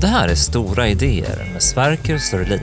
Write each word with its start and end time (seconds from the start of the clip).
Det 0.00 0.06
här 0.06 0.28
är 0.28 0.34
Stora 0.34 0.88
idéer 0.88 1.50
med 1.52 1.62
Sverker 1.62 2.18
Sörlin. 2.18 2.60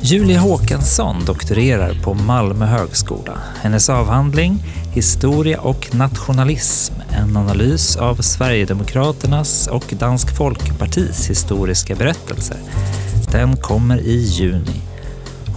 Julia 0.00 0.40
Håkansson 0.40 1.24
doktorerar 1.26 1.94
på 2.04 2.14
Malmö 2.14 2.66
högskola. 2.66 3.38
Hennes 3.62 3.90
avhandling 3.90 4.62
Historia 4.92 5.60
och 5.60 5.94
nationalism, 5.94 6.94
en 7.10 7.36
analys 7.36 7.96
av 7.96 8.14
Sverigedemokraternas 8.14 9.66
och 9.66 9.94
Dansk 9.98 10.36
Folkepartis 10.36 11.30
historiska 11.30 11.94
berättelser. 11.94 12.56
Den 13.32 13.56
kommer 13.56 14.00
i 14.00 14.16
juni. 14.16 14.89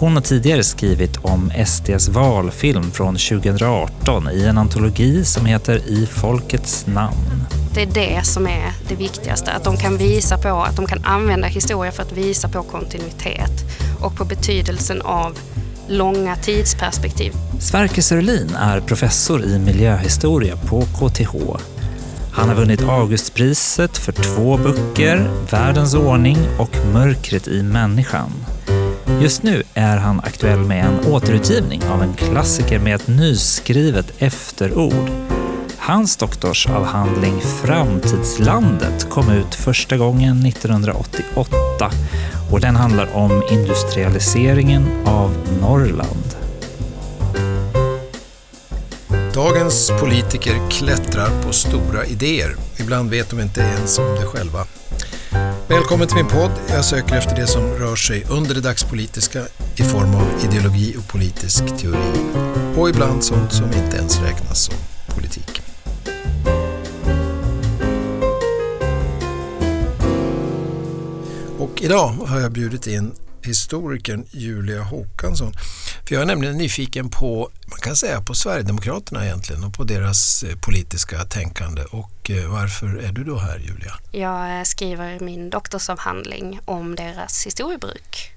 Hon 0.03 0.15
har 0.15 0.21
tidigare 0.21 0.63
skrivit 0.63 1.17
om 1.21 1.51
SDs 1.65 2.09
valfilm 2.09 2.91
från 2.91 3.15
2018 3.15 4.29
i 4.29 4.45
en 4.45 4.57
antologi 4.57 5.25
som 5.25 5.45
heter 5.45 5.75
I 5.87 6.05
folkets 6.05 6.87
namn. 6.87 7.43
Det 7.73 7.81
är 7.81 7.85
det 7.85 8.25
som 8.25 8.47
är 8.47 8.73
det 8.87 8.95
viktigaste, 8.95 9.51
att 9.51 9.63
de 9.63 9.77
kan 9.77 9.97
visa 9.97 10.37
på, 10.37 10.49
att 10.49 10.75
de 10.75 10.85
kan 10.85 11.05
använda 11.05 11.47
historia 11.47 11.91
för 11.91 12.03
att 12.03 12.11
visa 12.11 12.49
på 12.49 12.63
kontinuitet 12.63 13.51
och 14.01 14.15
på 14.15 14.25
betydelsen 14.25 15.01
av 15.01 15.37
långa 15.87 16.35
tidsperspektiv. 16.35 17.33
Sverker 17.59 18.01
Sörlin 18.01 18.55
är 18.55 18.79
professor 18.79 19.43
i 19.43 19.59
miljöhistoria 19.59 20.57
på 20.57 20.81
KTH. 20.81 21.35
Han 22.31 22.49
har 22.49 22.55
vunnit 22.55 22.81
Augustpriset 22.81 23.97
för 23.97 24.11
två 24.11 24.57
böcker, 24.57 25.29
Världens 25.51 25.95
ordning 25.95 26.37
och 26.59 26.77
Mörkret 26.93 27.47
i 27.47 27.63
människan. 27.63 28.31
Just 29.23 29.43
nu 29.43 29.63
är 29.73 29.97
han 29.97 30.19
aktuell 30.19 30.59
med 30.59 30.85
en 30.85 31.13
återutgivning 31.13 31.83
av 31.83 32.03
en 32.03 32.13
klassiker 32.13 32.79
med 32.79 32.95
ett 32.95 33.07
nyskrivet 33.07 34.13
efterord. 34.17 35.09
Hans 35.77 36.17
doktorsavhandling 36.17 37.41
Framtidslandet 37.41 39.09
kom 39.09 39.31
ut 39.31 39.55
första 39.55 39.97
gången 39.97 40.45
1988 40.45 41.91
och 42.51 42.59
den 42.59 42.75
handlar 42.75 43.15
om 43.15 43.43
industrialiseringen 43.51 44.87
av 45.05 45.37
Norrland. 45.61 46.35
Dagens 49.33 49.91
politiker 49.99 50.69
klättrar 50.69 51.43
på 51.45 51.53
stora 51.53 52.05
idéer. 52.05 52.55
Ibland 52.77 53.09
vet 53.09 53.29
de 53.29 53.39
inte 53.39 53.61
ens 53.61 53.99
om 53.99 54.15
det 54.15 54.25
själva. 54.25 54.65
Välkommen 55.67 56.07
till 56.07 56.15
min 56.15 56.27
podd. 56.27 56.51
Jag 56.69 56.85
söker 56.85 57.15
efter 57.15 57.35
det 57.35 57.47
som 57.47 57.61
rör 57.61 57.95
sig 57.95 58.25
under 58.29 58.55
det 58.55 58.61
dagspolitiska 58.61 59.39
i 59.75 59.83
form 59.83 60.15
av 60.15 60.27
ideologi 60.45 60.95
och 60.97 61.07
politisk 61.07 61.77
teori. 61.77 62.25
Och 62.77 62.89
ibland 62.89 63.23
sånt 63.23 63.53
som 63.53 63.65
inte 63.65 63.97
ens 63.97 64.21
räknas 64.21 64.63
som 64.63 64.75
politik. 65.15 65.61
Och 71.59 71.81
idag 71.81 72.07
har 72.07 72.39
jag 72.39 72.51
bjudit 72.51 72.87
in 72.87 73.11
historikern 73.45 74.25
Julia 74.31 74.83
Håkansson. 74.83 75.53
För 76.07 76.15
jag 76.15 76.21
är 76.21 76.25
nämligen 76.25 76.57
nyfiken 76.57 77.09
på, 77.09 77.49
man 77.67 77.79
kan 77.79 77.95
säga 77.95 78.21
på 78.21 78.33
Sverigedemokraterna 78.33 79.25
egentligen 79.25 79.63
och 79.63 79.73
på 79.73 79.83
deras 79.83 80.43
eh, 80.43 80.55
politiska 80.57 81.25
tänkande. 81.25 81.83
Och 81.83 82.29
eh, 82.29 82.51
varför 82.51 82.87
är 82.97 83.11
du 83.11 83.23
då 83.23 83.37
här 83.37 83.57
Julia? 83.59 83.93
Jag 84.11 84.57
eh, 84.57 84.63
skriver 84.63 85.19
min 85.19 85.49
doktorsavhandling 85.49 86.59
om 86.65 86.95
deras 86.95 87.45
historiebruk 87.45 88.31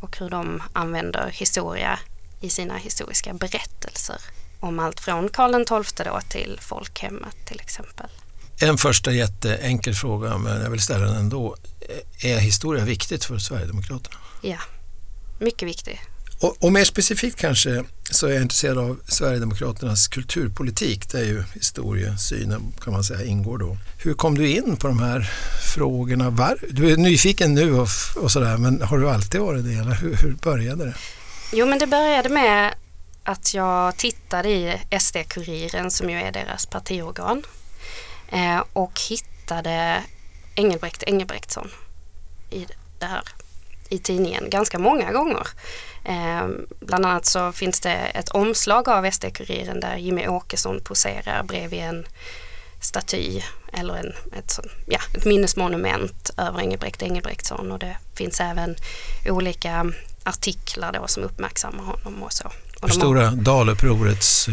och 0.00 0.18
hur 0.18 0.30
de 0.30 0.62
använder 0.72 1.30
historia 1.30 1.98
i 2.40 2.50
sina 2.50 2.76
historiska 2.76 3.34
berättelser 3.34 4.16
om 4.60 4.78
allt 4.78 5.00
från 5.00 5.28
Karl 5.28 5.84
XII 5.84 6.04
då 6.04 6.20
till 6.28 6.58
folkhemmet 6.62 7.36
till 7.46 7.60
exempel. 7.60 8.08
En 8.62 8.78
första 8.78 9.12
jätteenkel 9.12 9.94
fråga, 9.94 10.38
men 10.38 10.62
jag 10.62 10.70
vill 10.70 10.80
ställa 10.80 11.06
den 11.06 11.16
ändå. 11.16 11.56
Är 12.22 12.38
historia 12.38 12.84
viktigt 12.84 13.24
för 13.24 13.38
Sverigedemokraterna? 13.38 14.16
Ja, 14.42 14.58
mycket 15.40 15.68
viktigt. 15.68 15.98
Och, 16.40 16.56
och, 16.60 16.72
mer 16.72 16.84
specifikt 16.84 17.38
kanske 17.38 17.84
så 18.10 18.26
är 18.26 18.32
jag 18.32 18.42
intresserad 18.42 18.78
av 18.78 19.00
Sverigedemokraternas 19.08 20.08
kulturpolitik 20.08 21.12
där 21.12 21.22
ju 21.22 21.44
historiesynen 21.54 22.72
kan 22.84 22.92
man 22.92 23.04
säga 23.04 23.24
ingår 23.24 23.58
då. 23.58 23.76
Hur 23.98 24.14
kom 24.14 24.38
du 24.38 24.48
in 24.50 24.76
på 24.76 24.88
de 24.88 24.98
här 24.98 25.30
frågorna? 25.74 26.30
Var, 26.30 26.58
du 26.70 26.92
är 26.92 26.96
nyfiken 26.96 27.54
nu 27.54 27.72
och, 27.72 27.88
och 28.16 28.32
sådär 28.32 28.56
men 28.56 28.82
har 28.82 28.98
du 28.98 29.10
alltid 29.10 29.40
varit 29.40 29.64
det 29.64 29.74
eller 29.74 29.94
hur, 29.94 30.16
hur 30.16 30.32
började 30.32 30.84
det? 30.84 30.94
Jo 31.52 31.66
men 31.66 31.78
det 31.78 31.86
började 31.86 32.28
med 32.28 32.74
att 33.24 33.54
jag 33.54 33.96
tittade 33.96 34.48
i 34.48 34.80
SD-Kuriren 34.90 35.90
som 35.90 36.10
ju 36.10 36.16
är 36.16 36.32
deras 36.32 36.66
partiorgan 36.66 37.42
eh, 38.32 38.62
och 38.72 39.00
hittade 39.08 40.02
Engelbrekt 40.54 41.02
Engelbrektsson 41.02 41.70
i 42.50 42.66
det 42.98 43.06
här 43.06 43.22
i 43.88 43.98
tidningen 43.98 44.50
ganska 44.50 44.78
många 44.78 45.12
gånger. 45.12 45.46
Eh, 46.04 46.48
bland 46.80 47.06
annat 47.06 47.26
så 47.26 47.52
finns 47.52 47.80
det 47.80 47.94
ett 47.94 48.28
omslag 48.28 48.88
av 48.88 49.04
SD-Kuriren 49.04 49.80
där 49.80 49.96
Jimmy 49.96 50.26
Åkesson 50.26 50.80
poserar 50.84 51.42
bredvid 51.42 51.80
en 51.80 52.06
staty 52.80 53.40
eller 53.72 53.94
en, 53.96 54.12
ett, 54.38 54.58
ja, 54.86 54.98
ett 55.14 55.24
minnesmonument 55.24 56.30
över 56.36 56.60
Engelbrekt 56.60 57.02
Engelbrektsson 57.02 57.72
och 57.72 57.78
det 57.78 57.96
finns 58.14 58.40
även 58.40 58.76
olika 59.28 59.92
artiklar 60.24 60.92
då 60.92 61.06
som 61.06 61.22
uppmärksammar 61.22 61.84
honom 61.84 62.22
och 62.22 62.32
så. 62.32 62.50
Och 62.80 62.90
stora 62.90 63.28
har... 63.28 63.36
Dalupprorets 63.36 64.48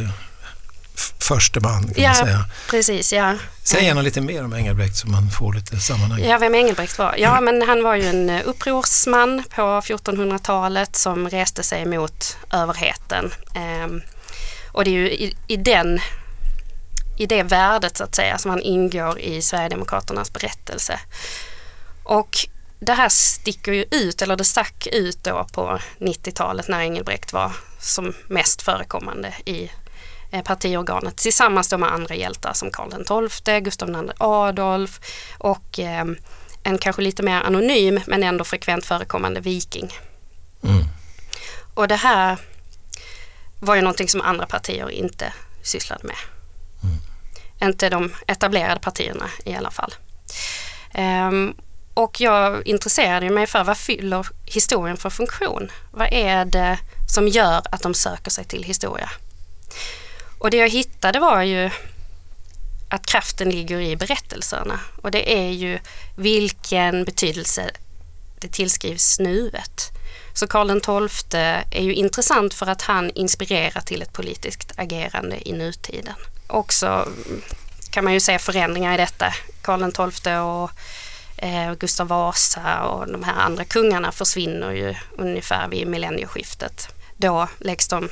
förste 1.19 1.59
man 1.59 1.83
kan 1.83 2.03
ja, 2.03 2.09
man 2.09 2.15
säga. 2.15 2.45
Precis, 2.69 3.13
ja. 3.13 3.35
Säg 3.63 3.85
gärna 3.85 4.01
lite 4.01 4.21
mer 4.21 4.43
om 4.43 4.53
Engelbrekt 4.53 4.95
så 4.95 5.07
man 5.07 5.29
får 5.31 5.53
lite 5.53 5.79
sammanhang. 5.79 6.23
Ja, 6.23 6.37
vem 6.37 6.55
Engelbrekt 6.55 6.97
var? 6.97 7.15
Ja, 7.17 7.41
men 7.41 7.61
han 7.61 7.83
var 7.83 7.95
ju 7.95 8.05
en 8.05 8.29
eh, 8.29 8.41
upprorsman 8.45 9.43
på 9.55 9.61
1400-talet 9.61 10.95
som 10.95 11.29
reste 11.29 11.63
sig 11.63 11.85
mot 11.85 12.37
överheten. 12.53 13.31
Ehm, 13.55 14.01
och 14.71 14.83
det 14.83 14.89
är 14.89 14.93
ju 14.93 15.11
i, 15.11 15.35
i, 15.47 15.57
den, 15.57 15.99
i 17.17 17.25
det 17.25 17.43
värdet 17.43 17.97
så 17.97 18.03
att 18.03 18.15
säga 18.15 18.37
som 18.37 18.51
han 18.51 18.61
ingår 18.61 19.19
i 19.19 19.41
Sverigedemokraternas 19.41 20.33
berättelse. 20.33 20.99
Och 22.03 22.37
det 22.79 22.93
här 22.93 23.09
sticker 23.09 23.71
ju 23.71 23.85
ut, 23.91 24.21
eller 24.21 24.35
det 24.35 24.43
stack 24.43 24.87
ut 24.91 25.23
då 25.23 25.47
på 25.53 25.79
90-talet 25.99 26.67
när 26.67 26.81
Engelbrekt 26.81 27.33
var 27.33 27.51
som 27.79 28.13
mest 28.27 28.61
förekommande 28.61 29.33
i 29.45 29.71
partiorganet 30.45 31.17
tillsammans 31.17 31.71
med 31.71 31.91
andra 31.93 32.15
hjältar 32.15 32.53
som 32.53 32.71
Karl 32.71 33.29
XII, 33.29 33.59
Gustav 33.61 33.89
II 33.89 34.11
Adolf 34.17 34.99
och 35.37 35.79
eh, 35.79 36.05
en 36.63 36.77
kanske 36.77 37.01
lite 37.01 37.23
mer 37.23 37.41
anonym 37.41 37.99
men 38.07 38.23
ändå 38.23 38.43
frekvent 38.43 38.85
förekommande 38.85 39.39
viking. 39.39 39.93
Mm. 40.63 40.83
Och 41.73 41.87
det 41.87 41.95
här 41.95 42.37
var 43.59 43.75
ju 43.75 43.81
någonting 43.81 44.07
som 44.07 44.21
andra 44.21 44.45
partier 44.45 44.89
inte 44.89 45.33
sysslade 45.63 46.07
med. 46.07 46.15
Mm. 46.83 47.69
Inte 47.69 47.89
de 47.89 48.13
etablerade 48.27 48.79
partierna 48.79 49.29
i 49.45 49.53
alla 49.55 49.71
fall. 49.71 49.93
Um, 50.97 51.55
och 51.93 52.21
jag 52.21 52.67
intresserade 52.67 53.29
mig 53.29 53.47
för 53.47 53.63
vad 53.63 53.77
fyller 53.77 54.27
historien 54.45 54.97
för 54.97 55.09
funktion? 55.09 55.71
Vad 55.91 56.07
är 56.11 56.45
det 56.45 56.79
som 57.07 57.27
gör 57.27 57.61
att 57.71 57.81
de 57.81 57.93
söker 57.93 58.31
sig 58.31 58.45
till 58.45 58.63
historia? 58.63 59.09
Och 60.39 60.51
det 60.51 60.57
jag 60.57 60.69
hittade 60.69 61.19
var 61.19 61.41
ju 61.41 61.69
att 62.89 63.05
kraften 63.05 63.49
ligger 63.49 63.79
i 63.79 63.95
berättelserna 63.95 64.79
och 65.01 65.11
det 65.11 65.37
är 65.37 65.51
ju 65.51 65.79
vilken 66.15 67.03
betydelse 67.05 67.71
det 68.39 68.47
tillskrivs 68.47 69.19
nuet. 69.19 69.91
Så 70.33 70.47
Karl 70.47 71.07
XII 71.07 71.39
är 71.71 71.81
ju 71.81 71.93
intressant 71.93 72.53
för 72.53 72.67
att 72.67 72.81
han 72.81 73.11
inspirerar 73.15 73.81
till 73.81 74.01
ett 74.01 74.13
politiskt 74.13 74.71
agerande 74.77 75.49
i 75.49 75.53
nutiden. 75.53 76.13
Också 76.47 77.09
kan 77.91 78.03
man 78.03 78.13
ju 78.13 78.19
se 78.19 78.39
förändringar 78.39 78.93
i 78.93 78.97
detta. 78.97 79.33
Karl 79.61 80.11
XII 80.11 80.35
och 80.37 80.71
eh, 81.37 81.73
Gustav 81.73 82.07
Vasa 82.07 82.83
och 82.83 83.11
de 83.11 83.23
här 83.23 83.35
andra 83.35 83.65
kungarna 83.65 84.11
försvinner 84.11 84.71
ju 84.71 84.95
ungefär 85.17 85.67
vid 85.67 85.87
millennieskiftet. 85.87 86.87
Då 87.17 87.47
läggs 87.59 87.87
de 87.87 88.09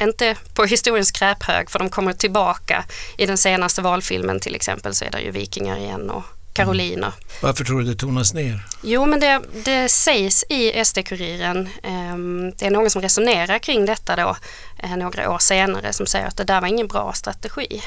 inte 0.00 0.36
på 0.54 0.64
historiens 0.64 1.08
skräphög 1.08 1.70
för 1.70 1.78
de 1.78 1.90
kommer 1.90 2.12
tillbaka. 2.12 2.84
I 3.18 3.26
den 3.26 3.38
senaste 3.38 3.82
valfilmen 3.82 4.40
till 4.40 4.54
exempel 4.54 4.94
så 4.94 5.04
är 5.04 5.10
det 5.10 5.20
ju 5.20 5.30
vikingar 5.30 5.76
igen 5.76 6.10
och 6.10 6.24
karoliner. 6.56 7.08
Mm. 7.08 7.20
Varför 7.42 7.64
tror 7.64 7.80
du 7.80 7.86
det 7.86 7.94
tonas 7.94 8.34
ner? 8.34 8.66
Jo 8.82 9.06
men 9.06 9.20
det, 9.20 9.42
det 9.64 9.88
sägs 9.88 10.44
i 10.48 10.84
SD-Kuriren, 10.84 11.68
eh, 11.82 12.16
det 12.58 12.66
är 12.66 12.70
någon 12.70 12.90
som 12.90 13.02
resonerar 13.02 13.58
kring 13.58 13.86
detta 13.86 14.16
då 14.16 14.36
eh, 14.78 14.96
några 14.96 15.30
år 15.30 15.38
senare 15.38 15.92
som 15.92 16.06
säger 16.06 16.26
att 16.26 16.36
det 16.36 16.44
där 16.44 16.60
var 16.60 16.68
ingen 16.68 16.88
bra 16.88 17.12
strategi. 17.12 17.82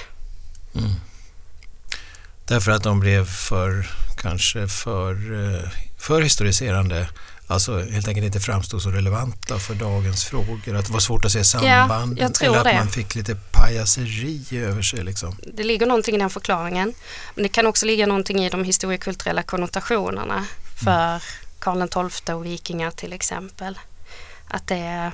Mm. 0.75 0.91
Därför 2.45 2.71
att 2.71 2.83
de 2.83 2.99
blev 2.99 3.25
för, 3.25 3.89
kanske 4.21 4.67
för, 4.67 5.11
eh, 5.13 5.69
för 5.97 6.21
historiserande 6.21 7.09
alltså 7.49 7.79
helt 7.79 8.07
enkelt 8.07 8.25
inte 8.25 8.39
framstod 8.39 8.81
så 8.81 8.91
relevanta 8.91 9.59
för 9.59 9.75
dagens 9.75 10.25
frågor? 10.25 10.75
Att 10.75 10.85
det 10.85 10.93
var 10.93 10.99
svårt 10.99 11.25
att 11.25 11.31
se 11.31 11.43
samband? 11.43 12.19
Ja, 12.19 12.29
eller 12.41 12.57
att 12.57 12.63
det. 12.63 12.73
man 12.73 12.87
fick 12.87 13.15
lite 13.15 13.35
pajaseri 13.51 14.45
över 14.51 14.81
sig 14.81 15.03
liksom? 15.03 15.35
Det 15.53 15.63
ligger 15.63 15.85
någonting 15.85 16.15
i 16.15 16.17
den 16.17 16.29
förklaringen. 16.29 16.93
Men 17.35 17.43
det 17.43 17.49
kan 17.49 17.67
också 17.67 17.85
ligga 17.85 18.07
någonting 18.07 18.45
i 18.45 18.49
de 18.49 18.63
historiekulturella 18.63 19.43
konnotationerna 19.43 20.45
för 20.83 21.23
Karl 21.59 22.09
XII 22.09 22.35
och 22.35 22.45
vikingar 22.45 22.91
till 22.91 23.13
exempel. 23.13 23.79
Att 24.47 24.67
det 24.67 25.11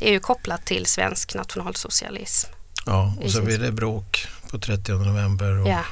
är, 0.00 0.12
ju 0.12 0.20
kopplat 0.20 0.64
till 0.64 0.86
svensk 0.86 1.34
nationalsocialism. 1.34 2.50
Ja, 2.86 3.14
och 3.22 3.30
så 3.30 3.42
blir 3.42 3.58
det 3.58 3.72
bråk 3.72 4.26
på 4.50 4.58
30 4.58 4.92
november 4.92 5.60
och 5.60 5.68
Ja, 5.68 5.84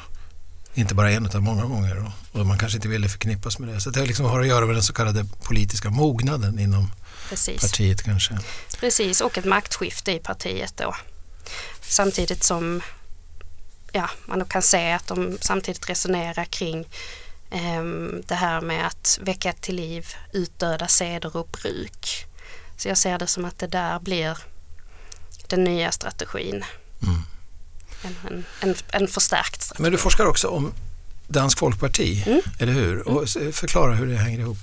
inte 0.78 0.94
bara 0.94 1.10
en 1.10 1.26
utan 1.26 1.44
många 1.44 1.64
gånger 1.64 1.98
och, 1.98 2.40
och 2.40 2.46
man 2.46 2.58
kanske 2.58 2.78
inte 2.78 2.88
ville 2.88 3.08
förknippas 3.08 3.58
med 3.58 3.68
det. 3.68 3.80
Så 3.80 3.90
det 3.90 4.06
liksom 4.06 4.26
har 4.26 4.40
att 4.40 4.46
göra 4.46 4.66
med 4.66 4.74
den 4.74 4.82
så 4.82 4.92
kallade 4.92 5.24
politiska 5.42 5.90
mognaden 5.90 6.58
inom 6.58 6.92
precis. 7.28 7.60
partiet 7.60 8.02
kanske. 8.02 8.38
Precis, 8.80 9.20
och 9.20 9.38
ett 9.38 9.44
maktskifte 9.44 10.12
i 10.12 10.18
partiet 10.18 10.74
då. 10.76 10.94
Samtidigt 11.80 12.42
som 12.42 12.82
ja, 13.92 14.10
man 14.26 14.44
kan 14.44 14.62
se 14.62 14.92
att 14.92 15.06
de 15.06 15.38
samtidigt 15.40 15.88
resonerar 15.88 16.44
kring 16.44 16.88
ehm, 17.50 18.22
det 18.26 18.34
här 18.34 18.60
med 18.60 18.86
att 18.86 19.18
väcka 19.22 19.52
till 19.52 19.76
liv 19.76 20.06
utdöda 20.32 20.88
seder 20.88 21.36
och 21.36 21.48
bruk. 21.62 22.26
Så 22.76 22.88
jag 22.88 22.98
ser 22.98 23.18
det 23.18 23.26
som 23.26 23.44
att 23.44 23.58
det 23.58 23.66
där 23.66 24.00
blir 24.00 24.38
den 25.46 25.64
nya 25.64 25.92
strategin. 25.92 26.64
Mm. 27.02 27.22
En, 28.02 28.44
en, 28.60 28.74
en, 28.90 29.08
förstärkt 29.08 29.62
strategi. 29.62 29.82
Men 29.82 29.92
du 29.92 29.98
forskar 29.98 30.26
också 30.26 30.48
om 30.48 30.72
Dansk 31.28 31.58
Folkparti, 31.58 32.22
Mm. 32.26 32.40
eller 32.58 32.72
hur? 32.72 33.08
Och 33.08 33.22
s- 33.24 33.36
förklara 33.52 33.94
hur 33.94 34.06
det 34.06 34.16
hänger 34.16 34.38
ihop. 34.38 34.58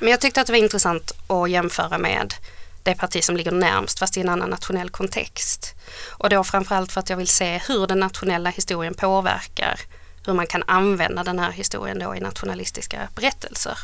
Men 0.00 0.10
jag 0.10 0.20
tyckte 0.20 0.40
att 0.40 0.46
det 0.46 0.52
var 0.52 0.58
intressant 0.58 1.12
att 1.26 1.50
jämföra 1.50 1.98
med 1.98 2.34
det 2.82 2.94
parti 2.94 3.24
som 3.24 3.36
ligger 3.36 3.52
närmst 3.52 3.98
fast 3.98 4.16
i 4.16 4.20
en 4.20 4.28
annan 4.28 4.50
nationell 4.50 4.90
kontext. 4.90 5.74
Och 6.10 6.30
då 6.30 6.44
framförallt 6.44 6.92
för 6.92 7.00
att 7.00 7.10
jag 7.10 7.16
vill 7.16 7.28
se 7.28 7.58
hur 7.68 7.86
den 7.86 8.00
nationella 8.00 8.50
historien 8.50 8.94
påverkar 8.94 9.80
hur 10.26 10.32
man 10.34 10.46
kan 10.46 10.62
använda 10.66 11.24
den 11.24 11.38
här 11.38 11.52
historien 11.52 11.98
då 11.98 12.16
i 12.16 12.20
nationalistiska 12.20 13.08
berättelser. 13.14 13.78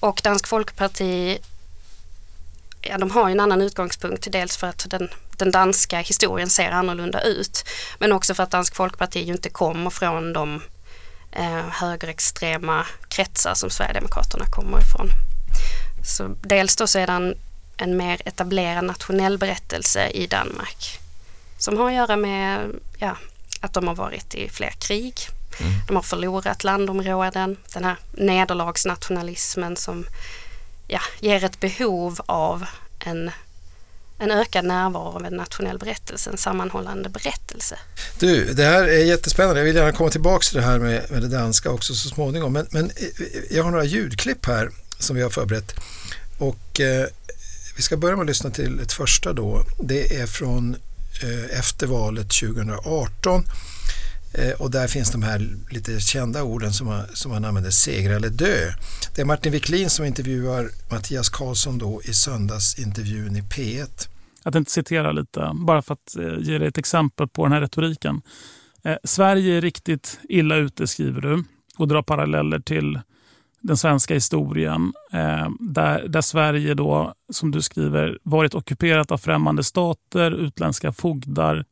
Och 0.00 0.20
Dansk 0.24 0.46
Folkparti, 0.46 1.38
ja 2.80 2.98
de 2.98 3.10
har 3.10 3.28
ju 3.28 3.32
en 3.32 3.40
annan 3.40 3.62
utgångspunkt, 3.62 4.28
dels 4.32 4.56
för 4.56 4.66
att 4.66 4.86
den, 4.90 5.08
den 5.42 5.52
danska 5.52 5.98
historien 5.98 6.50
ser 6.50 6.70
annorlunda 6.70 7.20
ut, 7.20 7.64
men 7.98 8.12
också 8.12 8.34
för 8.34 8.42
att 8.42 8.50
Dansk 8.50 8.76
Folkparti 8.76 9.20
ju 9.20 9.32
inte 9.32 9.50
kommer 9.50 9.90
från 9.90 10.32
de 10.32 10.62
eh, 11.32 11.68
högerextrema 11.70 12.86
kretsar 13.08 13.54
som 13.54 13.70
Sverigedemokraterna 13.70 14.44
kommer 14.46 14.80
ifrån. 14.80 15.10
Så 16.04 16.36
dels 16.42 16.76
då 16.76 16.86
så 16.86 16.98
är 16.98 17.06
det 17.06 17.12
en, 17.12 17.34
en 17.76 17.96
mer 17.96 18.22
etablerad 18.24 18.84
nationell 18.84 19.38
berättelse 19.38 20.08
i 20.08 20.26
Danmark 20.26 20.98
som 21.58 21.78
har 21.78 21.86
att 21.86 21.94
göra 21.94 22.16
med 22.16 22.70
ja, 22.98 23.16
att 23.60 23.74
de 23.74 23.88
har 23.88 23.94
varit 23.94 24.34
i 24.34 24.48
fler 24.48 24.70
krig. 24.70 25.14
Mm. 25.60 25.72
De 25.86 25.96
har 25.96 26.02
förlorat 26.02 26.64
landområden. 26.64 27.56
Den 27.74 27.84
här 27.84 27.96
nederlagsnationalismen 28.12 29.76
som 29.76 30.06
ja, 30.88 31.00
ger 31.20 31.44
ett 31.44 31.60
behov 31.60 32.20
av 32.26 32.66
en, 32.98 33.30
en 34.22 34.30
ökad 34.30 34.64
närvaro 34.64 35.16
av 35.16 35.24
en 35.24 35.36
nationell 35.36 35.78
berättelse, 35.78 36.30
en 36.30 36.36
sammanhållande 36.36 37.08
berättelse. 37.08 37.78
Du, 38.18 38.54
det 38.54 38.64
här 38.64 38.82
är 38.82 39.04
jättespännande. 39.04 39.60
Jag 39.60 39.64
vill 39.64 39.76
gärna 39.76 39.92
komma 39.92 40.10
tillbaka 40.10 40.44
till 40.44 40.56
det 40.56 40.66
här 40.66 40.78
med, 40.78 41.10
med 41.10 41.22
det 41.22 41.28
danska 41.28 41.70
också 41.70 41.94
så 41.94 42.08
småningom. 42.08 42.52
Men, 42.52 42.66
men 42.70 42.84
eh, 42.84 43.04
eh, 43.04 43.56
jag 43.56 43.64
har 43.64 43.70
några 43.70 43.84
ljudklipp 43.84 44.46
här 44.46 44.70
som 44.98 45.16
vi 45.16 45.22
har 45.22 45.30
förberett. 45.30 45.74
Och 46.38 46.80
eh, 46.80 47.06
vi 47.76 47.82
ska 47.82 47.96
börja 47.96 48.16
med 48.16 48.22
att 48.22 48.28
lyssna 48.28 48.50
till 48.50 48.80
ett 48.80 48.92
första 48.92 49.32
då. 49.32 49.64
Det 49.78 50.16
är 50.16 50.26
från 50.26 50.76
eh, 51.22 51.58
efter 51.58 51.86
valet 51.86 52.30
2018. 52.30 53.44
Eh, 54.34 54.50
och 54.50 54.70
där 54.70 54.86
finns 54.86 55.10
de 55.10 55.22
här 55.22 55.56
lite 55.70 56.00
kända 56.00 56.42
orden 56.42 56.72
som 56.72 56.86
man, 56.86 57.04
som 57.14 57.30
man 57.30 57.44
använder, 57.44 57.70
segra 57.70 58.16
eller 58.16 58.28
dö. 58.28 58.72
Det 59.14 59.20
är 59.20 59.24
Martin 59.24 59.52
Wiklin 59.52 59.90
som 59.90 60.04
intervjuar 60.04 60.70
Mattias 60.90 61.28
Karlsson 61.28 61.78
då 61.78 62.02
i 62.04 62.14
söndagsintervjun 62.14 63.36
i 63.36 63.40
P1. 63.40 64.08
Jag 64.44 64.52
tänkte 64.52 64.72
citera 64.72 65.12
lite, 65.12 65.50
bara 65.54 65.82
för 65.82 65.94
att 65.94 66.16
eh, 66.16 66.38
ge 66.38 66.58
dig 66.58 66.68
ett 66.68 66.78
exempel 66.78 67.28
på 67.28 67.44
den 67.44 67.52
här 67.52 67.60
retoriken. 67.60 68.22
Eh, 68.84 68.96
Sverige 69.04 69.56
är 69.56 69.60
riktigt 69.60 70.20
illa 70.28 70.56
ute, 70.56 70.86
skriver 70.86 71.20
du, 71.20 71.44
och 71.78 71.88
drar 71.88 72.02
paralleller 72.02 72.60
till 72.60 73.00
den 73.60 73.76
svenska 73.76 74.14
historien. 74.14 74.92
Eh, 75.12 75.48
där, 75.60 76.08
där 76.08 76.20
Sverige 76.20 76.74
då, 76.74 77.14
som 77.32 77.50
du 77.50 77.62
skriver, 77.62 78.18
varit 78.22 78.54
ockuperat 78.54 79.10
av 79.10 79.18
främmande 79.18 79.64
stater, 79.64 80.30
utländska 80.30 80.92
fogdar 80.92 81.64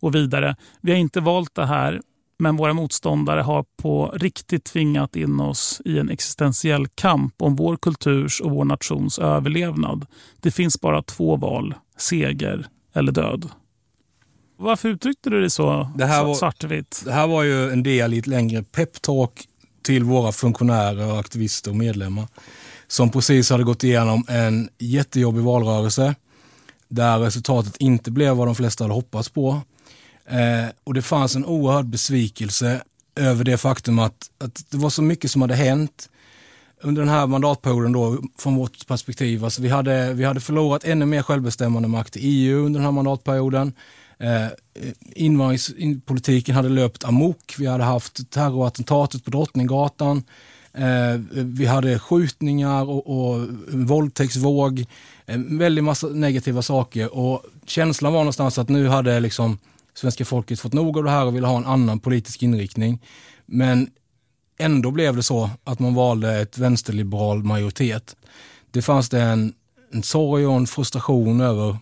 och 0.00 0.14
vidare. 0.14 0.56
Vi 0.80 0.92
har 0.92 0.98
inte 0.98 1.20
valt 1.20 1.54
det 1.54 1.66
här, 1.66 2.02
men 2.42 2.56
våra 2.56 2.72
motståndare 2.72 3.40
har 3.40 3.64
på 3.82 4.06
riktigt 4.14 4.64
tvingat 4.64 5.16
in 5.16 5.40
oss 5.40 5.80
i 5.84 5.98
en 5.98 6.08
existentiell 6.08 6.86
kamp 6.88 7.34
om 7.42 7.56
vår 7.56 7.76
kulturs 7.76 8.40
och 8.40 8.50
vår 8.50 8.64
nations 8.64 9.18
överlevnad. 9.18 10.06
Det 10.40 10.50
finns 10.50 10.80
bara 10.80 11.02
två 11.02 11.36
val, 11.36 11.74
seger 11.96 12.66
eller 12.94 13.12
död. 13.12 13.48
Varför 14.58 14.88
uttryckte 14.88 15.30
du 15.30 15.40
dig 15.40 15.50
så 15.50 15.90
Det 15.96 16.06
här 16.06 16.24
var- 16.24 16.34
svartvitt? 16.34 17.02
Det 17.04 17.12
här 17.12 17.26
var 17.26 17.42
ju 17.42 17.70
en 17.70 17.82
del 17.82 18.14
i 18.14 18.18
ett 18.18 18.26
längre 18.26 18.62
peptalk 18.62 19.48
till 19.82 20.04
våra 20.04 20.32
funktionärer, 20.32 21.18
aktivister 21.20 21.70
och 21.70 21.76
medlemmar 21.76 22.26
som 22.86 23.10
precis 23.10 23.50
hade 23.50 23.64
gått 23.64 23.84
igenom 23.84 24.24
en 24.28 24.68
jättejobbig 24.78 25.42
valrörelse 25.42 26.14
där 26.88 27.18
resultatet 27.18 27.76
inte 27.76 28.10
blev 28.10 28.36
vad 28.36 28.48
de 28.48 28.54
flesta 28.54 28.84
hade 28.84 28.94
hoppats 28.94 29.28
på. 29.28 29.60
Eh, 30.26 30.66
och 30.84 30.94
det 30.94 31.02
fanns 31.02 31.36
en 31.36 31.44
oerhörd 31.44 31.86
besvikelse 31.86 32.82
över 33.16 33.44
det 33.44 33.56
faktum 33.56 33.98
att, 33.98 34.30
att 34.38 34.70
det 34.70 34.76
var 34.76 34.90
så 34.90 35.02
mycket 35.02 35.30
som 35.30 35.42
hade 35.42 35.54
hänt 35.54 36.08
under 36.82 37.02
den 37.02 37.08
här 37.08 37.26
mandatperioden 37.26 37.92
då, 37.92 38.18
från 38.38 38.56
vårt 38.56 38.86
perspektiv. 38.86 39.44
Alltså 39.44 39.62
vi, 39.62 39.68
hade, 39.68 40.12
vi 40.12 40.24
hade 40.24 40.40
förlorat 40.40 40.84
ännu 40.84 41.06
mer 41.06 41.22
självbestämmande 41.22 41.88
makt 41.88 42.16
i 42.16 42.20
EU 42.20 42.66
under 42.66 42.80
den 42.80 42.84
här 42.84 42.92
mandatperioden. 42.92 43.72
Eh, 44.18 44.46
invandringspolitiken 45.14 46.54
hade 46.54 46.68
löpt 46.68 47.04
amok. 47.04 47.54
Vi 47.58 47.66
hade 47.66 47.84
haft 47.84 48.30
terrorattentatet 48.30 49.24
på 49.24 49.30
Drottninggatan. 49.30 50.22
Eh, 50.72 51.20
vi 51.32 51.66
hade 51.66 51.98
skjutningar 51.98 52.90
och, 52.90 53.06
och 53.06 53.34
en 53.72 53.86
våldtäktsvåg. 53.86 54.80
Eh, 54.80 55.34
en 55.34 55.58
väldig 55.58 55.84
massa 55.84 56.06
negativa 56.06 56.62
saker. 56.62 57.14
Och 57.14 57.44
känslan 57.66 58.12
var 58.12 58.20
någonstans 58.20 58.58
att 58.58 58.68
nu 58.68 58.88
hade 58.88 59.20
liksom 59.20 59.58
svenska 59.94 60.24
folket 60.24 60.60
fått 60.60 60.72
nog 60.72 60.98
av 60.98 61.04
det 61.04 61.10
här 61.10 61.24
och 61.24 61.36
ville 61.36 61.46
ha 61.46 61.56
en 61.56 61.66
annan 61.66 62.00
politisk 62.00 62.42
inriktning. 62.42 63.02
Men 63.46 63.90
ändå 64.58 64.90
blev 64.90 65.16
det 65.16 65.22
så 65.22 65.50
att 65.64 65.78
man 65.78 65.94
valde 65.94 66.40
ett 66.40 66.58
vänsterliberal 66.58 67.42
majoritet. 67.42 68.16
Det 68.70 68.82
fanns 68.82 69.08
det 69.08 69.22
en, 69.22 69.54
en 69.92 70.02
sorg 70.02 70.46
och 70.46 70.56
en 70.56 70.66
frustration 70.66 71.40
över. 71.40 71.76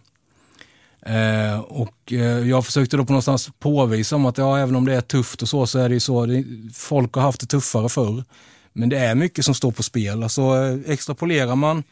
Eh, 1.07 1.61
och 1.61 2.13
eh, 2.13 2.49
jag 2.49 2.67
försökte 2.67 2.97
då 2.97 3.05
på 3.05 3.13
någonstans 3.13 3.51
påvisa 3.59 4.17
om 4.17 4.27
att 4.27 4.39
ja, 4.39 4.59
även 4.59 4.77
om 4.77 4.85
det 4.85 4.95
är 4.95 5.01
tufft 5.01 5.43
och 5.43 5.49
så, 5.49 5.67
så 5.67 5.79
är 5.79 5.89
det 5.89 5.95
ju 5.95 6.01
så. 6.01 6.27
Det, 6.27 6.45
folk 6.75 7.15
har 7.15 7.23
haft 7.23 7.41
det 7.41 7.47
tuffare 7.47 7.89
förr. 7.89 8.25
Men 8.73 8.89
det 8.89 8.99
är 8.99 9.15
mycket 9.15 9.45
som 9.45 9.55
står 9.55 9.71
på 9.73 9.83
spel. 9.83 10.23
Alltså 10.23 10.43
eh, 10.43 10.93
extrapolerar 10.93 11.57
man 11.57 11.83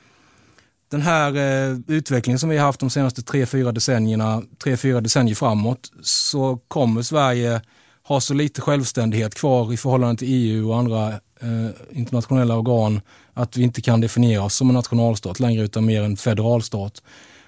den 0.88 1.02
här 1.02 1.36
eh, 1.36 1.78
utvecklingen 1.86 2.38
som 2.38 2.48
vi 2.48 2.56
har 2.56 2.66
haft 2.66 2.80
de 2.80 2.90
senaste 2.90 3.22
tre, 3.22 3.46
fyra 3.46 3.72
decennierna, 3.72 4.42
tre, 4.62 4.76
fyra 4.76 5.00
decennier 5.00 5.34
framåt, 5.34 5.92
så 6.02 6.58
kommer 6.68 7.02
Sverige 7.02 7.60
ha 8.02 8.20
så 8.20 8.34
lite 8.34 8.60
självständighet 8.60 9.34
kvar 9.34 9.72
i 9.72 9.76
förhållande 9.76 10.16
till 10.16 10.28
EU 10.30 10.70
och 10.70 10.78
andra 10.78 11.08
eh, 11.40 11.70
internationella 11.90 12.56
organ 12.56 13.00
att 13.34 13.56
vi 13.56 13.62
inte 13.62 13.80
kan 13.80 14.00
definiera 14.00 14.42
oss 14.42 14.54
som 14.54 14.68
en 14.68 14.74
nationalstat 14.74 15.40
längre 15.40 15.62
utan 15.62 15.86
mer 15.86 16.02
en 16.02 16.16
federalstat. 16.16 17.02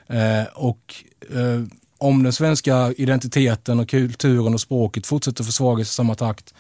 Eh, 0.07 0.45
och 0.55 0.95
eh, 1.31 1.63
om 1.99 2.23
den 2.23 2.33
svenska 2.33 2.93
identiteten 2.97 3.81
och 3.81 3.89
kulturen 3.89 4.55
och 4.55 4.61
språket 4.61 5.07
fortsätter 5.07 5.45
försvagas 5.45 5.89
i 5.89 5.95
samma 5.95 6.15
takt 6.15 6.55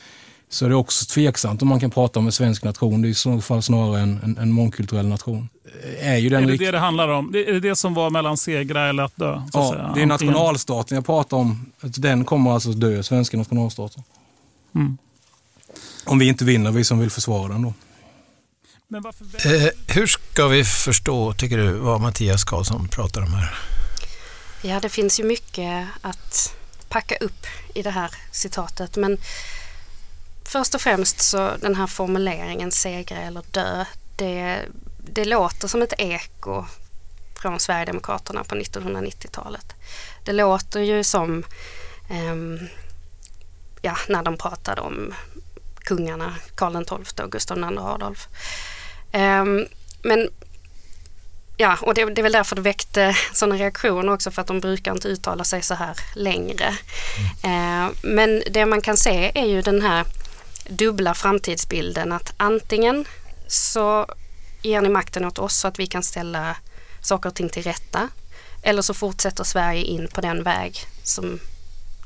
så 0.52 0.64
är 0.64 0.69
det 0.69 0.75
också 0.75 1.04
tveksamt 1.07 1.62
om 1.62 1.69
man 1.69 1.80
kan 1.80 1.90
prata 1.90 2.19
om 2.19 2.26
en 2.26 2.33
svensk 2.33 2.64
nation. 2.64 3.02
Det 3.02 3.09
är 3.09 3.11
i 3.11 3.14
så 3.14 3.40
fall 3.40 3.62
snarare 3.62 4.00
en, 4.00 4.21
en, 4.25 4.38
en 4.38 4.52
mångkulturell 4.52 5.07
nation. 5.09 5.49
Är, 6.00 6.16
ju 6.16 6.28
den 6.28 6.42
Är 6.45 6.47
det 6.49 6.57
det 6.57 6.71
det 6.71 6.78
handlar 6.78 7.09
om? 7.09 7.33
Det- 7.33 7.49
Är 7.49 7.52
det 7.52 7.61
det 7.61 7.76
som 7.76 7.95
var 7.95 8.11
mellan 8.11 8.37
segra 8.37 8.88
eller 8.88 9.02
att 9.02 9.16
dö? 9.16 9.42
Så 9.52 9.59
att 9.59 9.64
Ja, 9.64 9.73
säga? 9.73 9.92
det 9.95 10.02
är 10.02 10.07
nationalstaten 10.07 10.95
jag 10.95 11.07
pratar 11.07 11.37
om. 11.37 11.73
Att 11.80 12.02
Den 12.02 12.25
kommer 12.25 12.50
alltså 12.52 12.71
dö, 12.73 13.02
svenska 13.02 13.37
nationalstaten. 13.37 14.02
Mm. 14.75 14.99
Om 16.04 16.19
vi 16.19 16.28
inte 16.28 16.45
vinner, 16.45 16.71
vi 16.71 16.85
som 16.85 16.99
vill 16.99 17.11
försvara 17.11 17.49
den 17.52 17.62
då. 17.62 17.75
Men 18.88 19.02
varför... 19.02 19.25
Eh, 19.64 19.69
hur 19.95 20.07
ska 20.07 20.47
vi 20.49 20.64
förstå, 20.64 21.33
tycker 21.33 21.59
du, 21.59 21.73
vad 21.73 22.00
Mattias 22.00 22.45
Karlsson 22.45 22.88
pratar 22.88 23.21
om 23.23 23.33
här? 23.35 23.54
Ja, 24.62 24.80
det 24.80 24.88
finns 24.88 25.21
ju 25.21 25.25
mycket 25.25 25.87
att 26.02 26.54
packa 26.88 27.14
upp 27.16 27.47
i 27.75 27.83
det 27.83 27.90
här 27.90 28.11
citatet 28.33 28.97
men 28.97 29.19
först 30.50 30.75
och 30.75 30.80
främst 30.80 31.21
så 31.21 31.50
den 31.61 31.75
här 31.75 31.87
formuleringen 31.87 32.73
segra 32.73 33.19
eller 33.19 33.42
dö 33.50 33.85
det 34.16 34.59
det 35.12 35.25
låter 35.25 35.69
som 35.69 35.83
ett 35.83 35.92
eko 35.99 36.64
från 37.42 37.61
Sverigedemokraterna 37.61 38.45
på 38.45 38.54
1990-talet. 38.54 39.75
Det 40.25 40.33
låter 40.33 40.80
ju 40.80 41.04
som 41.04 41.45
um, 42.30 42.69
ja, 43.83 43.97
när 44.09 44.23
de 44.23 44.37
pratade 44.37 44.80
om 44.80 45.14
kungarna 45.76 46.35
Karl 46.54 46.85
XII 46.85 47.25
och 47.25 47.33
Gustav 47.33 47.59
II 47.59 47.78
Adolf. 47.78 48.28
Um, 49.12 49.66
men 50.02 50.28
ja, 51.57 51.78
och 51.83 51.95
det, 51.95 52.04
det 52.04 52.21
är 52.21 52.23
väl 52.23 52.33
därför 52.33 52.57
det 52.57 52.62
väckte 52.62 53.16
sådana 53.33 53.57
reaktioner 53.57 54.12
också 54.12 54.30
för 54.30 54.40
att 54.40 54.49
de 54.49 54.61
brukar 54.61 54.92
inte 54.92 55.09
uttala 55.09 55.45
sig 55.45 55.62
så 55.62 55.75
här 55.75 55.97
längre. 56.14 56.76
Mm. 57.45 57.87
Uh, 57.87 57.92
men 58.02 58.42
det 58.50 58.66
man 58.66 58.80
kan 58.80 58.97
se 58.97 59.33
är 59.35 59.47
ju 59.47 59.62
den 59.62 59.83
här 59.83 60.04
dubbla 60.69 61.14
framtidsbilden 61.14 62.12
att 62.12 62.35
antingen 62.37 63.05
så 63.47 64.07
ger 64.62 64.81
ni 64.81 64.88
makten 64.88 65.25
åt 65.25 65.38
oss 65.38 65.57
så 65.57 65.69
att 65.69 65.79
vi 65.79 65.87
kan 65.87 66.02
ställa 66.02 66.57
saker 67.02 67.29
och 67.29 67.35
ting 67.35 67.49
till 67.49 67.62
rätta 67.62 68.09
eller 68.62 68.83
så 68.83 68.95
fortsätter 68.95 69.45
Sverige 69.45 69.83
in 69.83 70.09
på 70.09 70.21
den 70.21 70.43
väg 70.43 70.79
som 71.02 71.40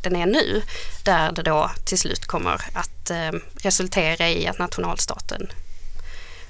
den 0.03 0.17
är 0.17 0.27
nu 0.27 0.63
där 1.05 1.33
det 1.33 1.43
då 1.43 1.71
till 1.85 1.99
slut 1.99 2.27
kommer 2.27 2.61
att 2.73 3.11
eh, 3.11 3.33
resultera 3.63 4.29
i 4.29 4.47
att 4.47 4.59
nationalstaten 4.59 5.53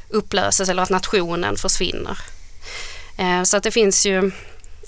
upplöses 0.09 0.69
eller 0.69 0.83
att 0.83 0.91
nationen 0.91 1.57
försvinner. 1.57 2.19
Eh, 3.17 3.43
så 3.43 3.57
att 3.57 3.63
det 3.63 3.71
finns 3.71 4.07
ju 4.07 4.33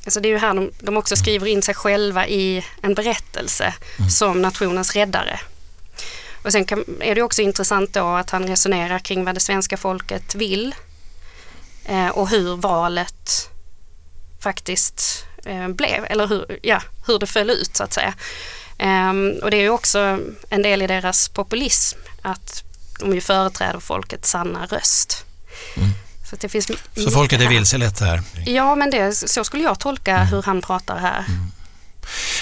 Alltså 0.04 0.20
det 0.20 0.28
är 0.28 0.30
ju 0.30 0.38
här 0.38 0.54
de, 0.54 0.70
de 0.80 0.96
också 0.96 1.16
skriver 1.16 1.46
in 1.46 1.62
sig 1.62 1.74
själva 1.74 2.26
i 2.26 2.64
en 2.82 2.94
berättelse 2.94 3.74
mm. 3.98 4.10
som 4.10 4.42
nationens 4.42 4.96
räddare. 4.96 5.40
Och 6.46 6.52
sen 6.52 6.64
kan, 6.64 6.84
är 7.00 7.14
det 7.14 7.22
också 7.22 7.42
intressant 7.42 7.92
då 7.92 8.06
att 8.06 8.30
han 8.30 8.46
resonerar 8.46 8.98
kring 8.98 9.24
vad 9.24 9.34
det 9.34 9.40
svenska 9.40 9.76
folket 9.76 10.34
vill 10.34 10.74
eh, 11.84 12.08
och 12.08 12.28
hur 12.28 12.56
valet 12.56 13.50
faktiskt 14.40 15.24
eh, 15.44 15.68
blev 15.68 16.04
eller 16.04 16.26
hur, 16.26 16.58
ja, 16.62 16.82
hur 17.06 17.18
det 17.18 17.26
föll 17.26 17.50
ut 17.50 17.76
så 17.76 17.84
att 17.84 17.92
säga. 17.92 18.14
Um, 18.78 19.34
och 19.42 19.50
det 19.50 19.56
är 19.56 19.60
ju 19.60 19.70
också 19.70 20.18
en 20.50 20.62
del 20.62 20.82
i 20.82 20.86
deras 20.86 21.28
populism 21.28 21.98
att 22.22 22.64
de 23.00 23.14
ju 23.14 23.20
företräder 23.20 23.80
folkets 23.80 24.30
sanna 24.30 24.66
röst. 24.66 25.24
Mm. 25.76 25.88
Så, 26.30 26.36
det 26.36 26.48
finns 26.48 26.70
så 26.94 27.10
folket 27.10 27.40
är 27.40 27.48
vilselett 27.48 28.00
här? 28.00 28.22
Ja, 28.46 28.74
men 28.74 28.90
det, 28.90 29.14
så 29.14 29.44
skulle 29.44 29.62
jag 29.62 29.80
tolka 29.80 30.16
mm. 30.16 30.26
hur 30.26 30.42
han 30.42 30.62
pratar 30.62 30.98
här. 30.98 31.24
Mm. 31.28 31.52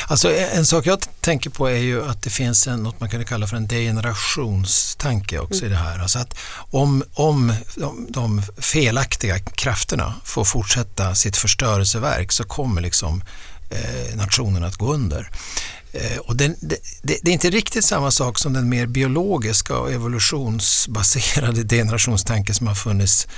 Alltså 0.06 0.34
en 0.34 0.66
sak 0.66 0.86
jag 0.86 0.98
tänker 1.20 1.50
på 1.50 1.66
är 1.66 1.76
ju 1.76 2.04
att 2.04 2.22
det 2.22 2.30
finns 2.30 2.66
en, 2.66 2.82
något 2.82 3.00
man 3.00 3.10
kan 3.10 3.24
kalla 3.24 3.46
för 3.46 3.56
en 3.56 3.66
degenerationstanke 3.66 5.38
också 5.38 5.60
mm. 5.60 5.72
i 5.72 5.74
det 5.74 5.82
här. 5.82 5.98
Alltså 5.98 6.18
att 6.18 6.34
om, 6.70 7.04
om 7.14 7.54
de, 7.76 8.06
de, 8.10 8.42
felaktiga 8.58 9.38
krafterna 9.38 10.14
får 10.24 10.44
fortsätta 10.44 11.14
sitt 11.14 11.36
förstörelseverk 11.36 12.32
så 12.32 12.44
kommer 12.44 12.80
liksom 12.80 13.22
eh, 13.70 14.16
nationen 14.16 14.64
att 14.64 14.76
gå 14.76 14.94
under. 14.94 15.30
Eh, 15.92 16.18
och 16.18 16.36
det, 16.36 16.56
det, 16.60 16.78
det, 17.02 17.30
är 17.30 17.32
inte 17.32 17.50
riktigt 17.50 17.84
samma 17.84 18.10
sak 18.10 18.38
som 18.38 18.52
den 18.52 18.68
mer 18.68 18.86
biologiska 18.86 19.78
och 19.78 19.92
evolutionsbaserade 19.92 21.62
degenerationstanke 21.64 22.54
som 22.54 22.66
har 22.66 22.74
funnits 22.74 23.28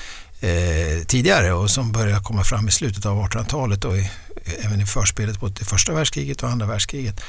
eh, 0.41 1.05
tidigare 1.07 1.53
och 1.53 1.71
som 1.71 1.93
började 1.93 2.25
komma 2.25 2.45
fram 2.45 2.69
i 2.69 2.71
slutet 2.71 3.07
av 3.07 3.23
1800-talet 3.23 3.85
och 3.85 3.97
i, 3.97 4.11
även 4.61 4.81
i 4.81 4.87
förspelet 4.87 5.41
på 5.41 5.49
det 5.49 5.65
första 5.65 5.93
världskriget 5.93 6.43
och 6.43 6.49
andra 6.49 6.67
världskriget. 6.67 7.21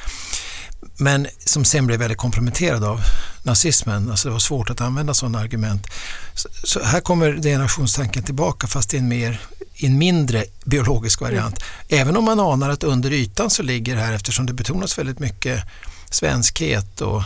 Men 0.97 1.27
som 1.45 1.65
sen 1.65 1.87
blev 1.87 1.99
väldigt 1.99 2.17
komprometterad 2.17 2.83
av 2.83 3.01
nazismen. 3.43 4.11
Alltså 4.11 4.27
det 4.27 4.31
var 4.31 4.39
svårt 4.39 4.69
att 4.69 4.81
använda 4.81 5.13
sådana 5.13 5.39
argument. 5.39 5.87
Så, 6.33 6.49
så 6.63 6.83
här 6.83 7.01
kommer 7.01 7.41
generationstanken 7.41 8.23
tillbaka 8.23 8.67
fast 8.67 8.93
i 8.93 8.97
en, 8.97 9.07
mer, 9.07 9.41
i 9.75 9.85
en 9.85 9.97
mindre 9.97 10.45
biologisk 10.65 11.21
variant. 11.21 11.55
Mm. 11.89 12.01
Även 12.01 12.17
om 12.17 12.23
man 12.23 12.39
anar 12.39 12.69
att 12.69 12.83
under 12.83 13.13
ytan 13.13 13.49
så 13.49 13.63
ligger 13.63 13.95
det 13.95 14.01
här, 14.01 14.13
eftersom 14.13 14.45
det 14.45 14.53
betonas 14.53 14.97
väldigt 14.97 15.19
mycket 15.19 15.63
svenskhet 16.09 17.01
och 17.01 17.23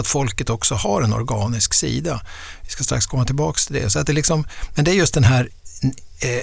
att 0.00 0.06
folket 0.06 0.50
också 0.50 0.74
har 0.74 1.02
en 1.02 1.12
organisk 1.12 1.74
sida. 1.74 2.20
Vi 2.64 2.70
ska 2.70 2.84
strax 2.84 3.06
komma 3.06 3.24
tillbaka 3.24 3.58
till 3.66 3.74
det. 3.74 3.90
Så 3.90 3.98
att 3.98 4.06
det 4.06 4.12
liksom, 4.12 4.46
men 4.74 4.84
det 4.84 4.90
är 4.90 4.94
just 4.94 5.14
den 5.14 5.24
här 5.24 5.50
eh, 6.20 6.42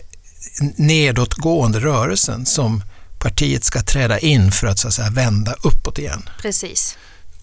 nedåtgående 0.76 1.80
rörelsen 1.80 2.46
som 2.46 2.84
partiet 3.20 3.64
ska 3.64 3.82
träda 3.82 4.20
in 4.20 4.52
för 4.52 4.68
att, 4.68 4.80
så 4.80 4.88
att 4.88 4.94
säga, 4.94 5.10
vända 5.10 5.56
uppåt 5.64 6.00
igen. 6.00 6.30
Precis. 6.42 6.98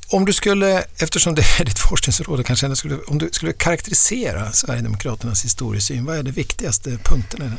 Om 0.09 0.25
du 0.25 0.33
skulle, 0.33 0.85
eftersom 0.97 1.35
det 1.35 1.43
är 1.61 1.65
ditt 1.65 1.79
forskningsområde, 1.79 2.45
kanske 2.45 2.77
skulle, 2.77 2.99
om 2.99 3.19
du 3.19 3.29
skulle 3.33 3.53
karaktärisera 3.53 4.53
Sverigedemokraternas 4.53 5.45
historiesyn, 5.45 6.05
vad 6.05 6.19
är 6.19 6.23
de 6.23 6.31
viktigaste 6.31 6.99
punkterna 7.05 7.45
i 7.45 7.49
den? 7.49 7.59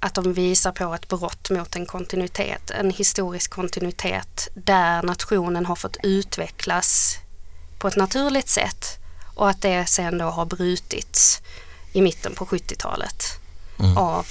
Att 0.00 0.14
de 0.14 0.32
visar 0.32 0.72
på 0.72 0.94
ett 0.94 1.08
brott 1.08 1.50
mot 1.50 1.76
en 1.76 1.86
kontinuitet, 1.86 2.70
en 2.70 2.90
historisk 2.90 3.50
kontinuitet 3.50 4.48
där 4.54 5.02
nationen 5.02 5.66
har 5.66 5.76
fått 5.76 5.96
utvecklas 6.02 7.18
på 7.84 7.88
ett 7.88 7.96
naturligt 7.96 8.48
sätt 8.48 8.98
och 9.34 9.50
att 9.50 9.62
det 9.62 9.86
sen 9.86 10.18
då 10.18 10.24
har 10.24 10.44
brutits 10.44 11.42
i 11.92 12.02
mitten 12.02 12.34
på 12.34 12.46
70-talet 12.46 13.24
mm. 13.78 13.98
av 13.98 14.26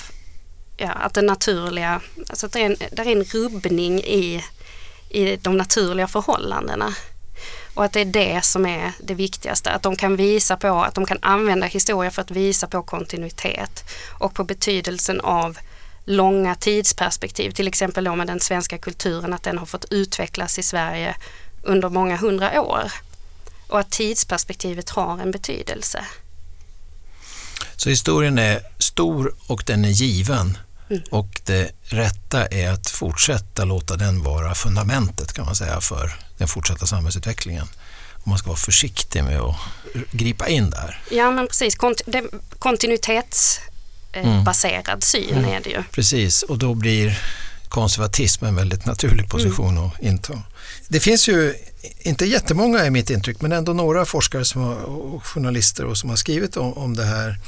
ja, 0.77 0.91
att 0.91 1.13
den 1.13 1.25
naturliga, 1.25 2.01
alltså 2.29 2.45
att 2.45 2.51
det 2.51 2.59
är 2.59 2.65
en, 2.65 2.75
det 2.91 3.01
är 3.01 3.05
en 3.05 3.23
rubbning 3.23 3.99
i, 3.99 4.43
i 5.09 5.35
de 5.35 5.57
naturliga 5.57 6.07
förhållandena. 6.07 6.93
Och 7.73 7.85
att 7.85 7.93
det 7.93 8.01
är 8.01 8.05
det 8.05 8.41
som 8.45 8.65
är 8.65 8.91
det 8.99 9.13
viktigaste, 9.13 9.71
att 9.71 9.83
de 9.83 9.95
kan 9.95 10.15
visa 10.15 10.57
på, 10.57 10.83
att 10.83 10.95
de 10.95 11.05
kan 11.05 11.19
använda 11.21 11.67
historia 11.67 12.11
för 12.11 12.21
att 12.21 12.31
visa 12.31 12.67
på 12.67 12.83
kontinuitet 12.83 13.83
och 14.19 14.33
på 14.33 14.43
betydelsen 14.43 15.21
av 15.21 15.57
långa 16.05 16.55
tidsperspektiv, 16.55 17.51
till 17.51 17.67
exempel 17.67 18.03
då 18.03 18.15
med 18.15 18.27
den 18.27 18.39
svenska 18.39 18.77
kulturen, 18.77 19.33
att 19.33 19.43
den 19.43 19.57
har 19.57 19.65
fått 19.65 19.85
utvecklas 19.91 20.59
i 20.59 20.63
Sverige 20.63 21.15
under 21.63 21.89
många 21.89 22.15
hundra 22.15 22.61
år. 22.61 22.91
Och 23.73 23.79
att 23.79 23.91
tidsperspektivet 23.91 24.89
har 24.89 25.19
en 25.19 25.31
betydelse. 25.31 26.05
Så 27.75 27.89
historien 27.89 28.37
är 28.37 28.61
stor 28.79 29.35
och 29.47 29.63
den 29.65 29.85
är 29.85 29.89
given. 29.89 30.57
Mm. 30.89 31.03
Och 31.11 31.41
det 31.45 31.71
rätta 31.81 32.45
är 32.45 32.71
att 32.71 32.89
fortsätta 32.89 33.65
låta 33.65 33.95
den 33.95 34.23
vara 34.23 34.55
fundamentet 34.55 35.33
kan 35.33 35.45
man 35.45 35.55
säga 35.55 35.81
för 35.81 36.15
den 36.37 36.47
fortsatta 36.47 36.85
samhällsutvecklingen. 36.85 37.67
Och 38.11 38.27
man 38.27 38.37
ska 38.37 38.47
vara 38.47 38.57
försiktig 38.57 39.23
med 39.23 39.39
att 39.39 39.55
gripa 40.11 40.47
in 40.47 40.69
där. 40.69 41.01
Ja 41.11 41.31
men 41.31 41.47
precis, 41.47 41.75
Kont 41.75 42.01
kontinuitetsbaserad 42.59 44.87
mm. 44.87 45.01
syn 45.01 45.37
mm. 45.37 45.53
är 45.53 45.61
det 45.63 45.69
ju. 45.69 45.83
Precis, 45.91 46.43
och 46.43 46.57
då 46.57 46.73
blir 46.73 47.19
konservatism 47.67 48.45
en 48.45 48.55
väldigt 48.55 48.85
naturlig 48.85 49.29
position 49.29 49.77
mm. 49.77 49.89
att 49.89 50.01
inta. 50.01 50.43
Det 50.87 50.99
finns 50.99 51.27
ju 51.27 51.55
inte 51.99 52.25
jättemånga 52.25 52.85
i 52.85 52.89
mitt 52.89 53.09
intryck, 53.09 53.41
men 53.41 53.51
ändå 53.51 53.73
några 53.73 54.05
forskare 54.05 54.45
som 54.45 54.61
har, 54.61 54.75
och 54.75 55.25
journalister 55.25 55.85
och 55.85 55.97
som 55.97 56.09
har 56.09 56.17
skrivit 56.17 56.57
om, 56.57 56.73
om 56.73 56.95
det 56.95 57.05
här. 57.05 57.39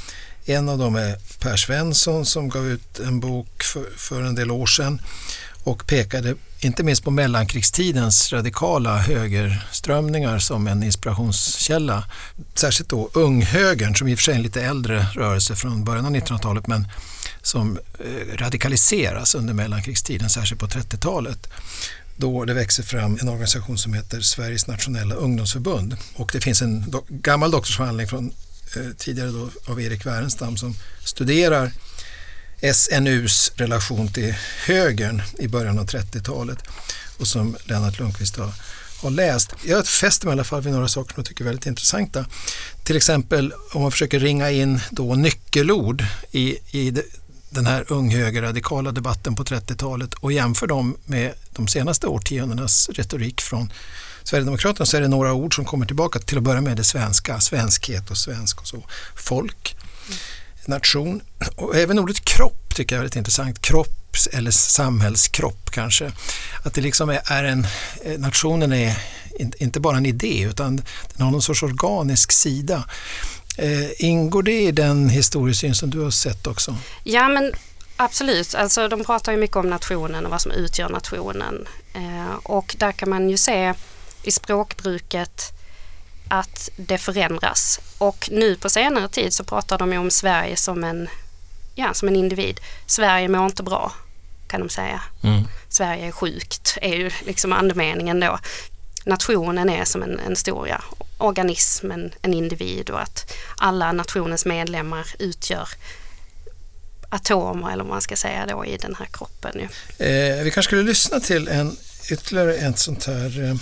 En 0.44 0.68
av 0.68 0.78
dem 0.78 0.96
är 0.96 1.16
Per 1.40 1.56
Svensson 1.56 2.26
som 2.26 2.48
gav 2.48 2.66
ut 2.66 2.98
en 2.98 3.20
bok 3.20 3.62
för, 3.62 3.84
för 3.96 4.22
en 4.22 4.34
del 4.34 4.50
år 4.50 4.66
sedan 4.66 5.02
och 5.64 5.86
pekade 5.86 6.34
inte 6.60 6.82
minst 6.82 7.04
på 7.04 7.10
mellankrigstidens 7.10 8.32
radikala 8.32 8.98
högerströmningar 8.98 10.38
som 10.38 10.66
en 10.66 10.82
inspirationskälla. 10.82 12.04
Särskilt 12.54 12.88
då 12.88 13.10
unghögern 13.12 13.94
som 13.94 14.08
i 14.08 14.14
och 14.14 14.18
för 14.18 14.22
sig 14.22 14.34
är 14.34 14.36
en 14.36 14.42
lite 14.42 14.62
äldre 14.62 15.06
rörelse 15.14 15.56
från 15.56 15.84
början 15.84 16.06
av 16.06 16.12
1900-talet 16.12 16.66
men 16.66 16.88
som 17.42 17.78
eh, 17.98 18.36
radikaliseras 18.36 19.34
under 19.34 19.54
mellankrigstiden, 19.54 20.30
särskilt 20.30 20.60
på 20.60 20.66
30-talet 20.66 21.48
då 22.16 22.44
det 22.44 22.54
växer 22.54 22.82
fram 22.82 23.18
en 23.20 23.28
organisation 23.28 23.78
som 23.78 23.94
heter 23.94 24.20
Sveriges 24.20 24.66
nationella 24.66 25.14
ungdomsförbund. 25.14 25.96
Och 26.14 26.30
det 26.32 26.40
finns 26.40 26.62
en 26.62 26.90
do 26.90 27.04
gammal 27.08 27.50
doktorsavhandling 27.50 28.08
från 28.08 28.32
eh, 28.76 28.92
tidigare 28.98 29.30
då, 29.30 29.50
av 29.66 29.80
Erik 29.80 30.06
Wärenstam 30.06 30.56
som 30.56 30.74
studerar 31.04 31.72
SNUs 32.74 33.52
relation 33.54 34.12
till 34.12 34.34
högern 34.66 35.22
i 35.38 35.48
början 35.48 35.78
av 35.78 35.86
30-talet 35.86 36.58
och 37.18 37.28
som 37.28 37.56
Lennart 37.64 37.98
Lundqvist 37.98 38.36
har, 38.36 38.52
har 39.02 39.10
läst. 39.10 39.54
Jag 39.64 39.86
fäster 39.86 40.26
mig 40.26 40.32
i 40.32 40.34
alla 40.34 40.44
fall 40.44 40.62
vid 40.62 40.72
några 40.72 40.88
saker 40.88 41.14
som 41.14 41.20
jag 41.20 41.26
tycker 41.26 41.44
är 41.44 41.48
väldigt 41.48 41.66
intressanta. 41.66 42.26
Till 42.84 42.96
exempel 42.96 43.52
om 43.72 43.82
man 43.82 43.90
försöker 43.90 44.20
ringa 44.20 44.50
in 44.50 44.80
då 44.90 45.14
nyckelord 45.14 46.04
i, 46.30 46.58
i 46.70 47.02
den 47.56 47.66
här 47.66 47.92
unghögerradikala 47.92 48.92
debatten 48.92 49.34
på 49.34 49.44
30-talet 49.44 50.14
och 50.14 50.32
jämför 50.32 50.66
dem 50.66 50.96
med 51.04 51.32
de 51.50 51.68
senaste 51.68 52.06
årtiondenas 52.06 52.88
retorik 52.88 53.40
från 53.40 53.72
Sverigedemokraterna 54.22 54.86
så 54.86 54.96
är 54.96 55.00
det 55.00 55.08
några 55.08 55.32
ord 55.32 55.54
som 55.54 55.64
kommer 55.64 55.86
tillbaka. 55.86 56.18
Till 56.18 56.38
att 56.38 56.44
börja 56.44 56.60
med 56.60 56.76
det 56.76 56.84
svenska, 56.84 57.40
svenskhet 57.40 58.10
och 58.10 58.16
svensk 58.16 58.60
och 58.60 58.66
så. 58.66 58.86
Folk, 59.14 59.76
nation 60.66 61.20
och 61.56 61.76
även 61.76 61.98
ordet 61.98 62.24
kropp 62.24 62.74
tycker 62.74 62.94
jag 62.94 62.98
är 62.98 63.02
väldigt 63.02 63.16
intressant. 63.16 63.60
Kropp 63.60 64.16
eller 64.32 64.50
samhällskropp 64.50 65.70
kanske. 65.70 66.12
Att 66.62 66.74
det 66.74 66.80
liksom 66.80 67.10
är 67.10 67.44
en, 67.44 67.66
eh, 68.04 68.18
nationen 68.18 68.72
är 68.72 68.98
inte 69.58 69.80
bara 69.80 69.96
en 69.96 70.06
idé 70.06 70.42
utan 70.42 70.76
den 70.76 71.24
har 71.24 71.30
någon 71.30 71.42
sorts 71.42 71.62
organisk 71.62 72.32
sida. 72.32 72.84
Eh, 73.56 74.04
ingår 74.04 74.42
det 74.42 74.62
i 74.62 74.72
den 74.72 75.08
historiesyn 75.08 75.74
som 75.74 75.90
du 75.90 76.00
har 76.00 76.10
sett 76.10 76.46
också? 76.46 76.76
Ja 77.04 77.28
men 77.28 77.52
absolut, 77.96 78.54
alltså 78.54 78.88
de 78.88 79.04
pratar 79.04 79.32
ju 79.32 79.38
mycket 79.38 79.56
om 79.56 79.70
nationen 79.70 80.24
och 80.24 80.30
vad 80.30 80.40
som 80.40 80.52
utgör 80.52 80.88
nationen. 80.88 81.68
Eh, 81.94 82.34
och 82.42 82.76
där 82.78 82.92
kan 82.92 83.10
man 83.10 83.30
ju 83.30 83.36
se 83.36 83.74
i 84.22 84.30
språkbruket 84.30 85.52
att 86.28 86.70
det 86.76 86.98
förändras. 86.98 87.80
Och 87.98 88.28
nu 88.32 88.56
på 88.56 88.68
senare 88.68 89.08
tid 89.08 89.32
så 89.32 89.44
pratar 89.44 89.78
de 89.78 89.92
ju 89.92 89.98
om 89.98 90.10
Sverige 90.10 90.56
som 90.56 90.84
en, 90.84 91.08
ja, 91.74 91.94
som 91.94 92.08
en 92.08 92.16
individ. 92.16 92.60
Sverige 92.86 93.28
mår 93.28 93.46
inte 93.46 93.62
bra 93.62 93.92
kan 94.48 94.60
de 94.60 94.68
säga. 94.68 95.02
Mm. 95.22 95.44
Sverige 95.68 96.06
är 96.06 96.12
sjukt 96.12 96.78
är 96.82 96.94
ju 96.94 97.10
liksom 97.26 97.52
andemeningen 97.52 98.20
då. 98.20 98.38
Nationen 99.04 99.70
är 99.70 99.84
som 99.84 100.02
en, 100.02 100.20
en 100.20 100.36
stor 100.36 100.68
ja, 100.68 100.82
organism, 101.18 101.90
en, 101.90 102.12
en 102.22 102.34
individ 102.34 102.90
och 102.90 103.02
att 103.02 103.32
alla 103.56 103.92
nationens 103.92 104.44
medlemmar 104.44 105.06
utgör 105.18 105.68
atomer 107.08 107.72
eller 107.72 107.84
vad 107.84 107.92
man 107.92 108.00
ska 108.00 108.16
säga 108.16 108.46
då 108.46 108.64
i 108.64 108.76
den 108.76 108.94
här 108.98 109.06
kroppen. 109.06 109.52
Ju. 109.54 109.64
Eh, 110.06 110.44
vi 110.44 110.50
kanske 110.50 110.68
skulle 110.68 110.82
lyssna 110.82 111.20
till 111.20 111.48
en, 111.48 111.76
ytterligare 112.10 112.54
ett 112.54 112.78
sånt 112.78 113.04
här 113.04 113.44
eh, 113.44 113.56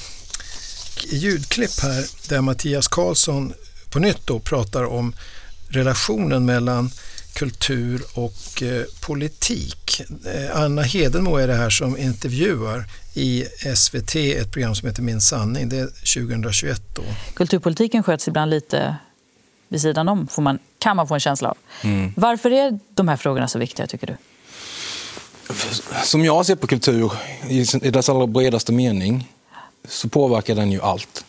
ljudklipp 1.11 1.81
här 1.83 2.07
där 2.29 2.41
Mattias 2.41 2.89
Karlsson 2.89 3.55
på 3.91 3.99
nytt 3.99 4.27
då 4.27 4.39
pratar 4.39 4.85
om 4.85 5.15
relationen 5.69 6.45
mellan 6.45 6.91
kultur 7.35 8.03
och 8.15 8.63
eh, 8.63 8.85
politik. 9.07 10.01
Eh, 10.27 10.61
Anna 10.61 10.83
Hedenmo 10.83 11.37
är 11.37 11.49
det 11.49 11.55
här 11.55 11.71
som 11.71 11.99
intervjuar 11.99 12.85
i 13.15 13.45
SVT, 13.77 14.17
ett 14.17 14.53
program 14.53 14.75
som 14.75 14.89
heter 14.89 15.03
Min 15.03 15.21
sanning. 15.21 15.69
Det 15.69 15.79
är 15.79 15.87
2021 15.87 16.83
då. 16.95 17.03
Kulturpolitiken 17.35 18.03
sköts 18.03 18.29
ibland 18.29 18.51
lite 18.51 18.97
vid 19.69 19.81
sidan 19.81 20.09
om, 20.09 20.27
får 20.27 20.43
man, 20.43 20.59
kan 20.79 20.97
man 20.97 21.09
få 21.09 21.15
en 21.15 21.21
känsla 21.21 21.49
av. 21.49 21.57
Varför 22.17 22.51
är 22.51 22.79
de 22.95 23.09
här 23.09 23.17
frågorna 23.17 23.49
så 23.49 23.59
viktiga 23.59 23.87
tycker 23.87 24.07
du? 24.07 24.17
Som 26.05 26.25
jag 26.25 26.47
ser 26.47 26.57
på 26.57 26.67
kultur 26.67 27.13
i 27.49 27.67
i 27.83 27.91
dess 27.91 28.09
allra 28.09 28.27
bredaste 28.27 28.73
mening 28.73 29.33
så 29.89 30.09
påverkar 30.09 30.55
den 30.55 30.71
ju 30.73 30.81
allt. 30.81 31.25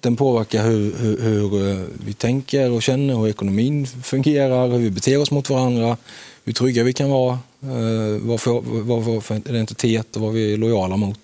Den 0.00 0.16
påverkar 0.16 0.64
hur, 0.64 0.96
hur, 0.96 1.20
hur 1.20 1.70
eh, 1.70 1.86
vi 2.06 2.12
tänker 2.12 2.70
och 2.70 2.82
känner, 2.82 3.14
hur 3.14 3.28
ekonomin 3.28 3.86
fungerar, 3.86 4.68
hur 4.68 4.78
vi 4.78 4.90
beter 4.90 5.18
oss 5.20 5.30
mot 5.30 5.50
varandra, 5.50 5.96
hur 6.44 6.52
trygga 6.52 6.84
vi 6.84 6.92
kan 6.92 7.10
vara, 7.10 7.38
eh, 7.62 8.20
vad 8.20 8.40
för, 8.40 8.60
vad 8.82 9.04
för, 9.04 9.20
för 9.20 9.34
identitet 9.34 10.16
och 10.16 10.22
vad 10.22 10.32
vi 10.32 10.52
är 10.52 10.56
lojala 10.56 10.96
mot. 10.96 11.18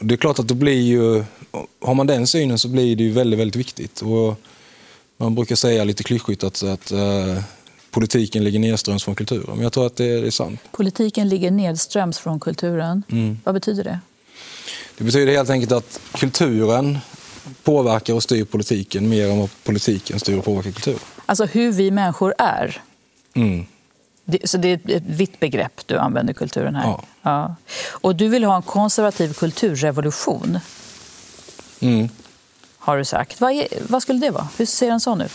Det 0.00 0.14
är 0.14 0.16
klart 0.16 0.38
att 0.38 0.48
det 0.48 0.54
blir 0.54 0.80
ju, 0.80 1.24
har 1.80 1.94
man 1.94 2.06
den 2.06 2.26
synen 2.26 2.58
så 2.58 2.68
blir 2.68 2.96
det 2.96 3.02
ju 3.02 3.10
väldigt, 3.12 3.40
väldigt 3.40 3.56
viktigt. 3.56 4.02
Och 4.02 4.40
man 5.16 5.34
brukar 5.34 5.56
säga 5.56 5.84
lite 5.84 6.02
klyschigt 6.02 6.44
att, 6.44 6.62
att 6.62 6.90
eh, 6.90 7.42
politiken 7.90 8.44
ligger 8.44 8.58
nedströms 8.58 9.04
från 9.04 9.14
kulturen, 9.14 9.54
men 9.54 9.62
jag 9.62 9.72
tror 9.72 9.86
att 9.86 9.96
det, 9.96 10.20
det 10.20 10.26
är 10.26 10.30
sant. 10.30 10.60
Politiken 10.72 11.28
ligger 11.28 11.50
nedströms 11.50 12.18
från 12.18 12.40
kulturen. 12.40 13.02
Vad 13.44 13.54
betyder 13.54 13.84
det? 13.84 14.00
Det 14.98 15.04
betyder 15.04 15.32
helt 15.32 15.50
enkelt 15.50 15.72
att 15.72 16.00
kulturen 16.12 16.98
påverkar 17.62 18.14
och 18.14 18.22
styr 18.22 18.44
politiken 18.44 19.08
mer 19.08 19.28
än 19.28 19.38
vad 19.38 19.48
politiken 19.64 20.20
styr 20.20 20.38
och 20.38 20.44
påverkar 20.44 20.70
kulturen. 20.70 20.98
Alltså 21.26 21.44
hur 21.44 21.72
vi 21.72 21.90
människor 21.90 22.34
är. 22.38 22.82
Mm. 23.34 23.66
Det, 24.24 24.50
så 24.50 24.58
det 24.58 24.68
är 24.68 24.80
ett- 24.96 25.02
vitt 25.06 25.40
begrepp 25.40 25.80
du 25.86 25.98
använder 25.98 26.32
kulturen 26.34 26.74
här. 26.76 26.84
Ja. 26.86 27.02
Ja. 27.22 27.54
Och 27.90 28.16
du 28.16 28.28
vill 28.28 28.44
ha 28.44 28.56
en 28.56 28.62
konservativ 28.62 29.32
kulturrevolution, 29.34 30.58
Mm. 31.80 32.08
har 32.78 32.98
du 32.98 33.04
sagt. 33.04 33.40
Vad, 33.40 33.52
är, 33.52 33.68
vad 33.88 34.02
skulle 34.02 34.18
det 34.18 34.30
vara? 34.30 34.48
Hur 34.56 34.66
ser 34.66 34.90
en 34.90 35.00
sån 35.00 35.20
ut? 35.20 35.32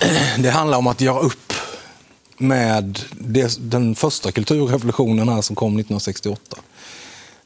Det 0.38 0.50
handlar 0.50 0.78
om 0.78 0.86
att 0.86 1.00
göra 1.00 1.20
upp 1.20 1.52
med 2.38 3.00
det, 3.12 3.56
den 3.70 3.94
första 3.94 4.32
kulturrevolutionen 4.32 5.28
här 5.28 5.42
som 5.42 5.56
kom 5.56 5.72
1968. 5.72 6.56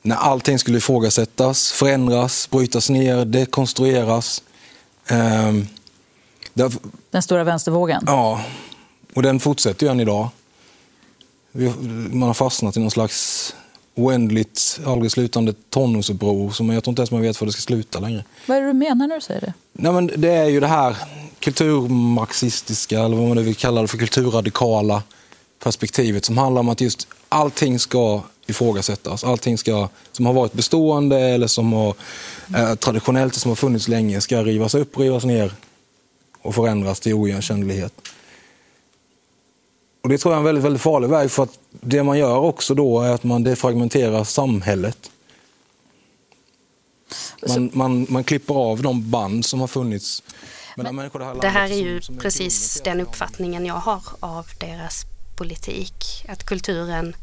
När 0.06 0.16
allting 0.16 0.58
skulle 0.58 0.78
ifrågasättas, 0.78 1.72
förändras, 1.72 2.50
brytas 2.50 2.90
ner, 2.90 3.24
dekonstrueras. 3.24 4.42
Ehm, 5.06 5.66
där, 6.54 6.72
Den 7.10 7.22
stora 7.22 7.44
vänstervågen? 7.44 8.02
Ja, 8.06 8.44
och 9.14 9.22
den 9.22 9.40
fortsätter 9.40 9.86
ju 9.86 9.92
än 9.92 10.00
idag. 10.00 10.28
Man 12.10 12.22
har 12.22 12.34
fastnat 12.34 12.76
i 12.76 12.80
någon 12.80 12.90
slags 12.90 13.54
oändligt, 13.94 14.80
aldrig 14.86 15.12
slutande 15.12 15.54
tonårsuppror 15.70 16.50
som 16.50 16.70
jag 16.70 16.84
tror 16.84 16.92
inte 16.92 17.02
ens 17.02 17.10
man 17.10 17.22
vet 17.22 17.40
var 17.40 17.46
det 17.46 17.52
ska 17.52 17.60
sluta 17.60 18.00
längre. 18.00 18.24
Vad 18.46 18.56
är 18.56 18.60
det 18.60 18.66
du 18.66 18.72
menar 18.72 19.06
när 19.06 19.14
du 19.14 19.20
säger 19.20 19.40
det? 19.40 19.52
Nej, 19.72 19.92
men 19.92 20.10
det 20.16 20.30
är 20.30 20.46
ju 20.48 20.60
det 20.60 20.66
här 20.66 20.96
kulturmarxistiska, 21.38 23.00
eller 23.00 23.16
vad 23.16 23.28
man 23.28 23.36
nu 23.36 23.42
vill 23.42 23.54
kalla 23.54 23.82
det 23.82 23.88
för, 23.88 23.98
kulturradikala 23.98 25.02
perspektivet 25.62 26.24
som 26.24 26.38
handlar 26.38 26.60
om 26.60 26.68
att 26.68 26.80
just 26.80 27.08
allting 27.28 27.78
ska 27.78 28.22
ifrågasättas. 28.46 29.24
Allting 29.24 29.58
ska, 29.58 29.88
som 30.12 30.26
har 30.26 30.32
varit 30.32 30.52
bestående 30.52 31.18
eller 31.20 31.46
som 31.46 31.72
har 31.72 31.94
eh, 32.56 32.74
traditionellt 32.74 33.34
som 33.34 33.48
har 33.50 33.56
funnits 33.56 33.88
länge 33.88 34.20
ska 34.20 34.42
rivas 34.42 34.74
upp, 34.74 34.98
rivas 34.98 35.24
ner 35.24 35.52
och 36.42 36.54
förändras 36.54 37.00
till 37.00 37.14
oigenkännlighet. 37.14 37.92
Och 40.02 40.08
det 40.08 40.18
tror 40.18 40.32
jag 40.34 40.36
är 40.36 40.40
en 40.40 40.44
väldigt, 40.44 40.64
väldigt 40.64 40.82
farlig 40.82 41.08
väg 41.08 41.30
för 41.30 41.42
att 41.42 41.58
det 41.70 42.02
man 42.02 42.18
gör 42.18 42.36
också 42.36 42.74
då 42.74 43.00
är 43.00 43.10
att 43.10 43.24
man 43.24 43.44
defragmenterar 43.44 44.24
samhället. 44.24 45.10
Man, 47.48 47.70
man, 47.72 48.06
man 48.08 48.24
klipper 48.24 48.54
av 48.54 48.82
de 48.82 49.10
band 49.10 49.44
som 49.44 49.60
har 49.60 49.66
funnits 49.66 50.22
i 50.76 50.80
det 51.40 51.48
här 51.48 51.70
är 51.70 51.74
ju 51.74 52.00
som- 52.00 52.14
som 52.14 52.22
precis 52.22 52.80
den 52.84 53.00
uppfattningen 53.00 53.66
jag 53.66 53.74
har 53.74 54.02
av 54.20 54.46
deras 54.60 55.02
politik. 55.36 55.94
Att 56.28 56.46
kulturen, 56.46 57.16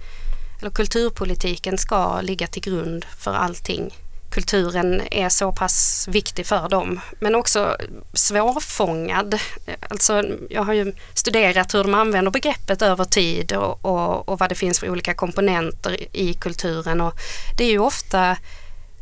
eller 0.62 0.72
kulturpolitiken 0.72 1.78
ska 1.78 2.22
ligga 2.22 2.48
till 2.48 2.62
grund 2.62 3.06
för 3.18 3.34
allting. 3.34 3.98
Kulturen 4.32 5.02
är 5.12 5.30
så 5.30 5.52
pass 5.52 6.08
viktig 6.12 6.46
för 6.46 6.70
dem, 6.70 7.00
men 7.20 7.36
också 7.36 7.78
svårfångad. 8.14 9.40
Alltså, 9.90 10.24
jag 10.50 10.64
har 10.64 10.74
ju 10.74 10.94
studerat 11.14 11.74
hur 11.74 11.84
de 11.84 11.94
använder 11.94 12.32
begreppet 12.32 12.82
över 12.82 13.06
tid 13.06 13.54
och, 13.54 13.86
och, 13.86 14.30
och 14.30 14.40
vad 14.40 14.50
det 14.50 14.56
finns 14.56 14.80
för 14.80 14.90
olika 14.90 15.14
komponenter 15.14 16.18
i 16.18 16.34
kulturen. 16.34 17.02
Och 17.02 17.14
det 17.58 17.64
är 17.64 17.72
ju 17.72 17.80
ofta 17.80 18.38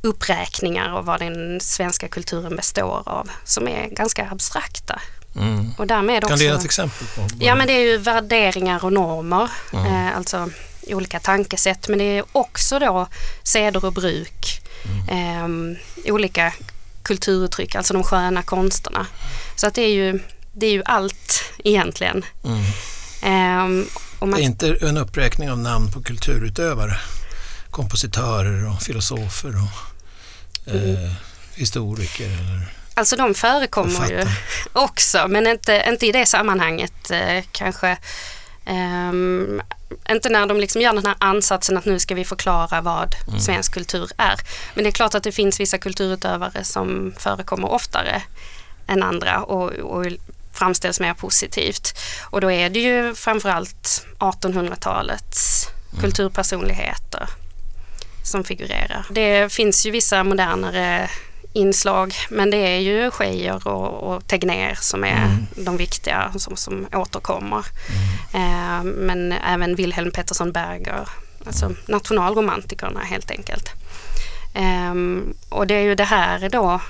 uppräkningar 0.01 0.89
av 0.89 1.05
vad 1.05 1.19
den 1.19 1.59
svenska 1.59 2.07
kulturen 2.07 2.55
består 2.55 3.03
av 3.05 3.29
som 3.43 3.67
är 3.67 3.87
ganska 3.87 4.29
abstrakta. 4.31 5.01
Och 5.77 5.87
därmed 5.87 6.23
också... 6.23 6.27
Kan 6.27 6.37
du 6.37 6.45
ge 6.45 6.51
ett 6.51 6.65
exempel 6.65 7.07
på? 7.07 7.21
Ja 7.39 7.55
men 7.55 7.67
det 7.67 7.73
är 7.73 7.91
ju 7.91 7.97
värderingar 7.97 8.85
och 8.85 8.93
normer, 8.93 9.49
eh, 9.73 10.17
alltså 10.17 10.49
olika 10.95 11.19
tankesätt 11.19 11.87
men 11.87 11.99
det 11.99 12.03
är 12.03 12.23
också 12.31 12.79
då 12.79 13.07
seder 13.43 13.85
och 13.85 13.93
bruk, 13.93 14.61
eh, 15.09 15.47
olika 16.13 16.53
kulturuttryck, 17.03 17.75
alltså 17.75 17.93
de 17.93 18.03
sköna 18.03 18.43
konsterna. 18.43 19.05
Så 19.55 19.67
att 19.67 19.73
det 19.73 19.81
är 19.81 19.93
ju, 19.93 20.19
det 20.53 20.65
är 20.65 20.71
ju 20.71 20.83
allt 20.85 21.43
egentligen. 21.63 22.25
Eh, 23.21 23.63
och 24.19 24.27
man, 24.27 24.39
Det 24.39 24.43
är 24.43 24.45
inte 24.45 24.77
en 24.81 24.97
uppräkning 24.97 25.51
av 25.51 25.57
namn 25.57 25.91
på 25.91 26.01
kulturutövare, 26.01 26.97
kompositörer 27.69 28.69
och 28.69 28.81
filosofer 28.81 29.53
och 29.55 30.73
eh, 30.75 31.11
historiker. 31.55 32.25
Eller, 32.25 32.73
Alltså 32.93 33.15
de 33.15 33.33
förekommer 33.33 34.09
ju 34.09 34.25
också 34.73 35.27
men 35.27 35.47
inte, 35.47 35.85
inte 35.87 36.05
i 36.05 36.11
det 36.11 36.25
sammanhanget 36.25 37.11
eh, 37.11 37.43
kanske. 37.51 37.97
Ehm, 38.69 39.61
inte 40.09 40.29
när 40.29 40.45
de 40.45 40.59
liksom 40.59 40.81
gör 40.81 40.93
den 40.93 41.05
här 41.05 41.15
ansatsen 41.19 41.77
att 41.77 41.85
nu 41.85 41.99
ska 41.99 42.15
vi 42.15 42.25
förklara 42.25 42.81
vad 42.81 43.15
svensk 43.39 43.73
kultur 43.73 44.09
är. 44.17 44.35
Men 44.73 44.83
det 44.83 44.89
är 44.89 44.91
klart 44.91 45.15
att 45.15 45.23
det 45.23 45.31
finns 45.31 45.59
vissa 45.59 45.77
kulturutövare 45.77 46.63
som 46.63 47.13
förekommer 47.17 47.71
oftare 47.71 48.21
än 48.87 49.03
andra 49.03 49.43
och, 49.43 49.71
och 49.71 50.05
framställs 50.53 50.99
mer 50.99 51.13
positivt. 51.13 51.99
Och 52.29 52.41
då 52.41 52.51
är 52.51 52.69
det 52.69 52.79
ju 52.79 53.15
framförallt 53.15 54.05
1800-talets 54.19 55.67
kulturpersonligheter 56.01 57.29
som 58.23 58.43
figurerar. 58.43 59.05
Det 59.09 59.53
finns 59.53 59.85
ju 59.85 59.91
vissa 59.91 60.23
modernare 60.23 61.09
inslag 61.53 62.13
men 62.29 62.49
det 62.49 62.57
är 62.57 62.79
ju 62.79 63.11
Scheier 63.11 63.67
och, 63.67 64.13
och 64.13 64.27
Tegnér 64.27 64.77
som 64.81 65.03
är 65.03 65.37
de 65.55 65.77
viktiga 65.77 66.31
som, 66.37 66.55
som 66.55 66.87
återkommer. 66.93 67.65
Eh, 68.33 68.83
men 68.83 69.31
även 69.31 69.75
Wilhelm 69.75 70.11
Pettersson 70.11 70.51
Berger, 70.51 71.09
alltså 71.45 71.71
nationalromantikerna 71.85 72.99
helt 72.99 73.31
enkelt. 73.31 73.69
Eh, 74.53 74.93
och 75.49 75.67
det 75.67 75.73
är 75.73 75.83
ju 75.83 75.95
det 75.95 76.03
här 76.03 76.49
då 76.49 76.81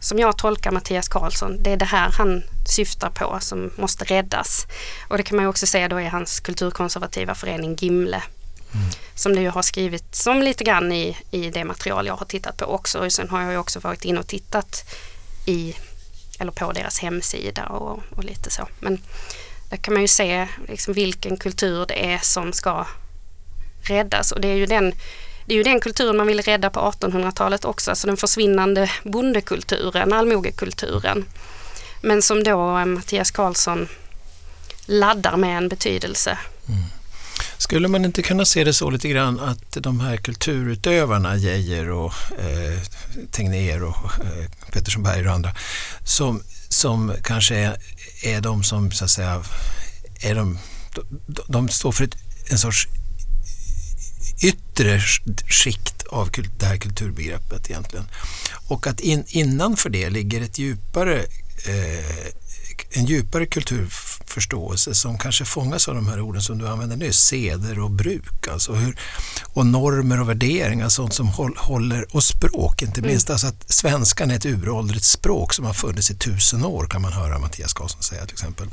som 0.00 0.18
jag 0.18 0.38
tolkar 0.38 0.70
Mattias 0.70 1.08
Karlsson, 1.08 1.62
det 1.62 1.72
är 1.72 1.76
det 1.76 1.84
här 1.84 2.10
han 2.10 2.42
syftar 2.68 3.10
på 3.10 3.38
som 3.40 3.70
måste 3.76 4.04
räddas. 4.04 4.66
Och 5.08 5.16
det 5.16 5.22
kan 5.22 5.36
man 5.36 5.44
ju 5.44 5.48
också 5.48 5.66
se 5.66 5.88
då 5.88 6.00
i 6.00 6.06
hans 6.06 6.40
kulturkonservativa 6.40 7.34
förening 7.34 7.76
Gimle 7.80 8.22
som 9.14 9.36
du 9.36 9.48
har 9.48 9.62
skrivit 9.62 10.14
som 10.14 10.42
lite 10.42 10.64
grann 10.64 10.92
i, 10.92 11.16
i 11.30 11.50
det 11.50 11.64
material 11.64 12.06
jag 12.06 12.16
har 12.16 12.26
tittat 12.26 12.56
på 12.56 12.64
också. 12.64 12.98
Och 12.98 13.12
sen 13.12 13.28
har 13.28 13.42
jag 13.42 13.52
ju 13.52 13.58
också 13.58 13.80
varit 13.80 14.04
in 14.04 14.18
och 14.18 14.26
tittat 14.26 14.84
i 15.46 15.74
eller 16.38 16.52
på 16.52 16.72
deras 16.72 16.98
hemsida 16.98 17.66
och, 17.66 18.02
och 18.10 18.24
lite 18.24 18.50
så. 18.50 18.68
Men 18.80 18.98
där 19.70 19.76
kan 19.76 19.94
man 19.94 20.02
ju 20.02 20.08
se 20.08 20.48
liksom 20.68 20.94
vilken 20.94 21.36
kultur 21.36 21.86
det 21.88 22.12
är 22.12 22.18
som 22.18 22.52
ska 22.52 22.86
räddas 23.82 24.32
och 24.32 24.40
det 24.40 24.48
är 24.48 24.54
ju 24.54 24.66
den 24.66 24.94
det 25.46 25.54
är 25.54 25.56
ju 25.56 25.62
den 25.62 25.80
kulturen 25.80 26.16
man 26.16 26.26
vill 26.26 26.42
rädda 26.42 26.70
på 26.70 26.80
1800-talet 26.80 27.64
också, 27.64 27.90
alltså 27.90 28.06
den 28.06 28.16
försvinnande 28.16 28.90
bondekulturen, 29.02 30.12
allmogekulturen. 30.12 31.24
Men 32.02 32.22
som 32.22 32.44
då 32.44 32.78
eh, 32.78 32.84
Mattias 32.84 33.30
Karlsson 33.30 33.88
laddar 34.86 35.36
med 35.36 35.56
en 35.56 35.68
betydelse. 35.68 36.38
Mm. 36.68 36.80
Skulle 37.58 37.88
man 37.88 38.04
inte 38.04 38.22
kunna 38.22 38.44
se 38.44 38.64
det 38.64 38.74
så 38.74 38.90
lite 38.90 39.08
grann 39.08 39.40
att 39.40 39.72
de 39.72 40.00
här 40.00 40.16
kulturutövarna, 40.16 41.36
Geijer 41.36 41.90
och 41.90 42.12
eh, 42.38 42.80
Tegnér 43.30 43.82
och 43.82 44.04
eh, 44.04 44.50
Pettersson 44.72 45.02
Berger 45.02 45.26
och 45.26 45.32
andra, 45.32 45.54
som, 46.04 46.42
som 46.68 47.14
kanske 47.22 47.56
är, 47.56 47.76
är 48.22 48.40
de 48.40 48.62
som 48.62 48.90
så 48.90 49.04
att 49.04 49.10
säga, 49.10 49.42
är 50.20 50.34
de, 50.34 50.58
de, 51.26 51.42
de 51.48 51.68
står 51.68 51.92
för 51.92 52.04
ett, 52.04 52.16
en 52.50 52.58
sorts 52.58 52.88
yttre 54.42 55.00
skikt 55.48 56.06
av 56.08 56.30
det 56.58 56.66
här 56.66 56.76
kulturbegreppet 56.76 57.70
egentligen. 57.70 58.06
Och 58.68 58.86
att 58.86 59.00
in, 59.00 59.24
innanför 59.28 59.90
det 59.90 60.10
ligger 60.10 60.40
ett 60.40 60.58
djupare, 60.58 61.24
en 62.90 63.04
djupare 63.04 63.46
kulturförståelse 63.46 64.94
som 64.94 65.18
kanske 65.18 65.44
fångas 65.44 65.88
av 65.88 65.94
de 65.94 66.08
här 66.08 66.20
orden 66.20 66.42
som 66.42 66.58
du 66.58 66.68
använde 66.68 66.96
nyss, 66.96 67.18
seder 67.18 67.78
och 67.78 67.90
bruk. 67.90 68.48
Alltså 68.48 68.72
hur, 68.72 68.98
och 69.44 69.66
normer 69.66 70.20
och 70.20 70.28
värderingar, 70.28 70.88
sånt 70.88 71.14
som 71.14 71.28
håller, 71.56 72.16
och 72.16 72.24
språk 72.24 72.82
inte 72.82 73.02
minst. 73.02 73.28
Mm. 73.28 73.34
Alltså 73.34 73.46
att 73.46 73.72
svenskan 73.72 74.30
är 74.30 74.36
ett 74.36 74.46
uråldrigt 74.46 75.04
språk 75.04 75.54
som 75.54 75.64
har 75.64 75.72
funnits 75.72 76.10
i 76.10 76.14
tusen 76.14 76.64
år 76.64 76.86
kan 76.86 77.02
man 77.02 77.12
höra 77.12 77.38
Mattias 77.38 77.72
Karlsson 77.72 78.02
säga 78.02 78.24
till 78.26 78.34
exempel. 78.34 78.68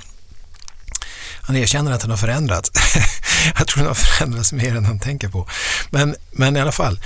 Han 1.42 1.56
erkänner 1.56 1.92
att 1.92 2.02
den 2.02 2.10
har 2.10 2.18
förändrats. 2.18 2.72
jag 3.58 3.68
tror 3.68 3.78
den 3.78 3.88
har 3.88 3.94
förändrats 3.94 4.54
mer 4.54 4.76
än 4.76 4.86
han 4.86 5.00
tänker 5.00 5.30
på. 5.30 5.48
Men, 5.90 6.16
men 6.32 6.58
i 6.58 6.60
alla 6.60 6.72
fall, 6.72 7.00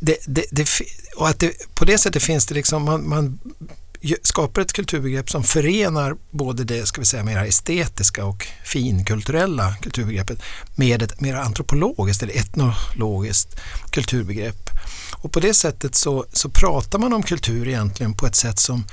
det, 0.00 0.16
det, 0.26 0.44
det, 0.50 0.68
och 1.16 1.28
att 1.28 1.38
det, 1.38 1.74
på 1.74 1.84
det 1.84 1.98
sättet 1.98 2.22
finns 2.22 2.46
det 2.46 2.54
liksom, 2.54 2.84
man, 2.84 3.08
man 3.08 3.38
skapar 4.22 4.62
ett 4.62 4.72
kulturbegrepp 4.72 5.30
som 5.30 5.44
förenar 5.44 6.16
både 6.30 6.64
det 6.64 6.86
ska 6.86 7.00
vi 7.00 7.06
säga, 7.06 7.24
mer 7.24 7.44
estetiska 7.44 8.24
och 8.24 8.46
finkulturella 8.64 9.74
kulturbegreppet 9.82 10.42
med 10.76 11.02
ett 11.02 11.20
mer 11.20 11.34
antropologiskt 11.34 12.22
eller 12.22 12.36
etnologiskt 12.36 13.60
kulturbegrepp. 13.90 14.70
Och 15.12 15.32
på 15.32 15.40
det 15.40 15.54
sättet 15.54 15.94
så, 15.94 16.24
så 16.32 16.48
pratar 16.48 16.98
man 16.98 17.12
om 17.12 17.22
kultur 17.22 17.68
egentligen 17.68 18.14
på 18.14 18.26
ett 18.26 18.36
sätt 18.36 18.58
som 18.58 18.84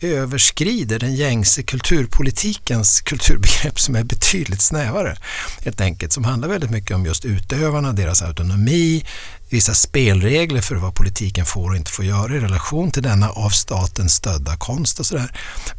överskrider 0.00 0.98
den 0.98 1.14
gängse 1.14 1.62
kulturpolitikens 1.62 3.00
kulturbegrepp 3.00 3.80
som 3.80 3.96
är 3.96 4.04
betydligt 4.04 4.62
snävare. 4.62 5.16
Helt 5.64 5.80
enkelt, 5.80 6.12
som 6.12 6.24
handlar 6.24 6.48
väldigt 6.48 6.70
mycket 6.70 6.96
om 6.96 7.06
just 7.06 7.24
utövarna, 7.24 7.92
deras 7.92 8.22
autonomi, 8.22 9.04
vissa 9.48 9.74
spelregler 9.74 10.60
för 10.60 10.76
vad 10.76 10.94
politiken 10.94 11.46
får 11.46 11.70
och 11.70 11.76
inte 11.76 11.90
får 11.90 12.04
göra 12.04 12.36
i 12.36 12.40
relation 12.40 12.90
till 12.90 13.02
denna 13.02 13.30
av 13.30 13.50
staten 13.50 14.08
stödda 14.08 14.56
konst 14.56 15.00
och 15.00 15.06
sådär. 15.06 15.32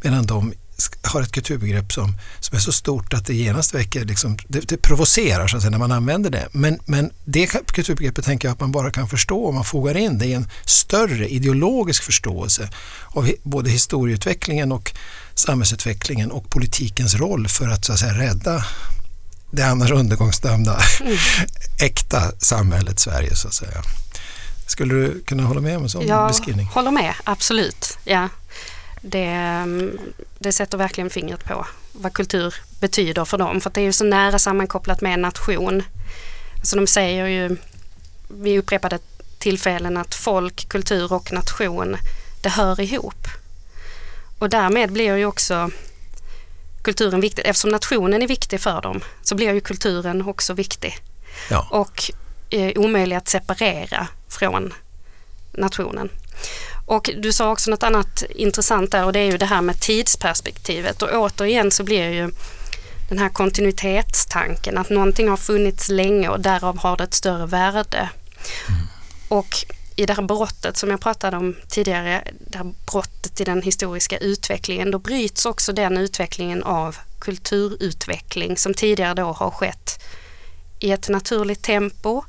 Medan 0.03 0.25
de 0.25 0.53
har 1.03 1.21
ett 1.21 1.31
kulturbegrepp 1.31 1.93
som, 1.93 2.13
som 2.39 2.55
är 2.55 2.59
så 2.59 2.71
stort 2.71 3.13
att 3.13 3.25
det 3.25 3.33
genast 3.33 3.73
väcker, 3.73 4.05
liksom, 4.05 4.37
det, 4.47 4.59
det 4.59 4.77
provocerar 4.77 5.47
så 5.47 5.57
att 5.57 5.61
säga, 5.61 5.71
när 5.71 5.77
man 5.77 5.91
använder 5.91 6.29
det. 6.29 6.47
Men, 6.51 6.79
men 6.85 7.11
det 7.25 7.47
kulturbegreppet 7.47 8.25
tänker 8.25 8.47
jag 8.47 8.53
att 8.53 8.59
man 8.59 8.71
bara 8.71 8.91
kan 8.91 9.09
förstå 9.09 9.47
om 9.47 9.55
man 9.55 9.63
fogar 9.63 9.97
in 9.97 10.17
det 10.17 10.25
i 10.25 10.33
en 10.33 10.47
större 10.65 11.27
ideologisk 11.29 12.03
förståelse 12.03 12.69
av 13.07 13.31
både 13.43 13.69
historieutvecklingen 13.69 14.71
och 14.71 14.93
samhällsutvecklingen 15.33 16.31
och 16.31 16.49
politikens 16.49 17.15
roll 17.15 17.47
för 17.47 17.67
att, 17.67 17.85
så 17.85 17.93
att 17.93 17.99
säga, 17.99 18.13
rädda 18.13 18.65
det 19.51 19.63
annars 19.63 19.91
undergångsdömda 19.91 20.79
mm. 21.01 21.17
äkta 21.81 22.31
samhället 22.39 22.99
Sverige 22.99 23.35
så 23.35 23.47
att 23.47 23.53
säga. 23.53 23.81
Skulle 24.67 24.93
du 24.93 25.23
kunna 25.27 25.43
hålla 25.43 25.61
med 25.61 25.77
om 25.77 25.83
en 25.83 25.89
sån 25.89 26.07
jag 26.07 26.27
beskrivning? 26.27 26.65
Jag 26.65 26.73
håller 26.73 26.91
med, 26.91 27.13
absolut. 27.23 27.97
Ja 28.03 28.29
det, 29.01 29.65
det 30.39 30.51
sätter 30.51 30.77
verkligen 30.77 31.09
fingret 31.09 31.45
på 31.45 31.65
vad 31.91 32.13
kultur 32.13 32.55
betyder 32.79 33.25
för 33.25 33.37
dem. 33.37 33.61
För 33.61 33.69
det 33.69 33.81
är 33.81 33.85
ju 33.85 33.93
så 33.93 34.03
nära 34.03 34.39
sammankopplat 34.39 35.01
med 35.01 35.13
en 35.13 35.21
nation. 35.21 35.83
Så 36.63 36.75
de 36.75 36.87
säger 36.87 37.25
ju 37.27 37.57
vid 38.27 38.59
upprepade 38.59 38.99
tillfällen 39.37 39.97
att 39.97 40.15
folk, 40.15 40.69
kultur 40.69 41.13
och 41.13 41.33
nation, 41.33 41.97
det 42.41 42.49
hör 42.49 42.81
ihop. 42.81 43.27
Och 44.39 44.49
därmed 44.49 44.91
blir 44.91 45.15
ju 45.15 45.25
också 45.25 45.71
kulturen 46.81 47.21
viktig. 47.21 47.41
Eftersom 47.45 47.69
nationen 47.69 48.21
är 48.21 48.27
viktig 48.27 48.61
för 48.61 48.81
dem 48.81 49.01
så 49.21 49.35
blir 49.35 49.53
ju 49.53 49.61
kulturen 49.61 50.21
också 50.21 50.53
viktig. 50.53 50.97
Ja. 51.49 51.67
Och 51.71 52.11
eh, 52.49 52.71
omöjlig 52.75 53.15
att 53.15 53.29
separera 53.29 54.07
från 54.27 54.73
nationen. 55.51 56.09
Och 56.89 57.09
du 57.17 57.31
sa 57.31 57.51
också 57.51 57.71
något 57.71 57.83
annat 57.83 58.23
intressant 58.29 58.91
där 58.91 59.05
och 59.05 59.13
det 59.13 59.19
är 59.19 59.31
ju 59.31 59.37
det 59.37 59.45
här 59.45 59.61
med 59.61 59.79
tidsperspektivet 59.79 61.01
och 61.01 61.09
återigen 61.13 61.71
så 61.71 61.83
blir 61.83 62.09
ju 62.09 62.31
den 63.09 63.19
här 63.19 63.29
kontinuitetstanken 63.29 64.77
att 64.77 64.89
någonting 64.89 65.29
har 65.29 65.37
funnits 65.37 65.89
länge 65.89 66.29
och 66.29 66.39
därav 66.39 66.77
har 66.77 66.97
det 66.97 67.03
ett 67.03 67.13
större 67.13 67.45
värde. 67.45 68.09
Mm. 68.67 68.81
Och 69.27 69.55
i 69.95 70.05
det 70.05 70.13
här 70.13 70.21
brottet 70.21 70.77
som 70.77 70.89
jag 70.89 71.01
pratade 71.01 71.37
om 71.37 71.55
tidigare, 71.67 72.23
det 72.39 72.57
här 72.57 72.73
brottet 72.91 73.41
i 73.41 73.43
den 73.43 73.61
historiska 73.61 74.17
utvecklingen, 74.17 74.91
då 74.91 74.99
bryts 74.99 75.45
också 75.45 75.73
den 75.73 75.97
utvecklingen 75.97 76.63
av 76.63 76.97
kulturutveckling 77.19 78.57
som 78.57 78.73
tidigare 78.73 79.13
då 79.13 79.25
har 79.31 79.51
skett 79.51 80.03
i 80.79 80.91
ett 80.91 81.09
naturligt 81.09 81.61
tempo 81.61 82.23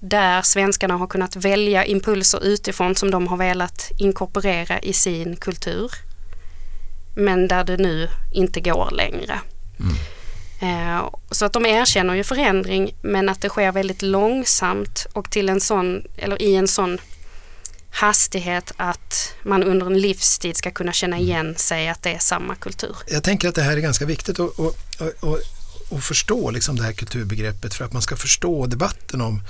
där 0.00 0.42
svenskarna 0.42 0.96
har 0.96 1.06
kunnat 1.06 1.36
välja 1.36 1.84
impulser 1.84 2.44
utifrån 2.44 2.94
som 2.94 3.10
de 3.10 3.26
har 3.26 3.36
velat 3.36 3.90
inkorporera 3.98 4.78
i 4.78 4.92
sin 4.92 5.36
kultur. 5.36 5.92
Men 7.16 7.48
där 7.48 7.64
det 7.64 7.76
nu 7.76 8.08
inte 8.32 8.60
går 8.60 8.90
längre. 8.90 9.40
Mm. 9.80 9.96
Eh, 10.60 11.10
så 11.30 11.44
att 11.44 11.52
de 11.52 11.66
erkänner 11.66 12.14
ju 12.14 12.24
förändring 12.24 12.94
men 13.02 13.28
att 13.28 13.40
det 13.40 13.48
sker 13.48 13.72
väldigt 13.72 14.02
långsamt 14.02 15.06
och 15.12 15.30
till 15.30 15.48
en 15.48 15.60
sån, 15.60 16.02
eller 16.16 16.42
i 16.42 16.54
en 16.56 16.68
sån 16.68 16.98
hastighet 17.90 18.72
att 18.76 19.34
man 19.42 19.62
under 19.62 19.86
en 19.86 20.00
livstid 20.00 20.56
ska 20.56 20.70
kunna 20.70 20.92
känna 20.92 21.18
igen 21.18 21.54
sig 21.56 21.88
att 21.88 22.02
det 22.02 22.14
är 22.14 22.18
samma 22.18 22.54
kultur. 22.54 22.96
Jag 23.06 23.22
tänker 23.22 23.48
att 23.48 23.54
det 23.54 23.62
här 23.62 23.76
är 23.76 23.80
ganska 23.80 24.04
viktigt 24.04 24.40
att, 24.40 24.60
att, 24.60 25.02
att, 25.22 25.92
att 25.92 26.04
förstå 26.04 26.50
liksom 26.50 26.76
det 26.76 26.82
här 26.82 26.92
kulturbegreppet 26.92 27.74
för 27.74 27.84
att 27.84 27.92
man 27.92 28.02
ska 28.02 28.16
förstå 28.16 28.66
debatten 28.66 29.20
om 29.20 29.40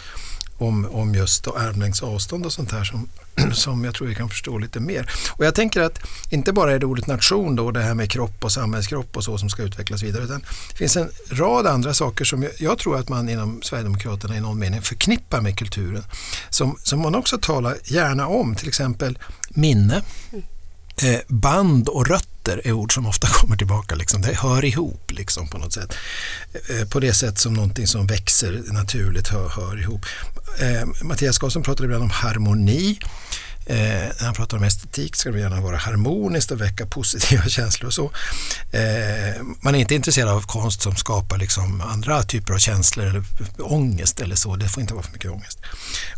om, 0.58 0.88
om 0.90 1.14
just 1.14 1.46
armlängds 1.46 2.02
avstånd 2.02 2.46
och 2.46 2.52
sånt 2.52 2.72
här 2.72 2.84
som, 2.84 3.08
som 3.52 3.84
jag 3.84 3.94
tror 3.94 4.08
vi 4.08 4.14
kan 4.14 4.28
förstå 4.28 4.58
lite 4.58 4.80
mer. 4.80 5.10
Och 5.32 5.44
jag 5.44 5.54
tänker 5.54 5.80
att 5.80 5.98
inte 6.30 6.52
bara 6.52 6.72
är 6.72 6.78
det 6.78 6.86
ordet 6.86 7.06
nation 7.06 7.56
då, 7.56 7.70
det 7.70 7.80
här 7.80 7.94
med 7.94 8.10
kropp 8.10 8.44
och 8.44 8.52
samhällskropp 8.52 9.16
och 9.16 9.24
så 9.24 9.38
som 9.38 9.48
ska 9.48 9.62
utvecklas 9.62 10.02
vidare, 10.02 10.24
utan 10.24 10.40
det 10.70 10.76
finns 10.76 10.96
en 10.96 11.10
rad 11.30 11.66
andra 11.66 11.94
saker 11.94 12.24
som 12.24 12.42
jag, 12.42 12.52
jag 12.58 12.78
tror 12.78 12.96
att 12.98 13.08
man 13.08 13.28
inom 13.28 13.62
Sverigedemokraterna 13.62 14.36
i 14.36 14.40
någon 14.40 14.58
mening 14.58 14.82
förknippar 14.82 15.40
med 15.40 15.58
kulturen, 15.58 16.04
som, 16.50 16.78
som 16.82 17.00
man 17.00 17.14
också 17.14 17.38
talar 17.38 17.76
gärna 17.84 18.26
om, 18.26 18.54
till 18.54 18.68
exempel 18.68 19.18
minne, 19.48 20.02
mm 20.32 20.44
eh, 21.02 21.20
band 21.28 21.88
och 21.88 22.06
rötter 22.06 22.60
är 22.64 22.72
ord 22.72 22.94
som 22.94 23.06
ofta 23.06 23.26
kommer 23.30 23.56
tillbaka. 23.56 23.94
Liksom. 23.94 24.22
Det 24.22 24.34
hör 24.34 24.64
ihop 24.64 25.10
liksom, 25.10 25.48
på 25.48 25.58
något 25.58 25.72
sätt. 25.72 25.94
Eh, 26.68 26.88
på 26.88 27.00
det 27.00 27.12
sätt 27.12 27.38
som 27.38 27.54
någonting 27.54 27.86
som 27.86 28.06
växer 28.06 28.62
naturligt 28.72 29.28
hör, 29.28 29.48
hör 29.48 29.80
ihop 29.80 30.06
eh, 30.58 30.86
Mattias 31.02 31.38
Karlsson 31.38 31.62
pratar 31.62 31.84
ibland 31.84 32.02
om 32.02 32.10
harmoni. 32.10 32.98
Eh, 33.68 33.76
när 34.18 34.24
han 34.24 34.34
pratar 34.34 34.56
om 34.56 34.62
estetik 34.62 35.16
ska 35.16 35.30
det 35.30 35.40
gärna 35.40 35.60
vara 35.60 35.76
harmoniskt 35.76 36.50
och 36.50 36.60
väcka 36.60 36.86
positiva 36.86 37.42
känslor 37.48 37.86
och 37.86 37.94
så. 37.94 38.10
Eh, 38.70 39.42
man 39.60 39.74
är 39.74 39.78
inte 39.78 39.94
intresserad 39.94 40.28
av 40.28 40.40
konst 40.40 40.82
som 40.82 40.96
skapar 40.96 41.38
liksom 41.38 41.80
andra 41.80 42.22
typer 42.22 42.54
av 42.54 42.58
känslor 42.58 43.06
eller 43.06 43.22
ångest 43.58 44.20
eller 44.20 44.36
så. 44.36 44.56
Det 44.56 44.68
får 44.68 44.80
inte 44.80 44.94
vara 44.94 45.04
för 45.04 45.12
mycket 45.12 45.30
ångest. 45.30 45.58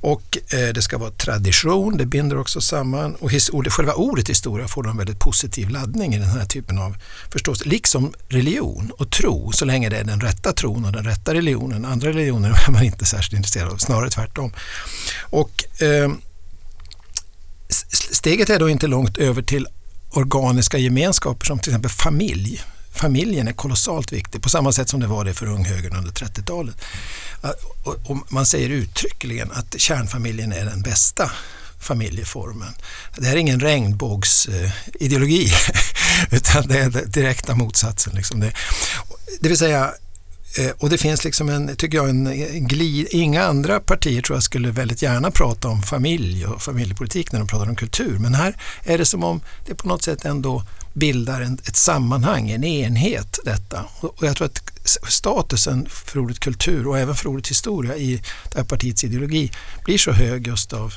Och 0.00 0.38
eh, 0.48 0.68
det 0.68 0.82
ska 0.82 0.98
vara 0.98 1.11
tradition, 1.11 1.96
det 1.96 2.06
binder 2.06 2.38
också 2.38 2.61
samman 2.61 3.14
och 3.14 3.30
his, 3.30 3.50
själva 3.68 3.92
ordet 3.92 4.28
historia 4.30 4.68
får 4.68 4.88
en 4.88 4.96
väldigt 4.96 5.18
positiv 5.18 5.68
laddning 5.68 6.14
i 6.14 6.18
den 6.18 6.28
här 6.28 6.44
typen 6.44 6.78
av 6.78 6.96
förstås, 7.32 7.66
Liksom 7.66 8.12
religion 8.28 8.92
och 8.98 9.11
tro, 9.11 9.52
så 9.52 9.64
länge 9.64 9.88
det 9.88 9.96
är 9.96 10.04
den 10.04 10.20
rätta 10.20 10.52
tron 10.52 10.84
och 10.84 10.92
den 10.92 11.04
rätta 11.04 11.34
religionen. 11.34 11.84
Andra 11.84 12.08
religioner 12.08 12.50
är 12.68 12.70
man 12.70 12.82
inte 12.82 13.04
särskilt 13.04 13.37
intresserad 13.37 13.72
av, 13.72 13.76
snarare 13.76 14.11
tvärtom. 14.11 14.52
Och 15.30 15.82
eh, 15.82 16.08
steget 18.11 18.50
är 18.50 18.59
då 18.59 18.68
inte 18.68 18.87
långt 18.87 19.18
över 19.18 19.42
till 19.42 19.66
organiska 20.11 20.78
gemenskaper 20.78 21.46
som 21.46 21.59
till 21.59 21.70
exempel 21.70 21.90
familj. 21.90 22.62
Familjen 22.92 23.48
är 23.48 23.52
kolossalt 23.52 24.12
viktig 24.12 24.42
på 24.42 24.48
samma 24.48 24.72
sätt 24.72 24.88
som 24.88 25.00
det 25.00 25.07
var 25.07 25.24
det 25.24 25.35
för 25.35 25.46
unghögern 25.46 25.96
under 25.96 26.12
30-talet. 26.12 26.76
Och 28.04 28.33
man 28.33 28.46
säger 28.46 28.68
uttryckligen 28.68 29.50
att 29.52 29.81
kärnfamiljen 29.81 30.52
är 30.52 30.64
den 30.64 30.83
bästa 30.83 31.31
familjeformen. 31.81 32.74
Det 33.16 33.26
här 33.26 33.33
är 33.33 33.37
ingen 33.37 33.61
regnbågsideologi 33.61 35.52
utan 36.31 36.66
det 36.66 36.78
är 36.78 36.90
den 36.90 37.11
direkta 37.11 37.54
motsatsen. 37.54 38.12
Liksom 38.14 38.40
det. 38.40 38.52
det 39.40 39.48
vill 39.48 39.59
säga, 39.59 39.94
Eh, 40.58 40.70
och 40.78 40.90
det 40.90 40.98
finns 40.98 41.24
liksom 41.24 41.48
en, 41.48 41.76
tycker 41.76 41.98
jag, 41.98 42.08
en 42.08 42.26
eh, 42.26 42.48
glid. 42.52 43.08
Inga 43.10 43.44
andra 43.44 43.80
partier 43.80 44.22
tror 44.22 44.36
jag 44.36 44.42
skulle 44.42 44.70
väldigt 44.70 45.02
gärna 45.02 45.30
prata 45.30 45.68
om 45.68 45.82
familj 45.82 46.46
och 46.46 46.62
familjepolitik 46.62 47.32
när 47.32 47.38
de 47.38 47.48
pratar 47.48 47.68
om 47.68 47.76
kultur. 47.76 48.18
Men 48.18 48.34
här 48.34 48.56
är 48.84 48.98
det 48.98 49.04
som 49.04 49.24
om 49.24 49.40
det 49.66 49.74
på 49.74 49.88
något 49.88 50.02
sätt 50.02 50.24
ändå 50.24 50.62
bildar 50.92 51.40
en, 51.40 51.54
ett 51.54 51.76
sammanhang, 51.76 52.50
en 52.50 52.64
enhet 52.64 53.38
detta. 53.44 53.84
Och 54.00 54.26
jag 54.26 54.36
tror 54.36 54.46
att 54.46 54.62
statusen 55.08 55.86
för 55.90 56.18
ordet 56.18 56.40
kultur 56.40 56.86
och 56.86 56.98
även 56.98 57.14
för 57.14 57.28
ordet 57.28 57.48
historia 57.48 57.96
i 57.96 58.22
det 58.52 58.58
här 58.58 58.64
partiets 58.64 59.04
ideologi 59.04 59.50
blir 59.84 59.98
så 59.98 60.12
hög 60.12 60.46
just 60.46 60.72
av, 60.72 60.94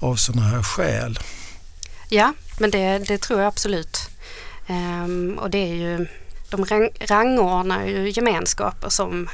av 0.00 0.16
sådana 0.16 0.48
här 0.48 0.62
skäl. 0.62 1.18
Ja, 2.08 2.32
men 2.58 2.70
det, 2.70 2.98
det 2.98 3.18
tror 3.18 3.40
jag 3.40 3.48
absolut. 3.48 3.98
Ehm, 4.66 5.38
och 5.38 5.50
det 5.50 5.58
är 5.58 5.74
ju, 5.74 6.06
de 6.50 6.64
rang, 6.64 6.90
rangordnar 7.00 7.84
ju 7.84 8.10
gemenskaper 8.10 8.88
som 8.88 9.28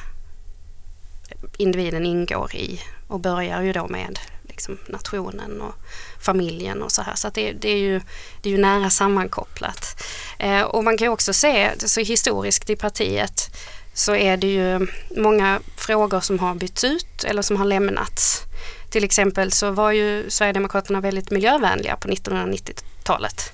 individen 1.56 2.06
ingår 2.06 2.54
i 2.54 2.80
och 3.08 3.20
börjar 3.20 3.62
ju 3.62 3.72
då 3.72 3.88
med 3.88 4.18
liksom 4.42 4.78
nationen 4.88 5.60
och 5.60 5.74
familjen 6.20 6.82
och 6.82 6.92
så 6.92 7.02
här. 7.02 7.14
Så 7.14 7.30
det, 7.34 7.52
det, 7.52 7.68
är 7.68 7.78
ju, 7.78 8.00
det 8.42 8.48
är 8.48 8.50
ju 8.50 8.58
nära 8.58 8.90
sammankopplat. 8.90 10.04
Eh, 10.38 10.62
och 10.62 10.84
man 10.84 10.98
kan 10.98 11.08
också 11.08 11.32
se, 11.32 11.70
så 11.78 12.00
historiskt 12.00 12.70
i 12.70 12.76
partiet 12.76 13.50
så 13.94 14.14
är 14.14 14.36
det 14.36 14.46
ju 14.46 14.86
många 15.16 15.60
frågor 15.76 16.20
som 16.20 16.38
har 16.38 16.54
bytts 16.54 16.84
ut 16.84 17.24
eller 17.24 17.42
som 17.42 17.56
har 17.56 17.64
lämnats. 17.64 18.42
Till 18.90 19.04
exempel 19.04 19.52
så 19.52 19.70
var 19.70 19.92
ju 19.92 20.30
Sverigedemokraterna 20.30 21.00
väldigt 21.00 21.30
miljövänliga 21.30 21.96
på 21.96 22.08
1990-talet. 22.08 23.52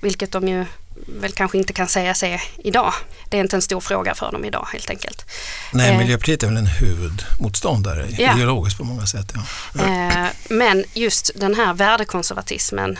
Vilket 0.00 0.32
de 0.32 0.48
ju 0.48 0.66
väl 1.06 1.32
kanske 1.32 1.58
inte 1.58 1.72
kan 1.72 1.88
säga 1.88 2.14
sig 2.14 2.42
idag. 2.64 2.92
Det 3.28 3.36
är 3.36 3.40
inte 3.40 3.56
en 3.56 3.62
stor 3.62 3.80
fråga 3.80 4.14
för 4.14 4.32
dem 4.32 4.44
idag 4.44 4.68
helt 4.72 4.90
enkelt. 4.90 5.24
Nej, 5.72 5.92
eh, 5.92 5.98
Miljöpartiet 5.98 6.42
är 6.42 6.46
väl 6.46 6.56
en 6.56 6.66
huvudmotståndare 6.66 8.06
ja. 8.18 8.34
ideologiskt 8.34 8.78
på 8.78 8.84
många 8.84 9.06
sätt. 9.06 9.32
Ja. 9.74 9.84
Eh, 9.84 10.28
men 10.48 10.84
just 10.94 11.30
den 11.34 11.54
här 11.54 11.74
värdekonservatismen 11.74 12.98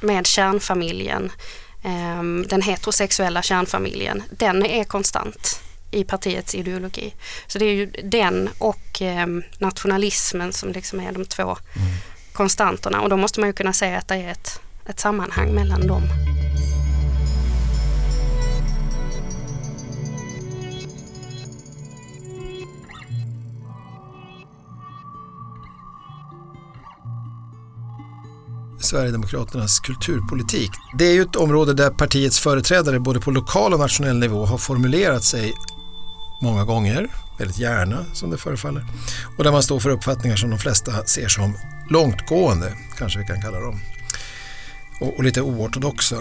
med 0.00 0.26
kärnfamiljen, 0.26 1.32
eh, 1.84 2.22
den 2.48 2.62
heterosexuella 2.62 3.42
kärnfamiljen, 3.42 4.22
den 4.30 4.66
är 4.66 4.84
konstant 4.84 5.60
i 5.90 6.04
partiets 6.04 6.54
ideologi. 6.54 7.14
Så 7.46 7.58
det 7.58 7.64
är 7.64 7.74
ju 7.74 7.86
den 8.04 8.50
och 8.58 9.02
nationalismen 9.58 10.52
som 10.52 10.72
liksom 10.72 11.00
är 11.00 11.12
de 11.12 11.24
två 11.24 11.42
mm. 11.42 11.88
konstanterna 12.32 13.00
och 13.00 13.08
då 13.08 13.16
måste 13.16 13.40
man 13.40 13.48
ju 13.48 13.52
kunna 13.52 13.72
säga 13.72 13.98
att 13.98 14.08
det 14.08 14.14
är 14.14 14.28
ett, 14.28 14.60
ett 14.86 15.00
sammanhang 15.00 15.54
mellan 15.54 15.86
dem. 15.86 16.02
Sverigedemokraternas 28.80 29.80
kulturpolitik. 29.80 30.70
Det 30.98 31.04
är 31.04 31.12
ju 31.12 31.22
ett 31.22 31.36
område 31.36 31.74
där 31.74 31.90
partiets 31.90 32.40
företrädare 32.40 33.00
både 33.00 33.20
på 33.20 33.30
lokal 33.30 33.72
och 33.72 33.78
nationell 33.78 34.18
nivå 34.18 34.46
har 34.46 34.58
formulerat 34.58 35.24
sig 35.24 35.52
många 36.42 36.64
gånger, 36.64 37.08
väldigt 37.38 37.58
gärna 37.58 38.04
som 38.12 38.30
det 38.30 38.38
förefaller, 38.38 38.86
och 39.38 39.44
där 39.44 39.52
man 39.52 39.62
står 39.62 39.80
för 39.80 39.90
uppfattningar 39.90 40.36
som 40.36 40.50
de 40.50 40.58
flesta 40.58 41.04
ser 41.04 41.28
som 41.28 41.54
långtgående, 41.90 42.72
kanske 42.98 43.18
vi 43.18 43.24
kan 43.24 43.42
kalla 43.42 43.60
dem, 43.60 43.80
och, 45.00 45.16
och 45.16 45.24
lite 45.24 45.42
oortodoxa. 45.42 46.16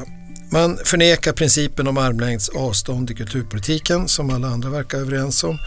Man 0.51 0.77
förnekar 0.85 1.33
principen 1.33 1.87
om 1.87 1.97
armlängds 1.97 2.49
avstånd 2.49 3.11
i 3.11 3.15
kulturpolitiken 3.15 4.07
som 4.07 4.29
alla 4.29 4.47
andra 4.47 4.69
verkar 4.69 4.97
överens 4.97 5.43
om. 5.43 5.57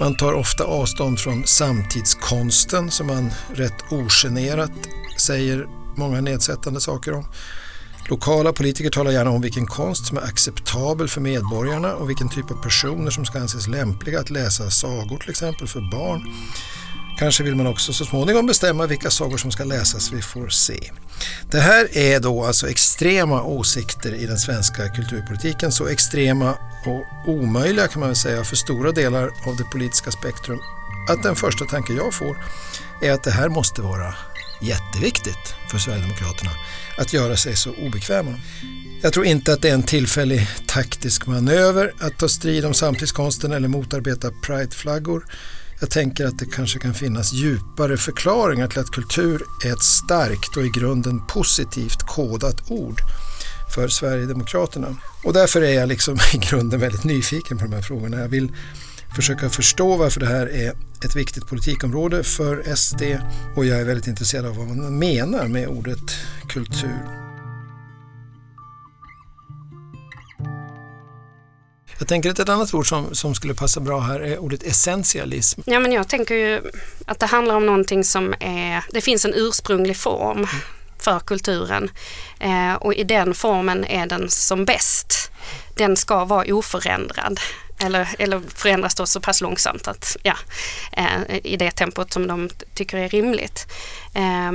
Man 0.00 0.16
tar 0.16 0.32
ofta 0.32 0.64
avstånd 0.64 1.20
från 1.20 1.46
samtidskonsten 1.46 2.90
som 2.90 3.06
man 3.06 3.30
rätt 3.54 3.84
ogenerat 3.90 4.70
säger 5.18 5.66
många 5.96 6.20
nedsättande 6.20 6.80
saker 6.80 7.12
om. 7.12 7.24
Lokala 8.08 8.52
politiker 8.52 8.90
talar 8.90 9.10
gärna 9.10 9.30
om 9.30 9.40
vilken 9.40 9.66
konst 9.66 10.06
som 10.06 10.16
är 10.16 10.22
acceptabel 10.22 11.08
för 11.08 11.20
medborgarna 11.20 11.94
och 11.94 12.08
vilken 12.08 12.28
typ 12.28 12.50
av 12.50 12.62
personer 12.62 13.10
som 13.10 13.24
ska 13.24 13.38
anses 13.38 13.68
lämpliga 13.68 14.20
att 14.20 14.30
läsa 14.30 14.70
sagor 14.70 15.18
till 15.18 15.30
exempel 15.30 15.68
för 15.68 15.80
barn. 15.80 16.34
Kanske 17.18 17.44
vill 17.44 17.54
man 17.54 17.66
också 17.66 17.92
så 17.92 18.04
småningom 18.04 18.46
bestämma 18.46 18.86
vilka 18.86 19.10
sagor 19.10 19.36
som 19.36 19.50
ska 19.50 19.64
läsas, 19.64 20.12
vi 20.12 20.22
får 20.22 20.48
se. 20.48 20.90
Det 21.50 21.60
här 21.60 21.98
är 21.98 22.20
då 22.20 22.44
alltså 22.44 22.68
extrema 22.68 23.42
åsikter 23.42 24.14
i 24.14 24.26
den 24.26 24.38
svenska 24.38 24.88
kulturpolitiken, 24.88 25.72
så 25.72 25.86
extrema 25.86 26.54
och 26.86 27.32
omöjliga 27.32 27.88
kan 27.88 28.00
man 28.00 28.08
väl 28.08 28.16
säga 28.16 28.44
för 28.44 28.56
stora 28.56 28.92
delar 28.92 29.24
av 29.46 29.56
det 29.56 29.64
politiska 29.72 30.10
spektrum 30.10 30.58
att 31.08 31.22
den 31.22 31.36
första 31.36 31.64
tanke 31.64 31.92
jag 31.92 32.14
får 32.14 32.36
är 33.02 33.12
att 33.12 33.22
det 33.22 33.30
här 33.30 33.48
måste 33.48 33.82
vara 33.82 34.14
jätteviktigt 34.62 35.54
för 35.70 35.78
Sverigedemokraterna 35.78 36.50
att 36.98 37.12
göra 37.12 37.36
sig 37.36 37.56
så 37.56 37.70
obekväma. 37.70 38.34
Jag 39.02 39.12
tror 39.12 39.26
inte 39.26 39.52
att 39.52 39.62
det 39.62 39.68
är 39.68 39.74
en 39.74 39.82
tillfällig 39.82 40.48
taktisk 40.66 41.26
manöver 41.26 41.92
att 42.00 42.18
ta 42.18 42.28
strid 42.28 42.64
om 42.64 42.74
samtidskonsten 42.74 43.52
eller 43.52 43.68
motarbeta 43.68 44.30
prideflaggor. 44.42 45.24
Jag 45.80 45.90
tänker 45.90 46.26
att 46.26 46.38
det 46.38 46.46
kanske 46.46 46.78
kan 46.78 46.94
finnas 46.94 47.32
djupare 47.32 47.96
förklaringar 47.96 48.66
till 48.66 48.80
att 48.80 48.90
kultur 48.90 49.42
är 49.64 49.72
ett 49.72 49.82
starkt 49.82 50.56
och 50.56 50.64
i 50.64 50.68
grunden 50.68 51.26
positivt 51.26 52.02
kodat 52.02 52.70
ord 52.70 53.00
för 53.74 53.88
Sverigedemokraterna. 53.88 54.96
Och 55.24 55.32
därför 55.32 55.62
är 55.62 55.72
jag 55.72 55.88
liksom 55.88 56.18
i 56.34 56.38
grunden 56.38 56.80
väldigt 56.80 57.04
nyfiken 57.04 57.58
på 57.58 57.64
de 57.64 57.72
här 57.72 57.82
frågorna. 57.82 58.20
Jag 58.20 58.28
vill 58.28 58.52
försöka 59.16 59.50
förstå 59.50 59.96
varför 59.96 60.20
det 60.20 60.26
här 60.26 60.46
är 60.46 60.72
ett 61.04 61.16
viktigt 61.16 61.46
politikområde 61.46 62.24
för 62.24 62.74
SD 62.76 63.02
och 63.56 63.64
jag 63.64 63.80
är 63.80 63.84
väldigt 63.84 64.06
intresserad 64.06 64.46
av 64.46 64.56
vad 64.56 64.66
man 64.66 64.98
menar 64.98 65.48
med 65.48 65.68
ordet 65.68 66.10
kultur. 66.48 67.26
Jag 71.98 72.08
tänker 72.08 72.30
att 72.30 72.38
ett 72.38 72.48
annat 72.48 72.74
ord 72.74 72.88
som, 72.88 73.14
som 73.14 73.34
skulle 73.34 73.54
passa 73.54 73.80
bra 73.80 74.00
här 74.00 74.20
är 74.20 74.38
ordet 74.38 74.62
essentialism. 74.62 75.60
Ja, 75.64 75.80
men 75.80 75.92
jag 75.92 76.08
tänker 76.08 76.34
ju 76.34 76.60
att 77.06 77.18
det 77.18 77.26
handlar 77.26 77.54
om 77.54 77.66
någonting 77.66 78.04
som 78.04 78.34
är, 78.40 78.84
det 78.92 79.00
finns 79.00 79.24
en 79.24 79.34
ursprunglig 79.34 79.96
form 79.96 80.46
för 80.98 81.20
kulturen 81.20 81.90
eh, 82.40 82.74
och 82.74 82.94
i 82.94 83.04
den 83.04 83.34
formen 83.34 83.84
är 83.84 84.06
den 84.06 84.30
som 84.30 84.64
bäst. 84.64 85.30
Den 85.74 85.96
ska 85.96 86.24
vara 86.24 86.54
oförändrad 86.54 87.40
eller, 87.78 88.08
eller 88.18 88.42
förändras 88.54 88.94
då 88.94 89.06
så 89.06 89.20
pass 89.20 89.40
långsamt 89.40 89.88
att, 89.88 90.16
ja, 90.22 90.36
eh, 90.92 91.36
i 91.44 91.56
det 91.56 91.70
tempot 91.70 92.12
som 92.12 92.26
de 92.26 92.50
tycker 92.74 92.98
är 92.98 93.08
rimligt. 93.08 93.66
Eh, 94.14 94.52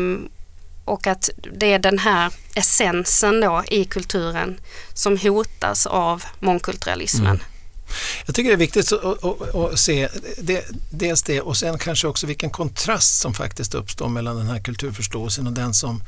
och 0.85 1.07
att 1.07 1.29
det 1.53 1.73
är 1.73 1.79
den 1.79 1.99
här 1.99 2.33
essensen 2.55 3.41
då 3.41 3.63
i 3.67 3.85
kulturen 3.85 4.59
som 4.93 5.17
hotas 5.17 5.85
av 5.85 6.23
mångkulturalismen. 6.39 7.27
Mm. 7.27 7.45
Jag 8.25 8.35
tycker 8.35 8.49
det 8.49 8.55
är 8.55 8.57
viktigt 8.57 8.93
att, 8.93 9.23
att, 9.23 9.55
att 9.55 9.79
se 9.79 10.09
det, 10.37 10.65
dels 10.89 11.23
det 11.23 11.41
och 11.41 11.57
sen 11.57 11.77
kanske 11.77 12.07
också 12.07 12.27
vilken 12.27 12.49
kontrast 12.49 13.19
som 13.19 13.33
faktiskt 13.33 13.73
uppstår 13.73 14.09
mellan 14.09 14.37
den 14.37 14.47
här 14.47 14.59
kulturförståelsen 14.59 15.47
och 15.47 15.53
den 15.53 15.73
som 15.73 16.03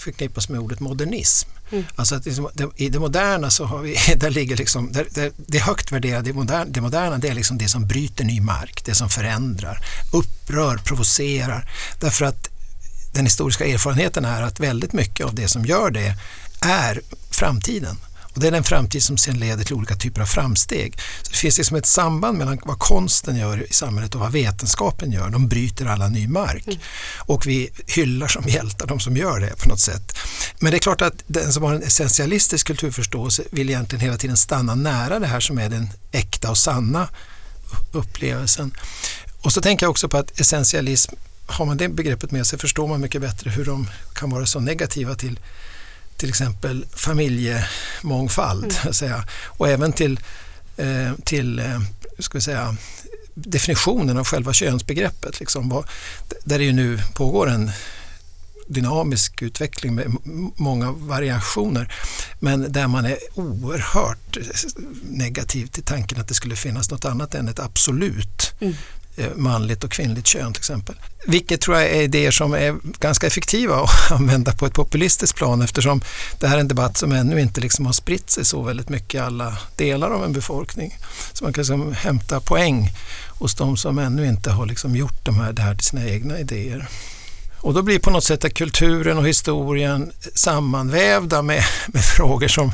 förknippas 0.00 0.48
med 0.48 0.60
ordet 0.60 0.80
modernism. 0.80 1.48
Mm. 1.70 1.84
Alltså 1.96 2.14
att 2.14 2.26
liksom, 2.26 2.50
i 2.76 2.88
det 2.88 2.98
moderna 2.98 3.50
så 3.50 3.64
har 3.64 3.78
vi, 3.78 3.96
där 4.16 4.30
ligger 4.30 4.56
liksom, 4.56 4.92
där, 4.92 5.06
där, 5.10 5.32
det 5.36 5.58
högt 5.58 5.92
värderade, 5.92 6.30
det 6.30 6.32
moderna, 6.32 6.64
det 6.64 6.80
moderna 6.80 7.18
det 7.18 7.28
är 7.28 7.34
liksom 7.34 7.58
det 7.58 7.68
som 7.68 7.86
bryter 7.86 8.24
ny 8.24 8.40
mark, 8.40 8.84
det 8.84 8.94
som 8.94 9.08
förändrar, 9.08 9.80
upprör, 10.12 10.76
provocerar. 10.76 11.70
Därför 12.00 12.24
att 12.24 12.48
den 13.14 13.24
historiska 13.24 13.66
erfarenheten 13.66 14.24
är 14.24 14.42
att 14.42 14.60
väldigt 14.60 14.92
mycket 14.92 15.26
av 15.26 15.34
det 15.34 15.48
som 15.48 15.64
gör 15.64 15.90
det 15.90 16.14
är 16.60 17.00
framtiden. 17.30 17.96
Och 18.38 18.42
det 18.42 18.48
är 18.48 18.52
den 18.52 18.64
framtid 18.64 19.02
som 19.02 19.16
sen 19.16 19.38
leder 19.38 19.64
till 19.64 19.74
olika 19.74 19.94
typer 19.94 20.20
av 20.20 20.26
framsteg. 20.26 21.00
Så 21.22 21.30
det 21.30 21.36
finns 21.36 21.58
liksom 21.58 21.76
ett 21.76 21.86
samband 21.86 22.38
mellan 22.38 22.58
vad 22.64 22.78
konsten 22.78 23.36
gör 23.36 23.70
i 23.70 23.72
samhället 23.72 24.14
och 24.14 24.20
vad 24.20 24.32
vetenskapen 24.32 25.12
gör. 25.12 25.30
De 25.30 25.48
bryter 25.48 25.86
alla 25.86 26.08
ny 26.08 26.28
mark. 26.28 26.66
Mm. 26.66 26.78
Och 27.18 27.46
vi 27.46 27.70
hyllar 27.86 28.28
som 28.28 28.48
hjältar 28.48 28.86
de 28.86 29.00
som 29.00 29.16
gör 29.16 29.40
det 29.40 29.56
på 29.56 29.68
något 29.68 29.80
sätt. 29.80 30.16
Men 30.58 30.70
det 30.70 30.76
är 30.76 30.80
klart 30.80 31.02
att 31.02 31.14
den 31.26 31.52
som 31.52 31.62
har 31.62 31.74
en 31.74 31.82
essentialistisk 31.82 32.66
kulturförståelse 32.66 33.42
vill 33.50 33.70
egentligen 33.70 34.00
hela 34.00 34.16
tiden 34.16 34.36
stanna 34.36 34.74
nära 34.74 35.18
det 35.18 35.26
här 35.26 35.40
som 35.40 35.58
är 35.58 35.68
den 35.68 35.88
äkta 36.12 36.50
och 36.50 36.58
sanna 36.58 37.08
upplevelsen. 37.92 38.74
Och 39.40 39.52
så 39.52 39.60
tänker 39.60 39.86
jag 39.86 39.90
också 39.90 40.08
på 40.08 40.16
att 40.16 40.40
essentialism, 40.40 41.14
har 41.46 41.66
man 41.66 41.76
det 41.76 41.88
begreppet 41.88 42.30
med 42.30 42.46
sig 42.46 42.58
förstår 42.58 42.88
man 42.88 43.00
mycket 43.00 43.20
bättre 43.20 43.50
hur 43.50 43.64
de 43.64 43.90
kan 44.14 44.30
vara 44.30 44.46
så 44.46 44.60
negativa 44.60 45.14
till 45.14 45.40
till 46.18 46.28
exempel 46.28 46.86
familjemångfald 46.92 48.74
mm. 48.82 48.94
säga, 48.94 49.24
och 49.44 49.68
även 49.68 49.92
till, 49.92 50.20
eh, 50.76 51.12
till 51.24 51.58
eh, 51.58 51.80
ska 52.18 52.38
vi 52.38 52.42
säga, 52.42 52.76
definitionen 53.34 54.18
av 54.18 54.24
själva 54.24 54.52
könsbegreppet. 54.52 55.40
Liksom, 55.40 55.84
där 56.44 56.58
det 56.58 56.64
ju 56.64 56.72
nu 56.72 57.00
pågår 57.14 57.48
en 57.48 57.70
dynamisk 58.68 59.42
utveckling 59.42 59.94
med 59.94 60.16
många 60.56 60.92
variationer. 60.92 61.94
Men 62.40 62.72
där 62.72 62.86
man 62.86 63.04
är 63.04 63.16
oerhört 63.34 64.38
negativ 65.02 65.66
till 65.66 65.82
tanken 65.82 66.20
att 66.20 66.28
det 66.28 66.34
skulle 66.34 66.56
finnas 66.56 66.90
något 66.90 67.04
annat 67.04 67.34
än 67.34 67.48
ett 67.48 67.58
absolut 67.58 68.52
mm. 68.60 68.74
Eh, 69.18 69.36
manligt 69.36 69.84
och 69.84 69.90
kvinnligt 69.90 70.26
kön 70.26 70.52
till 70.52 70.60
exempel. 70.60 70.94
Vilket 71.26 71.60
tror 71.60 71.76
jag 71.76 71.90
är 71.90 72.02
idéer 72.02 72.30
som 72.30 72.54
är 72.54 72.76
ganska 72.98 73.26
effektiva 73.26 73.76
att 73.76 74.10
använda 74.12 74.52
på 74.52 74.66
ett 74.66 74.74
populistiskt 74.74 75.36
plan 75.38 75.62
eftersom 75.62 76.00
det 76.40 76.46
här 76.46 76.56
är 76.56 76.60
en 76.60 76.68
debatt 76.68 76.96
som 76.96 77.12
ännu 77.12 77.40
inte 77.40 77.60
liksom 77.60 77.86
har 77.86 77.92
spritt 77.92 78.30
sig 78.30 78.44
så 78.44 78.62
väldigt 78.62 78.88
mycket 78.88 79.14
i 79.14 79.18
alla 79.18 79.56
delar 79.76 80.10
av 80.10 80.24
en 80.24 80.32
befolkning. 80.32 80.98
Så 81.32 81.44
man 81.44 81.52
kan 81.52 81.62
liksom 81.62 81.92
hämta 81.92 82.40
poäng 82.40 82.90
hos 83.28 83.54
de 83.54 83.76
som 83.76 83.98
ännu 83.98 84.26
inte 84.26 84.50
har 84.50 84.66
liksom 84.66 84.96
gjort 84.96 85.24
de 85.24 85.40
här, 85.40 85.52
det 85.52 85.62
här 85.62 85.74
till 85.74 85.86
sina 85.86 86.08
egna 86.08 86.38
idéer. 86.38 86.88
Och 87.60 87.74
då 87.74 87.82
blir 87.82 87.98
på 87.98 88.10
något 88.10 88.24
sätt 88.24 88.54
kulturen 88.54 89.18
och 89.18 89.28
historien 89.28 90.12
sammanvävda 90.34 91.42
med, 91.42 91.64
med 91.86 92.04
frågor 92.04 92.48
som 92.48 92.72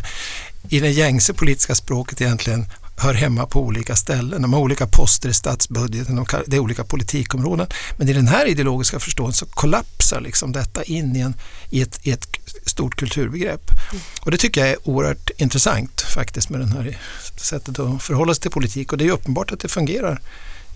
i 0.69 0.81
det 0.81 0.91
gängse 0.91 1.33
politiska 1.33 1.75
språket 1.75 2.21
egentligen 2.21 2.67
hör 2.97 3.15
hemma 3.15 3.47
på 3.47 3.61
olika 3.61 3.97
ställen. 3.97 4.43
De 4.43 4.53
har 4.53 4.61
olika 4.61 4.87
poster 4.87 5.29
i 5.29 5.35
statsbudgeten, 5.35 6.27
det 6.47 6.57
är 6.57 6.61
olika 6.61 6.85
politikområden. 6.85 7.67
Men 7.97 8.09
i 8.09 8.13
den 8.13 8.27
här 8.27 8.47
ideologiska 8.47 9.01
förståelsen 9.01 9.49
så 9.49 9.55
kollapsar 9.55 10.21
liksom 10.21 10.53
detta 10.53 10.83
in 10.83 11.17
i, 11.17 11.21
en, 11.21 11.35
i, 11.71 11.83
ett, 11.83 12.07
i 12.07 12.11
ett 12.11 12.27
stort 12.67 12.97
kulturbegrepp. 12.97 13.71
Mm. 13.93 14.03
Och 14.21 14.31
det 14.31 14.37
tycker 14.37 14.61
jag 14.61 14.71
är 14.71 14.89
oerhört 14.89 15.31
intressant 15.37 16.01
faktiskt 16.01 16.51
med 16.51 16.61
det 16.61 16.67
här 16.67 16.99
sättet 17.37 17.79
att 17.79 18.03
förhålla 18.03 18.35
sig 18.35 18.43
till 18.43 18.51
politik 18.51 18.93
och 18.93 18.99
det 18.99 19.07
är 19.07 19.11
uppenbart 19.13 19.53
att 19.53 19.61
det 19.61 19.69
fungerar 19.69 20.21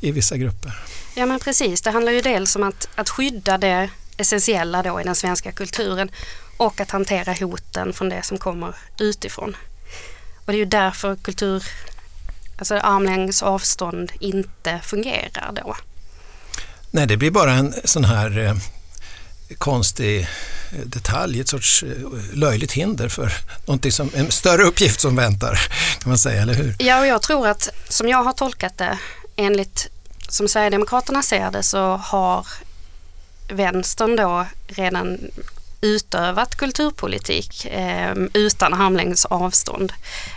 i 0.01 0.13
vissa 0.13 0.37
grupper. 0.37 0.79
Ja 1.15 1.27
men 1.27 1.41
precis, 1.41 1.81
det 1.81 1.91
handlar 1.91 2.13
ju 2.13 2.21
dels 2.21 2.57
om 2.57 2.63
att, 2.63 2.89
att 2.95 3.09
skydda 3.09 3.59
det 3.59 3.91
essentiella 4.17 4.83
då 4.83 5.01
i 5.01 5.05
den 5.05 5.15
svenska 5.15 5.53
kulturen 5.53 6.11
och 6.57 6.81
att 6.81 6.91
hantera 6.91 7.33
hoten 7.33 7.93
från 7.93 8.09
det 8.09 8.23
som 8.23 8.39
kommer 8.39 8.75
utifrån. 8.99 9.57
Och 10.45 10.53
det 10.53 10.57
är 10.57 10.59
ju 10.59 10.65
därför 10.65 11.17
kultur, 11.17 11.65
alltså 12.59 12.75
armlängds 12.75 13.43
avstånd 13.43 14.13
inte 14.21 14.81
fungerar 14.83 15.53
då. 15.53 15.77
Nej, 16.91 17.07
det 17.07 17.17
blir 17.17 17.31
bara 17.31 17.53
en 17.53 17.75
sån 17.85 18.05
här 18.05 18.39
eh, 18.39 18.55
konstig 19.59 20.21
eh, 20.21 20.27
detalj, 20.85 21.41
ett 21.41 21.49
sorts 21.49 21.83
eh, 21.83 21.89
löjligt 22.33 22.73
hinder 22.73 23.09
för 23.09 23.33
någonting 23.67 23.93
som, 23.93 24.11
en 24.15 24.31
större 24.31 24.63
uppgift 24.63 25.01
som 25.01 25.17
väntar, 25.17 25.61
kan 26.01 26.09
man 26.09 26.19
säga, 26.19 26.43
eller 26.43 26.55
hur? 26.55 26.77
Ja, 26.79 27.01
och 27.01 27.07
jag 27.07 27.23
tror 27.23 27.49
att 27.49 27.69
som 27.89 28.09
jag 28.09 28.25
har 28.25 28.33
tolkat 28.33 28.79
det, 28.79 28.99
enligt 29.37 29.89
som 30.29 30.49
Sverigedemokraterna 30.49 31.23
ser 31.23 31.51
det 31.51 31.63
så 31.63 31.97
har 31.97 32.47
vänstern 33.49 34.17
då 34.17 34.47
redan 34.69 35.19
utövat 35.81 36.57
kulturpolitik 36.57 37.65
eh, 37.65 38.15
utan 38.35 38.75
armlängds 38.75 39.25
avstånd. 39.25 39.93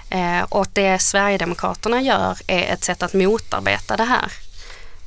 Eh, 0.10 0.41
och 0.41 0.67
det 0.73 0.99
Sverigedemokraterna 0.99 2.01
gör 2.01 2.38
är 2.47 2.73
ett 2.73 2.84
sätt 2.84 3.04
att 3.04 3.13
motarbeta 3.13 3.97
det 3.97 4.04
här. 4.04 4.32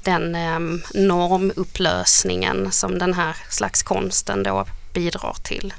Den 0.03 0.35
eh, 0.35 0.81
normupplösningen 0.95 2.73
som 2.73 2.99
den 2.99 3.15
här 3.15 3.37
slags 3.49 3.83
konsten 3.83 4.43
då 4.43 4.67
bidrar 4.93 5.37
till. 5.43 5.75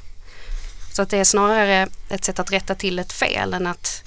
Så 0.93 1.01
att 1.01 1.09
det 1.09 1.17
är 1.17 1.23
snarare 1.23 1.87
ett 2.09 2.25
sätt 2.25 2.39
att 2.39 2.51
rätta 2.51 2.75
till 2.75 2.99
ett 2.99 3.13
fel 3.13 3.53
än 3.53 3.67
att, 3.67 4.03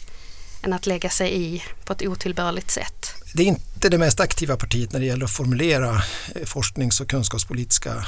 än 0.63 0.73
att 0.73 0.87
lägga 0.87 1.11
sig 1.11 1.43
i 1.43 1.63
på 1.85 1.93
ett 1.93 2.03
otillbörligt 2.03 2.71
sätt. 2.71 3.15
Det 3.35 3.43
är 3.43 3.47
inte 3.47 3.89
det 3.89 3.99
mest 3.99 4.21
aktiva 4.21 4.57
partiet 4.57 4.93
när 4.93 5.01
det 5.01 5.07
gäller 5.07 5.25
att 5.25 5.31
formulera 5.31 6.03
eh, 6.35 6.45
forsknings 6.45 7.01
och 7.01 7.09
kunskapspolitiska 7.09 8.07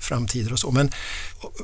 framtider 0.00 0.52
och 0.52 0.58
så. 0.58 0.70
Men 0.70 0.90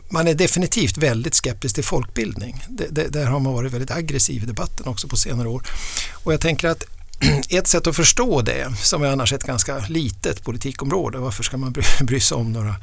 man 0.08 0.28
är 0.28 0.34
definitivt 0.34 0.96
väldigt 0.96 1.34
skeptisk 1.34 1.74
till 1.74 1.84
folkbildning. 1.84 2.64
Det, 2.68 2.86
det, 2.90 3.08
där 3.08 3.26
har 3.26 3.40
man 3.40 3.52
varit 3.52 3.72
väldigt 3.72 3.90
aggressiv 3.90 4.42
i 4.42 4.46
debatten 4.46 4.86
också 4.86 5.08
på 5.08 5.16
senare 5.16 5.48
år. 5.48 5.62
Och 6.24 6.32
jag 6.32 6.40
tänker 6.40 6.68
att 6.68 6.84
ett 7.50 7.66
sätt 7.66 7.86
att 7.86 7.96
förstå 7.96 8.42
det, 8.42 8.72
som 8.82 9.02
är 9.02 9.06
annars 9.06 9.32
ett 9.32 9.44
ganska 9.44 9.78
litet 9.88 10.44
politikområde, 10.44 11.18
varför 11.18 11.42
ska 11.42 11.56
man 11.56 11.72
bry, 11.72 11.82
bry 12.00 12.20
sig 12.20 12.36
om 12.36 12.52
några 12.52 12.74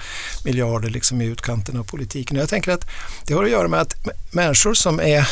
miljarder 0.43 0.89
liksom 0.89 1.21
i 1.21 1.25
utkanten 1.25 1.77
av 1.77 1.83
politiken? 1.83 2.37
Jag 2.37 2.49
tänker 2.49 2.71
att 2.71 2.87
det 3.25 3.33
har 3.33 3.43
att 3.43 3.51
göra 3.51 3.67
med 3.67 3.81
att 3.81 3.95
människor 4.31 4.73
som 4.73 4.99
är, 4.99 5.27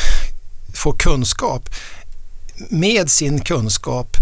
får 0.74 0.92
kunskap, 0.92 1.68
med 2.70 3.10
sin 3.10 3.40
kunskap 3.40 4.16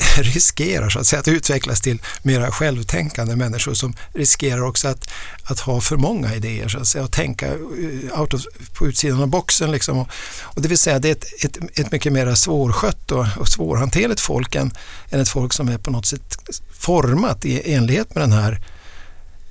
riskerar 0.16 0.90
så 0.90 0.98
att, 0.98 1.06
säga, 1.06 1.20
att 1.20 1.28
utvecklas 1.28 1.80
till 1.80 2.02
mera 2.22 2.50
självtänkande 2.50 3.36
människor 3.36 3.74
som 3.74 3.96
riskerar 4.14 4.62
också 4.62 4.88
att, 4.88 5.10
att 5.44 5.60
ha 5.60 5.80
för 5.80 5.96
många 5.96 6.34
idéer 6.34 6.68
så 6.68 6.78
att 6.78 6.86
säga, 6.86 7.04
och 7.04 7.12
tänka 7.12 7.46
eh, 7.46 8.20
out 8.20 8.34
of, 8.34 8.42
på 8.72 8.86
utsidan 8.86 9.22
av 9.22 9.28
boxen. 9.28 9.72
Liksom. 9.72 9.98
Och, 9.98 10.08
och 10.42 10.62
det 10.62 10.68
vill 10.68 10.78
säga 10.78 10.98
det 10.98 11.08
är 11.08 11.12
ett, 11.12 11.44
ett, 11.44 11.78
ett 11.78 11.92
mycket 11.92 12.12
mer 12.12 12.34
svårskött 12.34 13.10
och, 13.10 13.26
och 13.36 13.48
svårhanterligt 13.48 14.20
folk 14.20 14.54
än, 14.54 14.72
än 15.10 15.20
ett 15.20 15.28
folk 15.28 15.52
som 15.52 15.68
är 15.68 15.78
på 15.78 15.90
något 15.90 16.06
sätt 16.06 16.36
format 16.78 17.44
i 17.44 17.74
enlighet 17.74 18.14
med 18.14 18.22
den 18.22 18.32
här, 18.32 18.60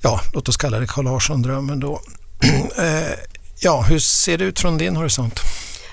ja 0.02 0.22
låt 0.34 0.50
oss 0.50 0.58
kalla 0.58 0.80
det 0.80 0.88
Carl 0.88 1.06
Larsson-drömmen 1.06 1.80
då. 1.80 2.02
Eh, 2.78 3.14
ja, 3.60 3.82
hur 3.82 4.00
ser 4.00 4.38
det 4.38 4.44
ut 4.46 4.60
från 4.60 4.78
din 4.78 4.96
horisont? 4.96 5.40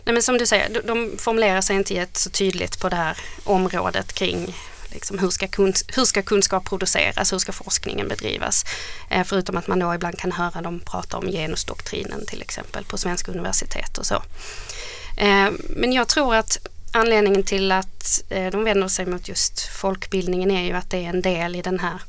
Nej, 0.09 0.13
men 0.13 0.23
som 0.23 0.39
du 0.39 0.47
säger, 0.47 0.83
de, 0.85 1.19
formulerar 1.19 1.61
sig 1.61 1.77
inte 1.77 2.07
så 2.13 2.31
tydligt 2.31 2.81
på 2.81 2.89
det 2.89 2.97
här 2.97 3.19
området 3.45 4.13
kring 4.13 4.55
liksom, 4.93 5.19
hur, 5.19 5.31
ska 5.31 5.49
kunsk 5.49 5.97
hur 5.97 6.05
ska 6.05 6.23
kunskap 6.23 6.65
produceras, 6.65 7.33
hur 7.33 7.39
ska 7.39 7.53
forskningen 7.53 8.09
bedrivas? 8.09 8.65
Eh, 9.11 9.25
förutom 9.25 9.57
att 9.57 9.67
man 9.67 9.79
då 9.79 9.95
ibland 9.95 10.19
kan 10.19 10.33
höra 10.33 10.63
dem 10.63 10.81
prata 10.81 11.17
om 11.17 11.27
genusdoktrinen 11.27 12.27
till 12.27 12.43
exempel 12.43 12.85
på 12.85 12.99
svenska 12.99 13.33
universitet 13.33 13.99
och 13.99 14.07
så. 14.07 14.15
Eh, 15.17 15.51
men 15.69 15.93
jag 15.93 16.09
tror 16.09 16.35
att 16.35 16.59
anledningen 16.93 17.43
till 17.43 17.73
att 17.73 18.23
eh, 18.29 18.51
de 18.51 18.65
vänder 18.65 18.89
sig 18.89 19.07
mot 19.07 19.29
just 19.29 19.61
folkbildningen 19.61 20.51
är 20.51 20.63
ju 20.63 20.73
att 20.73 20.91
det 20.91 21.05
är 21.05 21.09
en 21.09 21.23
del 21.23 21.57
i 21.57 21.63
den 21.63 21.81
här 21.81 22.01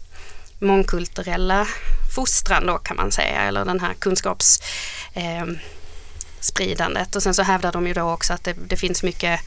mångkulturella 0.59 1.67
fostran 2.15 2.65
då 2.65 2.77
kan 2.77 2.97
man 2.97 3.11
säga, 3.11 3.41
eller 3.41 3.65
den 3.65 3.79
här 3.79 3.93
kunskaps 3.93 4.59
eh, 5.13 5.45
spridandet 6.39 7.15
och 7.15 7.23
sen 7.23 7.33
så 7.33 7.43
hävdar 7.43 7.71
de 7.71 7.87
ju 7.87 7.93
då 7.93 8.11
också 8.11 8.33
att 8.33 8.43
det, 8.43 8.53
det 8.67 8.75
finns 8.75 9.03
mycket 9.03 9.39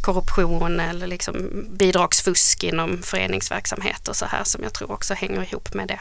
korruption 0.00 0.80
eller 0.80 1.06
liksom 1.06 1.66
bidragsfusk 1.70 2.64
inom 2.64 3.02
föreningsverksamhet 3.02 4.08
och 4.08 4.16
så 4.16 4.26
här 4.26 4.44
som 4.44 4.62
jag 4.62 4.72
tror 4.72 4.92
också 4.92 5.14
hänger 5.14 5.42
ihop 5.42 5.74
med 5.74 5.88
det. 5.88 6.00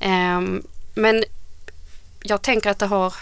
Ehm, 0.00 0.62
men 0.94 1.24
jag 2.22 2.42
tänker 2.42 2.70
att 2.70 2.78
det 2.78 2.86
har 2.86 3.14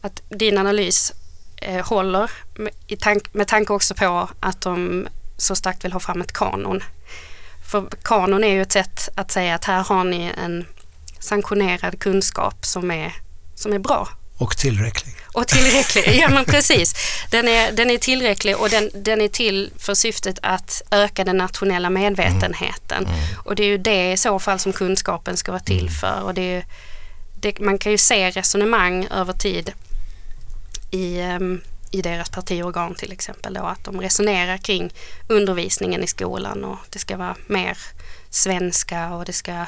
att 0.00 0.22
din 0.28 0.58
analys 0.58 1.12
eh, 1.56 1.86
håller 1.86 2.30
med, 2.54 3.00
tank, 3.00 3.34
med 3.34 3.48
tanke 3.48 3.72
också 3.72 3.94
på 3.94 4.28
att 4.40 4.60
de 4.60 5.08
så 5.36 5.56
starkt 5.56 5.84
vill 5.84 5.92
ha 5.92 6.00
fram 6.00 6.20
ett 6.20 6.32
kanon. 6.32 6.82
För 7.70 7.86
kanon 8.02 8.44
är 8.44 8.52
ju 8.52 8.62
ett 8.62 8.72
sätt 8.72 9.08
att 9.14 9.30
säga 9.30 9.54
att 9.54 9.64
här 9.64 9.82
har 9.82 10.04
ni 10.04 10.32
en 10.44 10.64
sanktionerad 11.18 12.00
kunskap 12.00 12.64
som 12.64 12.90
är, 12.90 13.12
som 13.54 13.72
är 13.72 13.78
bra 13.78 14.08
och 14.38 14.56
tillräcklig. 14.56 15.14
Och 15.32 15.48
tillräcklig, 15.48 16.18
ja 16.20 16.28
men 16.28 16.44
precis. 16.44 16.94
Den 17.30 17.48
är, 17.48 17.72
den 17.72 17.90
är 17.90 17.98
tillräcklig 17.98 18.56
och 18.56 18.70
den, 18.70 18.90
den 18.94 19.20
är 19.20 19.28
till 19.28 19.70
för 19.78 19.94
syftet 19.94 20.38
att 20.42 20.82
öka 20.90 21.24
den 21.24 21.36
nationella 21.36 21.90
medvetenheten. 21.90 23.04
Mm. 23.06 23.18
Mm. 23.18 23.38
Och 23.44 23.54
det 23.56 23.62
är 23.62 23.68
ju 23.68 23.78
det 23.78 24.12
i 24.12 24.16
så 24.16 24.38
fall 24.38 24.58
som 24.58 24.72
kunskapen 24.72 25.36
ska 25.36 25.52
vara 25.52 25.62
till 25.62 25.80
mm. 25.80 25.92
för. 25.92 26.22
Och 26.22 26.34
det, 26.34 26.64
det 27.40 27.58
man 27.60 27.78
kan 27.78 27.92
ju 27.92 27.98
se 27.98 28.30
resonemang 28.30 29.06
över 29.10 29.32
tid 29.32 29.72
i, 30.90 31.20
um, 31.20 31.60
i 31.90 32.02
deras 32.02 32.30
partiorgan 32.30 32.94
till 32.94 33.12
exempel 33.12 33.54
då, 33.54 33.62
att 33.62 33.84
de 33.84 34.00
resonerar 34.00 34.56
kring 34.56 34.92
undervisningen 35.28 36.04
i 36.04 36.06
skolan 36.06 36.64
och 36.64 36.78
det 36.90 36.98
ska 36.98 37.16
vara 37.16 37.36
mer 37.46 37.78
svenska 38.30 39.14
och 39.14 39.24
det 39.24 39.32
ska 39.32 39.66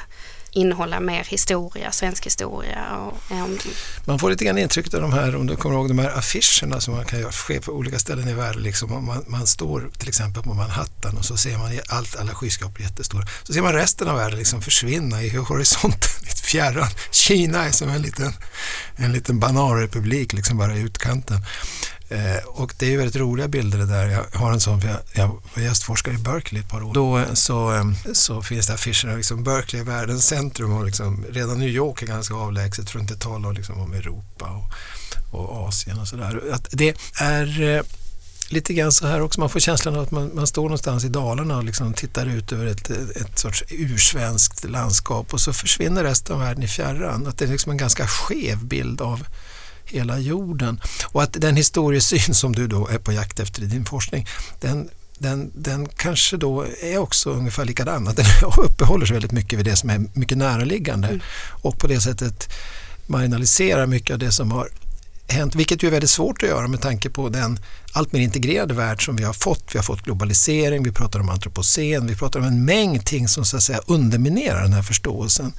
innehålla 0.60 1.00
mer 1.00 1.24
historia, 1.24 1.92
svensk 1.92 2.26
historia. 2.26 2.96
Och, 2.96 3.36
um... 3.36 3.58
Man 4.04 4.18
får 4.18 4.30
lite 4.30 4.44
grann 4.44 4.58
intrycket 4.58 4.94
av 4.94 5.00
de 5.00 5.12
här, 5.12 5.36
om 5.36 5.46
du 5.46 5.56
kommer 5.56 5.76
ihåg 5.76 5.88
de 5.88 5.98
här 5.98 6.18
affischerna 6.18 6.80
som 6.80 6.94
man 6.94 7.04
kan 7.04 7.20
göra, 7.20 7.32
ske 7.32 7.60
på 7.60 7.72
olika 7.72 7.98
ställen 7.98 8.28
i 8.28 8.34
världen. 8.34 8.62
Liksom, 8.62 9.06
man, 9.06 9.24
man 9.26 9.46
står 9.46 9.90
till 9.98 10.08
exempel 10.08 10.42
på 10.42 10.54
Manhattan 10.54 11.16
och 11.16 11.24
så 11.24 11.36
ser 11.36 11.58
man 11.58 11.80
allt, 11.88 12.16
alla 12.16 12.34
skyskrapor 12.34 12.80
jättestora. 12.80 13.26
Så 13.42 13.52
ser 13.52 13.62
man 13.62 13.72
resten 13.72 14.08
av 14.08 14.16
världen 14.16 14.38
liksom 14.38 14.62
försvinna 14.62 15.22
i 15.22 15.36
horisonten, 15.36 16.10
i 16.22 16.36
fjärran. 16.36 16.88
Kina 17.10 17.64
är 17.64 17.70
som 17.70 17.88
en 17.88 18.02
liten, 18.02 18.32
en 18.96 19.12
liten 19.12 19.38
bananrepublik 19.38 20.32
liksom 20.32 20.58
bara 20.58 20.76
i 20.76 20.80
utkanten. 20.80 21.44
Eh, 22.10 22.44
och 22.46 22.74
det 22.78 22.94
är 22.94 22.96
väldigt 22.96 23.16
roliga 23.16 23.48
bilder 23.48 23.78
det 23.78 23.86
där. 23.86 24.06
Jag 24.08 24.38
har 24.38 24.52
en 24.52 24.60
sån, 24.60 24.80
för 24.80 24.88
jag, 24.88 24.98
jag 25.12 25.28
var 25.54 25.62
gästforskare 25.62 26.14
i 26.14 26.18
Berkeley 26.18 26.62
ett 26.62 26.68
par 26.68 26.82
år. 26.82 26.94
Då 26.94 27.18
eh, 27.18 27.32
så, 27.34 27.74
eh, 27.74 27.84
så 28.12 28.42
finns 28.42 28.66
det 28.66 28.74
affischer, 28.74 29.16
liksom 29.16 29.44
Berkeley 29.44 29.82
är 29.82 29.86
världens 29.86 30.26
centrum 30.26 30.72
och 30.72 30.84
liksom, 30.84 31.24
redan 31.30 31.58
New 31.58 31.68
York 31.68 32.02
är 32.02 32.06
ganska 32.06 32.34
avlägset 32.34 32.90
för 32.90 32.98
att 32.98 33.02
inte 33.02 33.16
tala 33.16 33.50
liksom 33.50 33.80
om 33.80 33.92
Europa 33.92 34.46
och, 34.46 35.40
och 35.40 35.68
Asien 35.68 35.98
och 35.98 36.08
sådär. 36.08 36.58
Det 36.70 36.96
är 37.20 37.82
lite 38.50 38.74
grann 38.74 38.92
så 38.92 39.06
här 39.06 39.20
också, 39.20 39.40
man 39.40 39.50
får 39.50 39.60
känslan 39.60 39.96
av 39.96 40.02
att 40.02 40.10
man, 40.10 40.30
man 40.34 40.46
står 40.46 40.62
någonstans 40.62 41.04
i 41.04 41.08
Dalarna 41.08 41.56
och 41.56 41.64
liksom 41.64 41.94
tittar 41.94 42.26
ut 42.26 42.52
över 42.52 42.66
ett, 42.66 42.90
ett 42.90 43.38
sorts 43.38 43.64
ursvenskt 43.68 44.64
landskap 44.64 45.32
och 45.32 45.40
så 45.40 45.52
försvinner 45.52 46.04
resten 46.04 46.34
av 46.34 46.40
världen 46.40 46.62
i 46.62 46.68
fjärran. 46.68 47.26
Att 47.26 47.38
det 47.38 47.44
är 47.44 47.48
liksom 47.48 47.72
en 47.72 47.78
ganska 47.78 48.06
skev 48.06 48.64
bild 48.64 49.00
av 49.00 49.26
hela 49.88 50.18
jorden. 50.18 50.80
Och 51.04 51.22
att 51.22 51.32
den 51.32 51.56
historiesyn 51.56 52.34
som 52.34 52.54
du 52.54 52.66
då 52.66 52.88
är 52.88 52.98
på 52.98 53.12
jakt 53.12 53.40
efter 53.40 53.62
i 53.62 53.66
din 53.66 53.84
forskning, 53.84 54.26
den, 54.60 54.88
den, 55.18 55.50
den 55.54 55.88
kanske 55.88 56.36
då 56.36 56.66
är 56.82 56.98
också 56.98 57.30
ungefär 57.30 57.64
likadan. 57.64 58.08
Att 58.08 58.16
den 58.16 58.26
uppehåller 58.56 59.06
sig 59.06 59.14
väldigt 59.14 59.32
mycket 59.32 59.58
vid 59.58 59.66
det 59.66 59.76
som 59.76 59.90
är 59.90 60.04
mycket 60.12 60.38
näraliggande 60.38 61.08
mm. 61.08 61.20
och 61.62 61.78
på 61.78 61.86
det 61.86 62.00
sättet 62.00 62.48
marginaliserar 63.06 63.86
mycket 63.86 64.12
av 64.12 64.18
det 64.18 64.32
som 64.32 64.52
har 64.52 64.68
hänt, 65.28 65.54
vilket 65.54 65.82
ju 65.82 65.86
är 65.86 65.92
väldigt 65.92 66.10
svårt 66.10 66.42
att 66.42 66.48
göra 66.48 66.68
med 66.68 66.80
tanke 66.80 67.10
på 67.10 67.28
den 67.28 67.58
allt 67.98 68.12
mer 68.12 68.20
integrerade 68.20 68.74
värld 68.74 69.04
som 69.04 69.16
vi 69.16 69.24
har 69.24 69.32
fått. 69.32 69.74
Vi 69.74 69.78
har 69.78 69.84
fått 69.84 70.02
globalisering, 70.02 70.82
vi 70.82 70.92
pratar 70.92 71.20
om 71.20 71.28
antropocen, 71.28 72.06
vi 72.06 72.16
pratar 72.16 72.40
om 72.40 72.46
en 72.46 72.64
mängd 72.64 73.06
ting 73.06 73.28
som 73.28 73.44
så 73.44 73.56
att 73.56 73.62
säga 73.62 73.80
underminerar 73.86 74.62
den 74.62 74.72
här 74.72 74.82
förståelsen. 74.82 75.52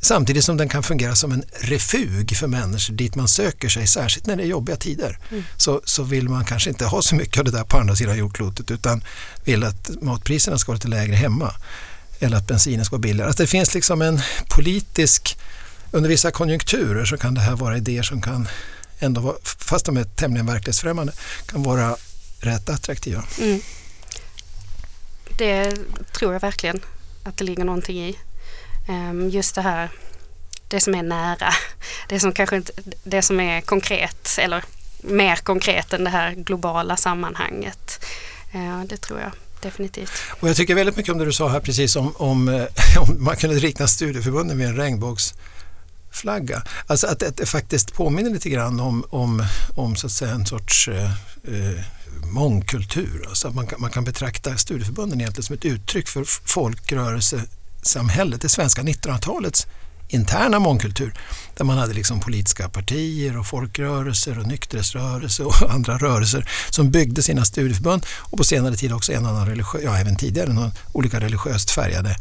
Samtidigt 0.00 0.44
som 0.44 0.56
den 0.56 0.68
kan 0.68 0.82
fungera 0.82 1.16
som 1.16 1.32
en 1.32 1.42
refug 1.60 2.36
för 2.36 2.46
människor 2.46 2.94
dit 2.94 3.14
man 3.14 3.28
söker 3.28 3.68
sig, 3.68 3.86
särskilt 3.86 4.26
när 4.26 4.36
det 4.36 4.42
är 4.42 4.46
jobbiga 4.46 4.76
tider. 4.76 5.18
Mm. 5.30 5.44
Så, 5.56 5.80
så 5.84 6.02
vill 6.02 6.28
man 6.28 6.44
kanske 6.44 6.70
inte 6.70 6.84
ha 6.84 7.02
så 7.02 7.14
mycket 7.14 7.38
av 7.38 7.44
det 7.44 7.50
där 7.50 7.64
på 7.64 7.78
andra 7.78 7.96
sidan 7.96 8.18
jordklotet 8.18 8.70
utan 8.70 9.04
vill 9.44 9.64
att 9.64 9.90
matpriserna 10.00 10.58
ska 10.58 10.72
vara 10.72 10.76
lite 10.76 10.88
lägre 10.88 11.14
hemma 11.14 11.52
eller 12.20 12.36
att 12.36 12.46
bensinen 12.46 12.84
ska 12.84 12.96
vara 12.96 13.02
billigare. 13.02 13.30
Att 13.30 13.36
det 13.36 13.46
finns 13.46 13.74
liksom 13.74 14.02
en 14.02 14.20
politisk, 14.48 15.38
under 15.90 16.08
vissa 16.08 16.30
konjunkturer 16.30 17.04
så 17.04 17.16
kan 17.16 17.34
det 17.34 17.40
här 17.40 17.56
vara 17.56 17.76
idéer 17.76 18.02
som 18.02 18.22
kan 18.22 18.48
ändå, 18.98 19.38
fast 19.42 19.86
de 19.86 19.96
är 19.96 20.04
tämligen 20.04 20.46
verklighetsfrämmande, 20.46 21.12
kan 21.46 21.62
vara 21.62 21.96
rätt 22.40 22.68
attraktiva. 22.68 23.24
Mm. 23.40 23.60
Det 25.38 25.76
tror 26.12 26.32
jag 26.32 26.40
verkligen 26.40 26.80
att 27.22 27.36
det 27.36 27.44
ligger 27.44 27.64
någonting 27.64 27.96
i. 27.96 28.18
Ehm, 28.88 29.30
just 29.30 29.54
det 29.54 29.62
här, 29.62 29.90
det 30.68 30.80
som 30.80 30.94
är 30.94 31.02
nära, 31.02 31.54
det 32.08 32.20
som 32.20 32.32
kanske 32.32 32.56
inte, 32.56 32.72
det 33.04 33.22
som 33.22 33.40
är 33.40 33.60
konkret 33.60 34.38
eller 34.38 34.64
mer 35.00 35.36
konkret 35.36 35.92
än 35.92 36.04
det 36.04 36.10
här 36.10 36.32
globala 36.32 36.96
sammanhanget. 36.96 38.04
Det 38.86 38.96
tror 38.96 39.20
jag 39.20 39.32
definitivt. 39.60 40.12
Och 40.40 40.48
jag 40.48 40.56
tycker 40.56 40.74
väldigt 40.74 40.96
mycket 40.96 41.12
om 41.12 41.18
det 41.18 41.24
du 41.24 41.32
sa 41.32 41.48
här 41.48 41.60
precis 41.60 41.96
om, 41.96 42.16
om, 42.16 42.48
eh, 42.48 42.64
om 43.02 43.24
man 43.24 43.36
kunde 43.36 43.56
likna 43.56 43.86
studieförbunden 43.86 44.58
med 44.58 44.68
en 44.68 44.76
regnbågs 44.76 45.34
flagga. 46.16 46.62
Alltså 46.86 47.06
att, 47.06 47.22
att 47.22 47.36
det 47.36 47.46
faktiskt 47.46 47.94
påminner 47.94 48.30
lite 48.30 48.50
grann 48.50 48.80
om, 48.80 49.04
om, 49.10 49.44
om 49.74 49.96
så 49.96 50.06
att 50.06 50.12
säga 50.12 50.30
en 50.30 50.46
sorts 50.46 50.88
eh, 50.88 51.04
eh 51.04 51.10
mångkultur. 52.32 53.26
Alltså 53.28 53.48
att 53.48 53.54
man 53.54 53.66
kan, 53.66 53.80
man 53.80 53.90
kan 53.90 54.04
betrakta 54.04 54.56
studieförbunden 54.56 55.20
egentligen 55.20 55.44
som 55.44 55.54
ett 55.54 55.64
uttryck 55.64 56.08
för 56.08 56.24
folkrörelsesamhället, 56.24 58.40
det 58.40 58.48
svenska 58.48 58.82
1900-talets 58.82 59.66
interna 60.08 60.58
mångkultur 60.58 61.14
där 61.56 61.64
man 61.64 61.78
hade 61.78 61.94
liksom 61.94 62.20
politiska 62.20 62.68
partier 62.68 63.38
och 63.38 63.46
folkrörelser 63.46 64.38
och 64.38 64.46
nykterhetsrörelser 64.46 65.46
och 65.46 65.62
andra 65.70 65.98
rörelser 65.98 66.48
som 66.70 66.90
byggde 66.90 67.22
sina 67.22 67.44
studieförbund 67.44 68.06
och 68.18 68.38
på 68.38 68.44
senare 68.44 68.76
tid 68.76 68.92
också 68.92 69.12
en 69.12 69.26
annan 69.26 69.46
religiös, 69.46 69.82
ja 69.84 69.98
även 69.98 70.16
tidigare, 70.16 70.52
någon, 70.52 70.70
olika 70.92 71.20
religiöst 71.20 71.70
färgade 71.70 72.16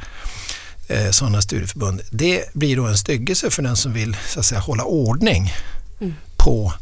eh, 0.87 1.11
sådana 1.11 1.41
studieförbund. 1.41 2.01
Det 2.09 2.53
blir 2.53 2.75
då 2.75 2.85
en 2.85 2.97
styggelse 2.97 3.49
för 3.49 3.61
den 3.61 3.75
som 3.75 3.93
vill 3.93 4.17
så 4.27 4.39
att 4.39 4.45
säga, 4.45 4.61
hålla 4.61 4.83
ordning 4.83 5.53
mm. 6.01 6.13
på 6.37 6.73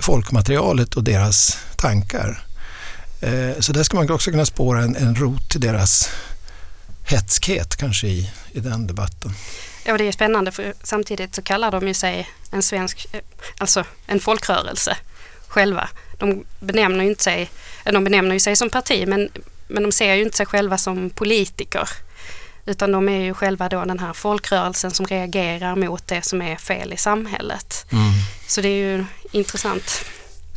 folkmaterialet 0.00 0.94
och 0.94 1.04
deras 1.04 1.58
tankar. 1.76 2.44
Eh, 3.20 3.60
så 3.60 3.72
där 3.72 3.82
ska 3.82 3.96
man 3.96 4.10
också 4.10 4.30
kunna 4.30 4.46
spåra 4.46 4.82
en, 4.82 4.96
en 4.96 5.14
rot 5.14 5.50
till 5.50 5.60
deras 5.60 6.08
hetskhet 7.04 7.76
kanske 7.76 8.06
i, 8.06 8.30
i 8.52 8.60
den 8.60 8.86
debatten. 8.86 9.34
Ja, 9.84 9.98
det 9.98 10.08
är 10.08 10.12
spännande 10.12 10.52
för 10.52 10.74
samtidigt 10.82 11.34
så 11.34 11.42
kallar 11.42 11.70
de 11.70 11.88
ju 11.88 11.94
sig 11.94 12.28
en 12.50 12.62
svensk, 12.62 13.06
eh, 13.12 13.20
alltså 13.58 13.84
en 14.06 14.20
folkrörelse 14.20 14.96
själva. 15.48 15.88
De 16.18 16.44
benämner 16.60 17.04
ju 17.04 17.10
inte 17.10 17.22
sig, 17.22 17.50
de 17.84 18.04
benämner 18.04 18.32
ju 18.32 18.40
sig 18.40 18.56
som 18.56 18.70
parti 18.70 19.08
men, 19.08 19.28
men 19.68 19.82
de 19.82 19.92
ser 19.92 20.14
ju 20.14 20.22
inte 20.22 20.36
sig 20.36 20.46
själva 20.46 20.78
som 20.78 21.10
politiker. 21.10 21.88
Utan 22.66 22.92
de 22.92 23.08
är 23.08 23.24
ju 23.24 23.34
själva 23.34 23.68
då 23.68 23.84
den 23.84 23.98
här 23.98 24.12
folkrörelsen 24.12 24.90
som 24.90 25.06
reagerar 25.06 25.76
mot 25.76 26.06
det 26.06 26.22
som 26.22 26.42
är 26.42 26.56
fel 26.56 26.92
i 26.92 26.96
samhället. 26.96 27.86
Mm. 27.92 28.12
Så 28.46 28.60
det 28.60 28.68
är 28.68 28.96
ju 28.96 29.04
intressant. 29.32 30.04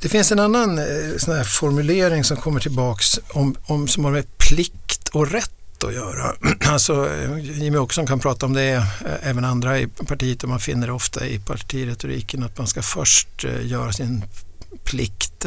Det 0.01 0.09
finns 0.09 0.31
en 0.31 0.39
annan 0.39 0.77
eh, 0.77 0.85
sån 1.17 1.35
här 1.35 1.43
formulering 1.43 2.23
som 2.23 2.37
kommer 2.37 2.59
tillbaks 2.59 3.19
om, 3.29 3.55
om, 3.65 3.87
som 3.87 4.05
har 4.05 4.11
med 4.11 4.37
plikt 4.37 5.07
och 5.07 5.31
rätt 5.31 5.83
att 5.83 5.93
göra. 5.93 6.35
Alltså, 6.67 7.09
Jimmie 7.39 7.79
Åkesson 7.79 8.07
kan 8.07 8.19
prata 8.19 8.45
om 8.45 8.53
det, 8.53 8.71
eh, 8.71 8.83
även 9.21 9.45
andra 9.45 9.79
i 9.79 9.87
partiet 9.87 10.43
och 10.43 10.49
man 10.49 10.59
finner 10.59 10.87
det 10.87 10.93
ofta 10.93 11.27
i 11.27 11.39
partiretoriken 11.39 12.43
att 12.43 12.57
man 12.57 12.67
ska 12.67 12.81
först 12.81 13.45
eh, 13.45 13.67
göra 13.67 13.91
sin 13.93 14.23
plikt, 14.83 15.45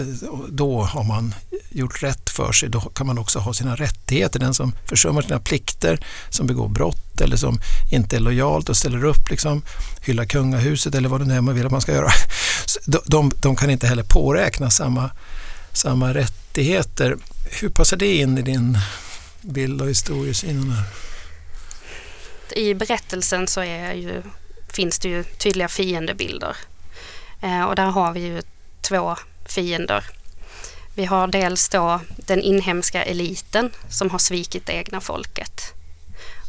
då 0.48 0.82
har 0.82 1.04
man 1.04 1.34
gjort 1.70 2.02
rätt 2.02 2.30
för 2.30 2.52
sig. 2.52 2.68
Då 2.68 2.80
kan 2.80 3.06
man 3.06 3.18
också 3.18 3.38
ha 3.38 3.54
sina 3.54 3.76
rättigheter. 3.76 4.40
Den 4.40 4.54
som 4.54 4.72
försummar 4.84 5.22
sina 5.22 5.40
plikter, 5.40 6.00
som 6.30 6.46
begår 6.46 6.68
brott 6.68 7.20
eller 7.20 7.36
som 7.36 7.60
inte 7.90 8.16
är 8.16 8.20
lojalt 8.20 8.68
och 8.68 8.76
ställer 8.76 9.04
upp, 9.04 9.30
liksom, 9.30 9.62
hyllar 10.02 10.24
kungahuset 10.24 10.94
eller 10.94 11.08
vad 11.08 11.20
det 11.20 11.26
nu 11.26 11.34
är 11.34 11.40
man 11.40 11.54
vill 11.54 11.66
att 11.66 11.72
man 11.72 11.80
ska 11.80 11.92
göra. 11.92 12.10
De, 13.06 13.32
de, 13.42 13.56
kan 13.56 13.70
inte 13.70 13.86
heller 13.86 14.02
påräkna 14.02 14.70
samma, 14.70 15.10
samma 15.72 16.14
rättigheter. 16.14 17.16
Hur 17.60 17.68
passar 17.68 17.96
det 17.96 18.14
in 18.14 18.38
i 18.38 18.42
din 18.42 18.78
bild 19.40 19.82
och 19.82 19.88
historiesyn? 19.88 20.74
I 22.56 22.74
berättelsen 22.74 23.46
så 23.46 23.60
är 23.60 23.92
ju, 23.92 24.22
finns 24.72 24.98
det 24.98 25.08
ju 25.08 25.24
tydliga 25.24 25.68
fiendebilder. 25.68 26.56
Eh, 27.42 27.62
och 27.62 27.76
där 27.76 27.86
har 27.86 28.12
vi 28.12 28.20
ju 28.20 28.42
två 28.88 29.16
fiender. 29.48 30.04
Vi 30.94 31.04
har 31.04 31.26
dels 31.26 31.68
då 31.68 32.00
den 32.16 32.40
inhemska 32.40 33.04
eliten 33.04 33.70
som 33.90 34.10
har 34.10 34.18
svikit 34.18 34.66
det 34.66 34.72
egna 34.72 35.00
folket. 35.00 35.62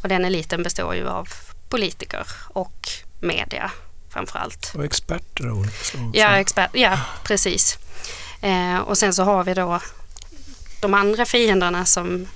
Och 0.03 0.09
den 0.09 0.25
eliten 0.25 0.63
består 0.63 0.95
ju 0.95 1.07
av 1.07 1.27
politiker 1.69 2.27
och 2.47 2.89
media 3.19 3.71
framförallt. 4.09 4.71
Och 4.75 4.85
experter 4.85 5.47
av 5.47 5.57
olika 5.57 5.83
slag. 5.83 6.11
Ja, 6.13 6.37
expert, 6.37 6.69
ja 6.73 6.99
precis. 7.23 7.77
Eh, 8.41 8.77
och 8.77 8.97
sen 8.97 9.13
så 9.13 9.23
har 9.23 9.43
vi 9.43 9.53
då 9.53 9.79
de 10.81 10.93
andra 10.93 11.25
fienderna 11.25 11.85
som 11.85 12.27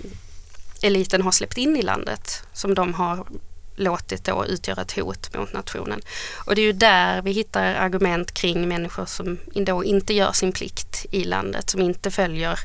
eliten 0.82 1.22
har 1.22 1.32
släppt 1.32 1.58
in 1.58 1.78
i 1.78 1.82
landet 1.82 2.44
som 2.54 2.76
de 2.76 2.94
har 2.94 3.28
låtit 3.76 4.24
då 4.24 4.46
utgöra 4.46 4.82
ett 4.82 4.92
hot 4.92 5.36
mot 5.36 5.54
nationen. 5.54 6.02
Och 6.46 6.56
det 6.56 6.62
är 6.62 6.66
ju 6.66 6.74
där 6.74 7.22
vi 7.22 7.32
hittar 7.32 7.76
argument 7.76 8.32
kring 8.32 8.68
människor 8.68 9.06
som 9.06 9.38
då 9.54 9.84
inte 9.84 10.14
gör 10.14 10.32
sin 10.32 10.52
plikt 10.52 11.06
i 11.12 11.24
landet, 11.24 11.70
som 11.70 11.82
inte 11.82 12.12
följer 12.12 12.60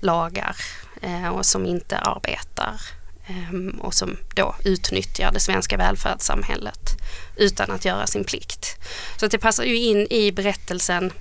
lagar 0.00 0.56
eh, 1.02 1.28
och 1.28 1.46
som 1.46 1.66
inte 1.66 1.98
arbetar 1.98 2.80
eh, 3.26 3.80
och 3.80 3.94
som 3.94 4.16
då 4.34 4.54
utnyttjar 4.64 5.32
det 5.32 5.40
svenska 5.40 5.76
välfärdssamhället 5.76 6.96
utan 7.36 7.70
att 7.70 7.84
göra 7.84 8.06
sin 8.06 8.24
plikt. 8.24 8.76
Så 9.16 9.26
det 9.26 9.38
passar 9.38 9.64
ju 9.64 9.76
in 9.76 10.06
i 10.10 10.32
berättelsen 10.32 11.12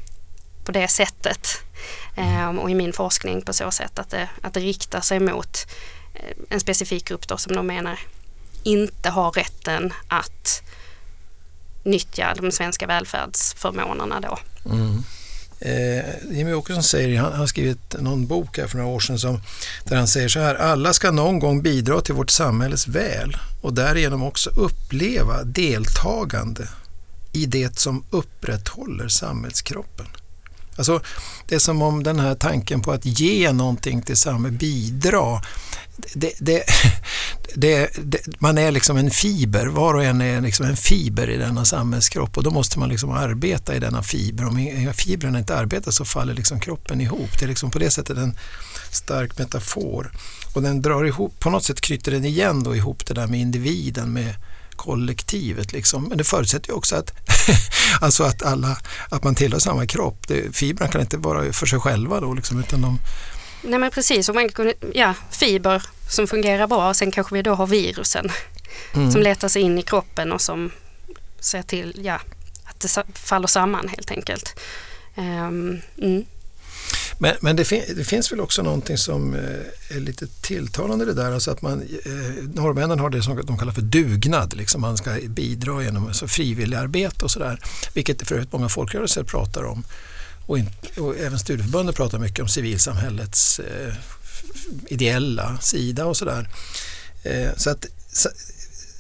på 0.66 0.72
det 0.72 0.88
sättet 0.88 1.48
eh, 2.16 2.50
och 2.50 2.70
i 2.70 2.76
min 2.76 2.94
forskning 2.94 3.42
på 3.42 3.54
så 3.54 3.72
sätt 3.72 4.00
att 4.00 4.10
det, 4.10 4.30
att 4.42 4.54
det 4.54 4.60
riktar 4.60 5.02
sig 5.02 5.20
mot 5.20 5.68
eh, 6.14 6.38
en 6.50 6.60
specifik 6.60 7.08
grupp 7.08 7.28
då 7.28 7.38
som 7.38 7.56
de 7.56 7.68
menar 7.68 8.00
inte 8.64 9.10
har 9.10 9.32
rätten 9.32 9.94
att 10.08 10.62
nyttja 11.84 12.36
de 12.42 12.52
svenska 12.52 12.88
välfärdsförmånerna 12.88 14.20
då. 14.20 14.40
Mm. 14.66 15.04
Eh, 15.62 16.06
Jimmy 16.38 16.54
Åkesson 16.54 16.84
säger, 16.84 17.20
han 17.20 17.34
har 17.34 17.48
skrivit 17.48 17.96
någon 18.00 18.28
bok 18.28 18.58
här 18.58 18.68
för 18.68 18.78
några 18.78 18.90
år 18.90 19.00
sedan 19.00 19.20
som, 19.20 19.42
där 19.84 19.98
han 19.98 20.08
säger 20.08 20.28
så 20.28 20.40
här, 20.40 20.56
alla 20.56 20.94
ska 20.94 21.12
någon 21.12 21.40
gång 21.40 21.62
bidra 21.62 22.02
till 22.02 22.16
vårt 22.16 22.30
samhälles 22.30 22.88
väl 22.88 23.38
och 23.62 23.74
därigenom 23.74 24.24
också 24.24 24.50
uppleva 24.50 25.44
deltagande 25.44 26.68
i 27.34 27.46
det 27.46 27.80
som 27.80 28.04
upprätthåller 28.10 29.08
samhällskroppen. 29.08 30.06
Alltså, 30.78 31.02
det 31.48 31.56
är 31.56 31.60
som 31.60 31.82
om 31.82 32.04
den 32.04 32.20
här 32.20 32.36
tanken 32.36 32.82
på 32.82 32.92
att 32.92 33.06
ge 33.06 33.52
någonting 33.52 34.02
till 34.02 34.18
samhället, 34.18 34.60
bidra, 34.60 35.42
det, 36.14 36.34
det, 37.56 37.90
det, 38.04 38.20
man 38.40 38.58
är 38.58 38.72
liksom 38.72 38.98
en 38.98 39.12
fiber, 39.12 39.66
var 39.66 39.94
och 39.94 40.04
en 40.04 40.22
är 40.22 40.42
liksom 40.42 40.66
en 40.66 40.78
fiber 40.78 41.30
i 41.30 41.38
denna 41.38 41.66
samhällskropp 41.66 42.38
och 42.38 42.44
då 42.44 42.52
måste 42.52 42.80
man 42.80 42.90
liksom 42.90 43.12
arbeta 43.12 43.76
i 43.76 43.80
denna 43.80 44.04
fiber. 44.04 44.46
Om 44.46 44.94
fibrerna 44.94 45.40
inte 45.40 45.56
arbetar 45.56 45.92
så 45.92 46.06
faller 46.06 46.34
liksom 46.34 46.60
kroppen 46.60 47.02
ihop. 47.02 47.40
Det 47.40 47.46
är 47.46 47.50
liksom 47.50 47.72
på 47.72 47.80
det 47.80 47.92
sättet 47.92 48.18
en 48.18 48.38
stark 48.92 49.38
metafor. 49.38 50.12
Och 50.54 50.62
den 50.62 50.82
drar 50.82 51.06
ihop, 51.06 51.40
på 51.40 51.50
något 51.50 51.64
sätt 51.64 51.82
knyter 51.82 52.12
den 52.12 52.26
igen 52.26 52.64
då 52.64 52.76
ihop 52.76 53.06
det 53.06 53.14
där 53.14 53.28
med 53.28 53.40
individen 53.40 54.14
med 54.14 54.36
kollektivet. 54.76 55.72
Liksom. 55.74 56.04
Men 56.04 56.18
det 56.18 56.24
förutsätter 56.24 56.70
ju 56.70 56.76
också 56.76 56.96
att, 56.96 57.14
alltså 58.02 58.24
att, 58.24 58.44
alla, 58.44 58.78
att 59.10 59.24
man 59.24 59.36
tillhör 59.36 59.60
samma 59.60 59.86
kropp. 59.86 60.28
Det, 60.28 60.56
fibrerna 60.56 60.92
kan 60.92 61.02
inte 61.02 61.18
vara 61.18 61.54
för 61.54 61.66
sig 61.66 61.80
själva 61.80 62.20
då, 62.20 62.34
liksom, 62.34 62.60
utan 62.60 62.82
de... 62.82 63.00
Nej 63.62 63.80
men 63.80 63.92
precis, 63.92 64.30
och 64.30 64.36
man, 64.36 64.50
ja, 64.94 65.14
fiber 65.32 65.84
som 66.10 66.28
fungerar 66.28 66.68
bra 66.68 66.90
och 66.90 66.96
sen 66.96 67.12
kanske 67.12 67.36
vi 67.36 67.42
då 67.42 67.54
har 67.54 67.68
virusen 67.68 68.32
mm. 68.94 69.12
som 69.12 69.22
letar 69.22 69.48
sig 69.48 69.62
in 69.62 69.80
i 69.80 69.82
kroppen 69.82 70.32
och 70.32 70.42
som 70.42 70.72
ser 71.40 71.62
till 71.62 72.00
ja, 72.04 72.20
att 72.64 72.80
det 72.80 73.04
faller 73.14 73.48
samman 73.48 73.88
helt 73.88 74.12
enkelt. 74.12 74.60
Um, 75.16 75.82
mm. 75.98 76.26
Men, 77.18 77.36
men 77.42 77.56
det, 77.56 77.66
fin 77.66 77.84
det, 77.96 78.04
finns 78.04 78.32
väl 78.32 78.40
också 78.40 78.62
någonting 78.64 78.98
som 78.98 79.34
eh, 79.34 79.96
är 79.96 80.00
lite 80.00 80.28
tilltalande 80.28 81.06
det 81.06 81.14
där. 81.14 81.32
Alltså 81.32 81.52
att 81.52 81.62
man, 81.62 81.82
eh, 81.82 82.44
norrmännen 82.54 83.00
har 83.00 83.10
det 83.10 83.24
som 83.24 83.42
de 83.46 83.58
kallar 83.58 83.74
för 83.74 83.82
dugnad. 83.82 84.54
Liksom 84.58 84.82
man 84.82 84.98
ska 84.98 85.18
bidra 85.28 85.84
genom 85.84 86.08
alltså 86.08 86.28
frivilligarbete 86.28 87.26
och 87.26 87.32
sådär. 87.32 87.60
Vilket 87.94 88.28
för 88.28 88.36
övrigt 88.36 88.52
många 88.52 88.70
folkrörelser 88.70 89.24
pratar 89.24 89.64
om. 89.64 89.84
Och, 90.50 90.58
in, 90.58 90.70
och 90.98 91.18
även 91.18 91.40
studieförbunden 91.40 91.96
pratar 91.96 92.20
mycket 92.20 92.40
om 92.40 92.48
civilsamhällets 92.48 93.60
eh, 93.60 93.94
ideella 94.88 95.58
sida 95.62 96.06
och 96.06 96.18
sådär. 96.18 96.50
Eh, 97.24 97.50
så 97.58 97.70
att, 97.70 97.86
så, 98.12 98.30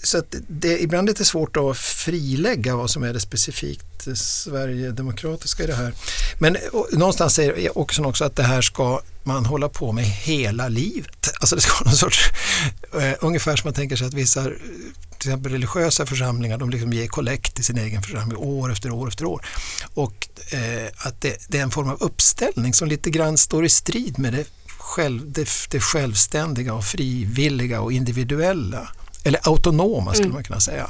så 0.04 0.18
att 0.18 0.36
det 0.48 0.74
är 0.74 0.78
ibland 0.78 1.08
lite 1.08 1.26
svårt 1.26 1.58
att 1.58 1.78
frilägga 1.78 2.76
vad 2.76 2.90
som 2.90 3.04
är 3.04 3.14
det 3.14 3.20
specifikt 3.20 4.08
eh, 4.08 4.14
Sverigedemokratiska 4.14 5.64
i 5.64 5.68
det 5.68 5.76
här. 5.76 5.94
Men 6.40 6.58
någonstans 6.92 7.34
säger 7.34 7.78
också 7.78 8.04
också 8.04 8.26
att 8.26 8.36
det 8.36 8.44
här 8.44 8.62
ska 8.62 9.02
man 9.34 9.46
hålla 9.46 9.70
på 9.70 9.92
med 9.92 10.06
hela 10.06 10.68
livet. 10.68 11.30
Alltså 11.40 11.56
det 11.56 11.62
ska 11.62 11.74
vara 11.74 11.90
någon 11.90 11.98
sorts, 11.98 12.32
uh, 12.96 13.14
ungefär 13.20 13.56
som 13.56 13.68
man 13.68 13.74
tänker 13.74 13.96
sig 13.96 14.08
att 14.08 14.14
vissa 14.14 14.44
till 14.44 15.30
exempel 15.30 15.52
religiösa 15.52 16.06
församlingar 16.06 16.58
de 16.58 16.70
liksom 16.70 16.94
ger 16.94 17.08
kollekt 17.08 17.56
till 17.56 17.66
sin 17.66 17.78
egen 17.78 18.02
församling 18.02 18.38
år 18.38 18.72
efter 18.72 18.92
år 18.92 19.08
efter 19.08 19.26
år. 19.26 19.46
Och 19.94 20.28
uh, 20.54 20.88
att 21.08 21.22
det, 21.22 21.46
det, 21.48 21.58
är 21.58 21.64
en 21.64 21.72
form 21.72 21.90
av 21.90 21.98
uppställning 22.02 22.74
som 22.74 22.88
lite 22.88 23.10
grann 23.10 23.38
står 23.38 23.66
i 23.66 23.70
strid 23.70 24.20
med 24.20 24.34
det, 24.34 24.46
själv, 24.78 25.32
det, 25.32 25.50
det 25.70 25.80
självständiga 25.80 26.74
och 26.74 26.86
frivilliga 26.86 27.82
och 27.82 27.92
individuella 27.92 28.90
eller 29.24 29.48
autonoma 29.48 30.14
skulle 30.14 30.26
mm. 30.26 30.34
man 30.34 30.44
kunna 30.44 30.60
säga. 30.60 30.90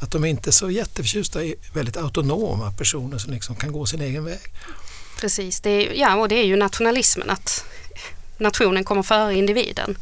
Att 0.00 0.10
de 0.10 0.24
är 0.24 0.28
inte 0.28 0.50
är 0.50 0.52
så 0.52 0.70
jätteförtjusta 0.70 1.44
i 1.44 1.54
väldigt 1.72 1.96
autonoma 1.96 2.72
personer 2.72 3.18
som 3.18 3.32
liksom 3.32 3.56
kan 3.56 3.72
gå 3.72 3.86
sin 3.86 4.00
egen 4.00 4.24
väg. 4.24 4.40
Precis, 5.20 5.60
det 5.60 5.70
är, 5.70 5.94
ja 5.94 6.16
och 6.16 6.28
det 6.28 6.34
är 6.34 6.44
ju 6.44 6.56
nationalismen 6.56 7.30
att 7.30 7.64
nationen 8.38 8.84
kommer 8.84 9.02
före 9.02 9.34
individen. 9.34 9.96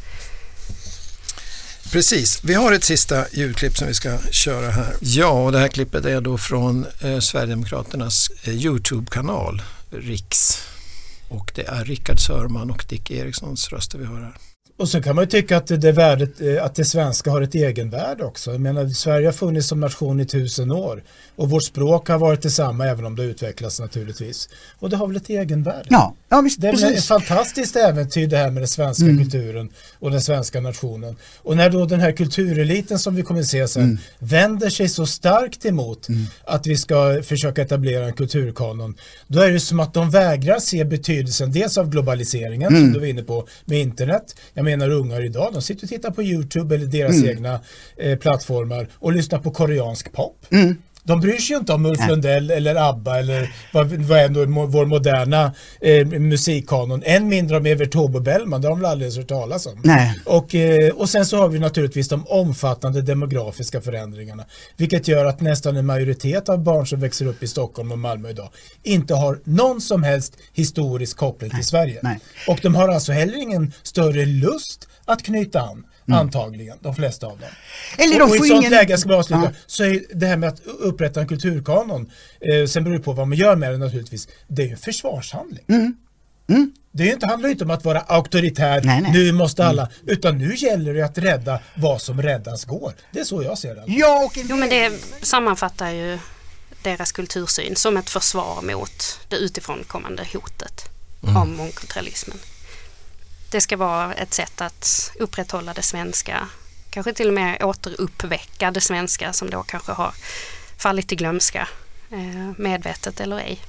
Precis, 1.92 2.44
vi 2.44 2.54
har 2.54 2.72
ett 2.72 2.84
sista 2.84 3.24
ljudklipp 3.32 3.76
som 3.76 3.86
vi 3.86 3.94
ska 3.94 4.18
köra 4.30 4.70
här. 4.70 4.94
Ja, 5.00 5.44
och 5.44 5.52
det 5.52 5.58
här 5.58 5.68
klippet 5.68 6.04
är 6.04 6.20
då 6.20 6.38
från 6.38 6.86
eh, 7.00 7.18
Sverigedemokraternas 7.18 8.30
eh, 8.42 8.54
Youtube-kanal, 8.54 9.62
Riks. 9.90 10.58
Och 11.28 11.52
det 11.54 11.62
är 11.62 11.84
Rickard 11.84 12.20
Sörman 12.20 12.70
och 12.70 12.84
Dick 12.88 13.10
Erikssons 13.10 13.68
röster 13.72 13.98
vi 13.98 14.04
hör 14.04 14.20
här. 14.20 14.51
Och 14.82 14.88
så 14.88 15.02
kan 15.02 15.16
man 15.16 15.24
ju 15.24 15.30
tycka 15.30 15.56
att 15.56 15.66
det, 15.66 15.92
värdet, 15.92 16.40
eh, 16.40 16.64
att 16.64 16.74
det 16.74 16.84
svenska 16.84 17.30
har 17.30 17.42
ett 17.42 17.54
egenvärde 17.54 18.24
också. 18.24 18.50
Jag 18.50 18.60
menar, 18.60 18.88
Sverige 18.88 19.26
har 19.26 19.32
funnits 19.32 19.68
som 19.68 19.80
nation 19.80 20.20
i 20.20 20.26
tusen 20.26 20.70
år 20.70 21.02
och 21.36 21.50
vårt 21.50 21.64
språk 21.64 22.08
har 22.08 22.18
varit 22.18 22.42
detsamma 22.42 22.86
även 22.86 23.04
om 23.04 23.16
det 23.16 23.22
utvecklats 23.22 23.80
naturligtvis. 23.80 24.48
Och 24.78 24.90
det 24.90 24.96
har 24.96 25.06
väl 25.06 25.16
ett 25.16 25.30
egenvärde. 25.30 25.86
Ja, 25.88 26.14
ja 26.28 26.40
visst, 26.40 26.60
det 26.60 26.68
är 26.68 26.72
precis. 26.72 26.98
ett 26.98 27.04
fantastiskt 27.04 27.76
äventyr 27.76 28.26
det 28.26 28.36
här 28.36 28.50
med 28.50 28.62
den 28.62 28.68
svenska 28.68 29.04
mm. 29.04 29.18
kulturen 29.18 29.70
och 29.98 30.10
den 30.10 30.20
svenska 30.20 30.60
nationen. 30.60 31.16
Och 31.36 31.56
när 31.56 31.70
då 31.70 31.86
den 31.86 32.00
här 32.00 32.12
kultureliten 32.12 32.98
som 32.98 33.14
vi 33.14 33.22
kommer 33.22 33.42
se 33.42 33.68
sen 33.68 33.82
mm. 33.82 33.98
vänder 34.18 34.70
sig 34.70 34.88
så 34.88 35.06
starkt 35.06 35.64
emot 35.64 36.08
mm. 36.08 36.26
att 36.44 36.66
vi 36.66 36.76
ska 36.76 37.22
försöka 37.22 37.62
etablera 37.62 38.04
en 38.06 38.12
kulturkanon, 38.12 38.94
då 39.26 39.40
är 39.40 39.50
det 39.50 39.60
som 39.60 39.80
att 39.80 39.94
de 39.94 40.10
vägrar 40.10 40.58
se 40.58 40.84
betydelsen 40.84 41.52
dels 41.52 41.78
av 41.78 41.90
globaliseringen 41.90 42.70
som 42.70 42.76
mm. 42.76 42.92
du 42.92 42.98
var 42.98 43.06
inne 43.06 43.22
på 43.22 43.48
med 43.64 43.80
internet. 43.80 44.34
Jag 44.54 44.64
menar 44.64 44.71
ungar 44.80 45.24
idag, 45.24 45.50
de 45.52 45.62
sitter 45.62 45.84
och 45.84 45.88
tittar 45.88 46.10
på 46.10 46.22
Youtube 46.22 46.74
eller 46.74 46.86
deras 46.86 47.16
mm. 47.16 47.28
egna 47.28 47.60
eh, 47.96 48.18
plattformar 48.18 48.88
och 48.94 49.12
lyssnar 49.12 49.38
på 49.38 49.50
koreansk 49.50 50.12
pop. 50.12 50.46
Mm. 50.50 50.76
De 51.04 51.20
bryr 51.20 51.36
sig 51.38 51.54
ju 51.54 51.58
inte 51.60 51.72
om 51.72 51.86
Ulf 51.86 51.98
Nej. 51.98 52.08
Lundell 52.08 52.50
eller 52.50 52.88
ABBA 52.88 53.18
eller 53.18 53.54
vad, 53.72 53.92
vad 53.92 54.18
är 54.18 54.24
ändå 54.24 54.44
vår 54.66 54.86
moderna 54.86 55.52
eh, 55.80 56.06
musikkanon. 56.06 57.02
Än 57.04 57.28
mindre 57.28 57.56
om 57.56 57.66
Evert 57.66 57.92
Taube 57.92 58.20
Bellman, 58.20 58.60
det 58.60 58.68
har 58.68 58.74
de 58.74 58.80
väl 58.80 58.90
aldrig 58.90 59.16
hört 59.16 59.28
talas 59.28 59.66
om. 59.66 59.80
Nej. 59.84 60.20
Och, 60.24 60.54
eh, 60.54 60.94
och 60.94 61.08
sen 61.08 61.26
så 61.26 61.36
har 61.36 61.48
vi 61.48 61.58
naturligtvis 61.58 62.08
de 62.08 62.26
omfattande 62.26 63.02
demografiska 63.02 63.80
förändringarna. 63.80 64.44
Vilket 64.76 65.08
gör 65.08 65.26
att 65.26 65.40
nästan 65.40 65.76
en 65.76 65.86
majoritet 65.86 66.48
av 66.48 66.62
barn 66.62 66.86
som 66.86 67.00
växer 67.00 67.26
upp 67.26 67.42
i 67.42 67.48
Stockholm 67.48 67.92
och 67.92 67.98
Malmö 67.98 68.30
idag 68.30 68.48
inte 68.82 69.14
har 69.14 69.38
någon 69.44 69.80
som 69.80 70.02
helst 70.02 70.36
historisk 70.52 71.16
koppling 71.16 71.50
Nej. 71.52 71.60
till 71.60 71.68
Sverige. 71.68 72.00
Nej. 72.02 72.18
Och 72.48 72.58
de 72.62 72.74
har 72.74 72.88
alltså 72.88 73.12
heller 73.12 73.42
ingen 73.42 73.72
större 73.82 74.26
lust 74.26 74.88
att 75.04 75.22
knyta 75.22 75.60
an 75.60 75.84
Mm. 76.08 76.20
Antagligen, 76.20 76.78
de 76.80 76.94
flesta 76.94 77.26
av 77.26 77.38
dem. 77.38 77.48
Eller 77.98 78.22
och, 78.22 78.28
och 78.28 78.36
i 78.36 78.38
ett 78.38 78.46
sånt 78.46 78.60
ingen... 78.60 78.70
läge, 78.70 78.98
ska 78.98 79.14
avsluta, 79.14 79.42
ja. 79.44 79.50
så 79.66 79.84
är 79.84 80.02
det 80.14 80.26
här 80.26 80.36
med 80.36 80.48
att 80.48 80.60
upprätta 80.66 81.20
en 81.20 81.28
kulturkanon, 81.28 82.10
eh, 82.40 82.66
sen 82.66 82.84
beror 82.84 82.96
det 82.96 83.02
på 83.02 83.12
vad 83.12 83.28
man 83.28 83.38
gör 83.38 83.56
med 83.56 83.72
det 83.72 83.78
naturligtvis, 83.78 84.28
det 84.48 84.62
är 84.62 84.66
ju 84.66 84.72
en 84.72 84.78
försvarshandling. 84.78 85.64
Mm. 85.68 85.96
Mm. 86.48 86.72
Det 86.92 87.06
inte, 87.06 87.26
handlar 87.26 87.48
inte 87.48 87.64
om 87.64 87.70
att 87.70 87.84
vara 87.84 88.00
auktoritär, 88.00 88.80
nej, 88.84 89.02
nej. 89.02 89.12
nu 89.12 89.32
måste 89.32 89.64
alla, 89.64 89.82
mm. 89.82 89.94
utan 90.06 90.38
nu 90.38 90.54
gäller 90.54 90.94
det 90.94 91.02
att 91.02 91.18
rädda 91.18 91.60
vad 91.74 92.02
som 92.02 92.22
räddas 92.22 92.64
går. 92.64 92.92
Det 93.12 93.20
är 93.20 93.24
så 93.24 93.42
jag 93.42 93.58
ser 93.58 93.74
det. 93.74 93.84
Ja, 93.86 94.24
och 94.24 94.38
Jo 94.48 94.56
men 94.56 94.68
det 94.68 94.92
sammanfattar 95.22 95.90
ju 95.90 96.18
deras 96.82 97.12
kultursyn 97.12 97.76
som 97.76 97.96
ett 97.96 98.10
försvar 98.10 98.62
mot 98.62 99.20
det 99.28 99.36
utifrån 99.36 99.84
kommande 99.86 100.24
hotet 100.32 100.82
mm. 101.22 101.36
om 101.36 101.56
mångkulturalismen 101.56 102.38
det 103.52 103.60
ska 103.60 103.76
vara 103.76 104.14
ett 104.14 104.34
sätt 104.34 104.60
att 104.60 105.12
upprätthålla 105.18 105.74
det 105.74 105.82
svenska, 105.82 106.48
kanske 106.90 107.14
till 107.14 107.28
och 107.28 107.34
med 107.34 107.62
återuppväcka 107.62 108.70
det 108.70 108.80
svenska 108.80 109.32
som 109.32 109.50
då 109.50 109.62
kanske 109.62 109.92
har 109.92 110.14
fallit 110.78 111.12
i 111.12 111.16
glömska, 111.16 111.68
eh, 112.10 112.52
medvetet 112.56 113.20
eller 113.20 113.38
ej. 113.38 113.60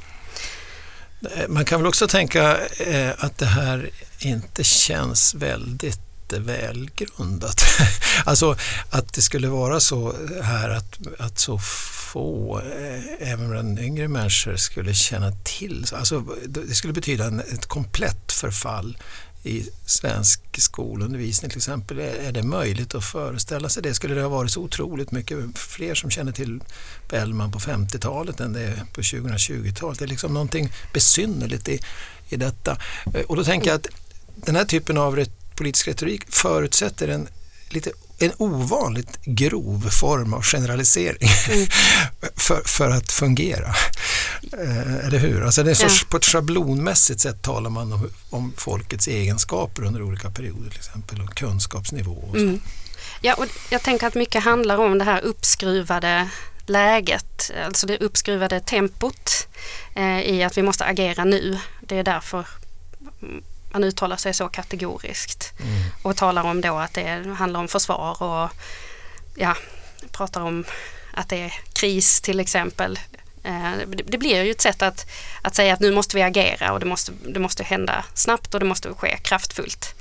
Eh, 1.36 1.48
man 1.48 1.66
kan 1.66 1.80
väl 1.80 1.88
också 1.88 2.08
tänka 2.08 2.58
eh, 2.68 3.12
att 3.18 3.38
det 3.38 3.46
här 3.46 3.90
inte 4.20 4.64
känns 4.64 5.34
väldigt 5.34 6.00
välgrundat. 6.40 7.62
alltså 8.26 8.58
att 8.90 9.14
det 9.14 9.22
skulle 9.22 9.48
vara 9.48 9.80
så 9.80 10.16
här 10.42 10.70
att, 10.70 11.00
att 11.20 11.40
så 11.40 11.60
få, 12.14 12.62
även 13.20 13.50
bland 13.50 13.80
yngre 13.80 14.08
människor, 14.08 14.56
skulle 14.56 14.94
känna 14.94 15.32
till. 15.44 15.86
Alltså, 15.94 16.24
det 16.46 16.76
skulle 16.76 16.94
betyda 16.94 17.26
en, 17.26 17.40
ett 17.40 17.66
komplett 17.66 18.32
förfall 18.32 18.98
i 19.44 19.70
svensk 19.86 20.42
skolundervisning 20.58 21.50
till 21.50 21.58
exempel. 21.58 22.00
Är 22.00 22.32
det 22.32 22.44
möjligt 22.44 22.96
att 22.96 23.06
föreställa 23.06 23.70
sig 23.70 23.84
det? 23.84 23.94
Skulle 23.94 24.16
det 24.16 24.22
ha 24.22 24.30
varit 24.30 24.52
så 24.52 24.62
otroligt 24.62 25.12
mycket 25.12 25.58
fler 25.58 25.96
som 25.96 26.10
känner 26.10 26.32
till 26.32 26.62
Bellman 27.10 27.52
på 27.52 27.60
50-talet 27.60 28.40
än 28.40 28.54
det 28.54 28.62
är 28.62 28.86
på 28.94 29.02
2020-talet? 29.02 30.00
Det 30.00 30.06
är 30.06 30.10
liksom 30.10 30.34
någonting 30.34 30.70
besynnerligt 30.94 31.70
i, 31.70 31.80
i 32.30 32.36
detta. 32.36 32.78
Eh, 33.14 33.22
och 33.22 33.36
då 33.36 33.44
tänker 33.44 33.68
jag 33.68 33.76
att 33.76 33.88
den 34.36 34.56
här 34.56 34.66
typen 34.66 34.98
av 34.98 35.26
politisk 35.56 35.88
retorik 35.88 36.24
förutsätter 36.30 37.08
en 37.08 37.28
lite 37.70 37.92
en 38.26 38.34
ovanligt 38.38 39.22
grov 39.22 39.90
form 39.90 40.34
av 40.34 40.44
generalisering 40.44 41.30
mm. 41.50 41.68
för, 42.36 42.62
för 42.66 42.90
att 42.90 43.12
fungera. 43.12 43.76
Eh, 44.54 45.06
eller 45.06 45.18
hur? 45.18 45.44
Alltså 45.44 45.64
det 45.64 45.72
är 45.72 45.76
sorts, 45.76 46.02
ja. 46.02 46.08
På 46.10 46.18
ett 46.18 46.26
schablonmässigt 46.26 47.20
sätt 47.20 47.42
talar 47.42 47.70
man 47.70 47.94
om, 47.94 48.10
om, 48.30 48.54
folkets 48.58 49.08
egenskaper 49.08 49.84
under 49.84 50.02
olika 50.02 50.30
perioder 50.30 50.70
till 50.70 50.80
exempel 50.80 51.22
och 51.22 51.36
kunskapsnivå. 51.36 52.12
Och 52.30 52.36
mm. 52.36 52.62
Ja, 53.22 53.34
och 53.34 53.46
jag 53.70 53.84
tänker 53.84 54.08
att 54.08 54.16
mycket 54.16 54.44
handlar 54.44 54.78
om 54.78 54.98
det 54.98 55.04
här 55.04 55.22
uppskruvade 55.22 56.30
läget, 56.66 57.52
alltså 57.66 57.88
det 57.88 57.98
uppskruvade 57.98 58.60
tempot 58.60 59.48
eh, 59.96 60.20
i 60.22 60.44
att 60.44 60.58
vi 60.58 60.62
måste 60.62 60.86
agera 60.86 61.24
nu. 61.24 61.60
Det 61.82 61.98
är 61.98 62.04
därför 62.04 62.48
man 63.74 63.84
uttalar 63.84 64.18
sig 64.18 64.34
så 64.34 64.48
kategoriskt 64.48 65.54
mm. 65.60 65.84
och 66.02 66.16
talar 66.16 66.44
om 66.44 66.62
då 66.62 66.78
att 66.78 66.94
det 66.94 67.36
handlar 67.38 67.60
om 67.60 67.68
försvar 67.68 68.24
och 68.24 68.50
ja, 69.36 69.56
pratar 70.12 70.42
om 70.42 70.66
att 71.14 71.30
det 71.30 71.42
är 71.42 71.54
kris 71.74 72.22
till 72.22 72.40
exempel. 72.40 73.00
Eh, 73.44 73.72
det 74.06 74.18
blir 74.18 74.44
ju 74.44 74.52
ett 74.52 74.62
sätt 74.62 74.82
att, 74.82 75.12
att 75.42 75.56
säga 75.56 75.74
att 75.74 75.80
nu 75.80 75.92
måste 75.92 76.16
vi 76.16 76.22
agera 76.22 76.72
och 76.72 76.80
det 76.80 76.86
måste, 76.86 77.12
det 77.28 77.40
måste 77.40 77.64
hända 77.64 78.06
snabbt 78.14 78.54
och 78.54 78.60
det 78.60 78.66
måste 78.66 78.94
ske 78.94 79.18
kraftfullt. 79.18 79.96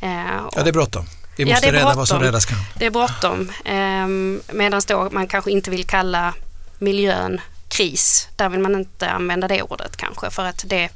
Eh, 0.00 0.10
ja, 0.54 0.62
det 0.62 0.70
är 0.70 0.72
bråttom. 0.72 1.06
Vi 1.36 1.44
måste 1.44 1.66
ja, 1.66 1.72
rädda 1.72 1.94
vad 1.94 2.08
som 2.08 2.20
räddas 2.20 2.46
kan. 2.46 2.58
Det 2.78 2.86
är 2.86 2.90
bråttom. 2.90 3.52
Ehm, 3.64 4.42
Medan 4.52 4.82
då 4.88 5.08
man 5.12 5.28
kanske 5.28 5.50
inte 5.50 5.70
vill 5.70 5.86
kalla 5.86 6.34
miljön 6.78 7.40
kris. 7.68 8.28
Där 8.36 8.48
vill 8.48 8.60
man 8.60 8.74
inte 8.74 9.10
använda 9.10 9.48
det 9.48 9.62
ordet 9.62 9.96
kanske 9.96 10.30
för 10.30 10.44
att 10.44 10.64
det 10.66 10.88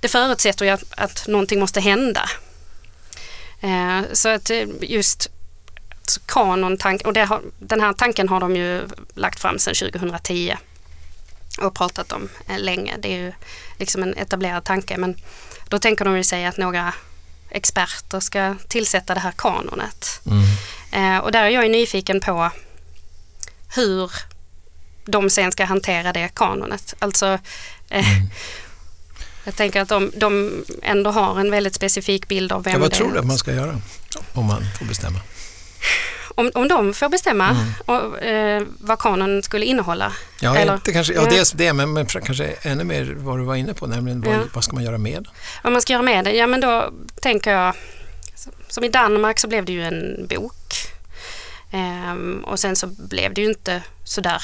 det 0.00 0.08
förutsätter 0.08 0.64
ju 0.64 0.70
att, 0.70 0.84
att 0.96 1.26
någonting 1.26 1.60
måste 1.60 1.80
hända. 1.80 2.30
Eh, 3.60 4.00
så 4.12 4.28
att 4.28 4.50
eh, 4.50 4.66
just 4.80 5.30
Alltså 6.10 6.20
kanon, 6.26 6.78
och 7.04 7.12
har, 7.24 7.40
den 7.58 7.80
här 7.80 7.92
tanken 7.92 8.28
har 8.28 8.40
de 8.40 8.56
ju 8.56 8.88
lagt 9.14 9.40
fram 9.40 9.58
sedan 9.58 9.74
2010 9.74 10.56
och 11.58 11.74
pratat 11.74 12.12
om 12.12 12.28
eh, 12.48 12.58
länge. 12.58 12.96
Det 12.98 13.08
är 13.08 13.18
ju 13.18 13.32
liksom 13.78 14.02
en 14.02 14.14
etablerad 14.14 14.64
tanke 14.64 14.96
men 14.96 15.16
då 15.68 15.78
tänker 15.78 16.04
de 16.04 16.16
ju 16.16 16.24
sig 16.24 16.46
att 16.46 16.56
några 16.56 16.94
experter 17.50 18.20
ska 18.20 18.54
tillsätta 18.68 19.14
det 19.14 19.20
här 19.20 19.32
kanonet. 19.36 20.20
Mm. 20.26 21.16
Eh, 21.16 21.24
och 21.24 21.32
där 21.32 21.44
är 21.44 21.48
jag 21.48 21.70
nyfiken 21.70 22.20
på 22.20 22.50
hur 23.74 24.12
de 25.04 25.30
sen 25.30 25.52
ska 25.52 25.64
hantera 25.64 26.12
det 26.12 26.28
kanonet. 26.34 26.94
Alltså, 26.98 27.38
eh, 27.88 28.16
mm. 28.16 28.30
Jag 29.50 29.56
tänker 29.56 29.80
att 29.80 29.88
de, 29.88 30.12
de 30.14 30.64
ändå 30.82 31.10
har 31.10 31.40
en 31.40 31.50
väldigt 31.50 31.74
specifik 31.74 32.28
bild 32.28 32.52
av 32.52 32.64
vem 32.64 32.72
ja, 32.72 32.78
vad 32.78 32.90
det 32.90 32.96
är. 32.96 33.00
Vad 33.00 33.06
tror 33.06 33.12
du 33.12 33.18
att 33.18 33.26
man 33.26 33.38
ska 33.38 33.52
göra 33.52 33.80
om 34.32 34.46
man 34.46 34.62
får 34.78 34.84
bestämma? 34.86 35.18
Om, 36.34 36.50
om 36.54 36.68
de 36.68 36.94
får 36.94 37.08
bestämma 37.08 37.48
mm. 37.48 37.72
och, 37.86 38.22
eh, 38.22 38.62
vad 38.78 38.98
kanon 38.98 39.42
skulle 39.42 39.66
innehålla? 39.66 40.12
Ja, 40.40 40.56
eller? 40.56 40.74
Inte 40.74 40.92
kanske, 40.92 41.12
ja, 41.12 41.24
dels 41.30 41.52
det, 41.52 41.72
men, 41.72 41.92
men 41.92 42.06
kanske 42.06 42.44
ännu 42.62 42.84
mer 42.84 43.14
vad 43.16 43.38
du 43.38 43.44
var 43.44 43.54
inne 43.54 43.74
på, 43.74 43.86
nämligen 43.86 44.20
vad, 44.20 44.34
ja. 44.34 44.40
vad 44.54 44.64
ska 44.64 44.72
man 44.72 44.84
göra 44.84 44.98
med? 44.98 45.28
Vad 45.62 45.72
man 45.72 45.82
ska 45.82 45.92
göra 45.92 46.02
med 46.02 46.24
det? 46.24 46.32
Ja, 46.32 46.46
men 46.46 46.60
då 46.60 46.92
tänker 47.22 47.52
jag, 47.52 47.74
som 48.68 48.84
i 48.84 48.88
Danmark 48.88 49.38
så 49.38 49.48
blev 49.48 49.64
det 49.64 49.72
ju 49.72 49.84
en 49.84 50.26
bok. 50.26 50.74
Ehm, 51.72 52.44
och 52.44 52.58
sen 52.58 52.76
så 52.76 52.86
blev 52.86 53.34
det 53.34 53.40
ju 53.40 53.48
inte 53.48 53.82
sådär 54.04 54.42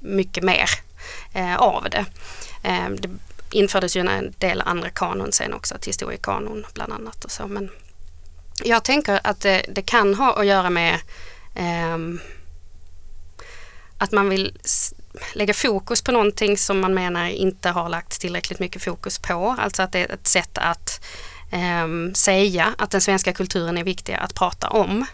mycket 0.00 0.44
mer 0.44 0.70
eh, 1.32 1.56
av 1.56 1.86
det. 1.90 2.04
Ehm, 2.62 2.96
det 3.00 3.08
infördes 3.50 3.96
ju 3.96 4.00
en 4.00 4.34
del 4.38 4.60
andra 4.60 4.90
kanon 4.90 5.32
sen 5.32 5.54
också, 5.54 5.78
till 5.78 5.88
historiekanon 5.88 6.66
bland 6.74 6.92
annat 6.92 7.24
och 7.24 7.30
så. 7.30 7.46
Men 7.46 7.70
jag 8.64 8.84
tänker 8.84 9.20
att 9.24 9.40
det, 9.40 9.64
det 9.68 9.82
kan 9.82 10.14
ha 10.14 10.40
att 10.40 10.46
göra 10.46 10.70
med 10.70 10.94
eh, 11.54 11.98
att 13.98 14.12
man 14.12 14.28
vill 14.28 14.58
lägga 15.32 15.54
fokus 15.54 16.02
på 16.02 16.12
någonting 16.12 16.58
som 16.58 16.80
man 16.80 16.94
menar 16.94 17.28
inte 17.28 17.70
har 17.70 17.88
lagt 17.88 18.20
tillräckligt 18.20 18.58
mycket 18.58 18.82
fokus 18.82 19.18
på. 19.18 19.56
Alltså 19.58 19.82
att 19.82 19.92
det 19.92 19.98
är 19.98 20.12
ett 20.12 20.26
sätt 20.26 20.58
att 20.58 21.04
eh, 21.52 22.12
säga 22.14 22.74
att 22.78 22.90
den 22.90 23.00
svenska 23.00 23.32
kulturen 23.32 23.78
är 23.78 23.84
viktig 23.84 24.12
att 24.12 24.34
prata 24.34 24.68
om 24.68 25.06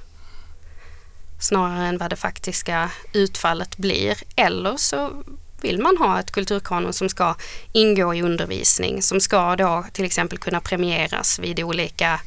snarare 1.40 1.86
än 1.86 1.98
vad 1.98 2.10
det 2.10 2.16
faktiska 2.16 2.90
utfallet 3.12 3.76
blir. 3.76 4.18
Eller 4.36 4.76
så 4.76 5.24
vill 5.64 5.82
man 5.82 5.96
ha 5.96 6.20
ett 6.20 6.30
kulturkanon 6.30 6.92
som 6.92 7.08
ska 7.08 7.34
ingå 7.72 8.14
i 8.14 8.22
undervisning, 8.22 9.02
som 9.02 9.20
ska 9.20 9.56
då 9.56 9.84
till 9.92 10.04
exempel 10.04 10.38
kunna 10.38 10.60
premieras 10.60 11.38
vid 11.38 11.60
olika, 11.60 12.20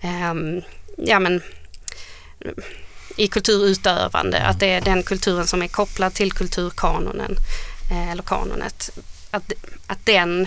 eh, 0.00 0.34
ja 0.96 1.20
men 1.20 1.42
i 3.16 3.28
kulturutövande, 3.28 4.42
att 4.42 4.60
det 4.60 4.66
är 4.66 4.80
den 4.80 5.02
kulturen 5.02 5.46
som 5.46 5.62
är 5.62 5.68
kopplad 5.68 6.14
till 6.14 6.32
kulturkanonen 6.32 7.36
eh, 7.90 8.10
eller 8.10 8.22
kanonet, 8.22 8.90
att, 9.30 9.52
att 9.86 10.06
den 10.06 10.46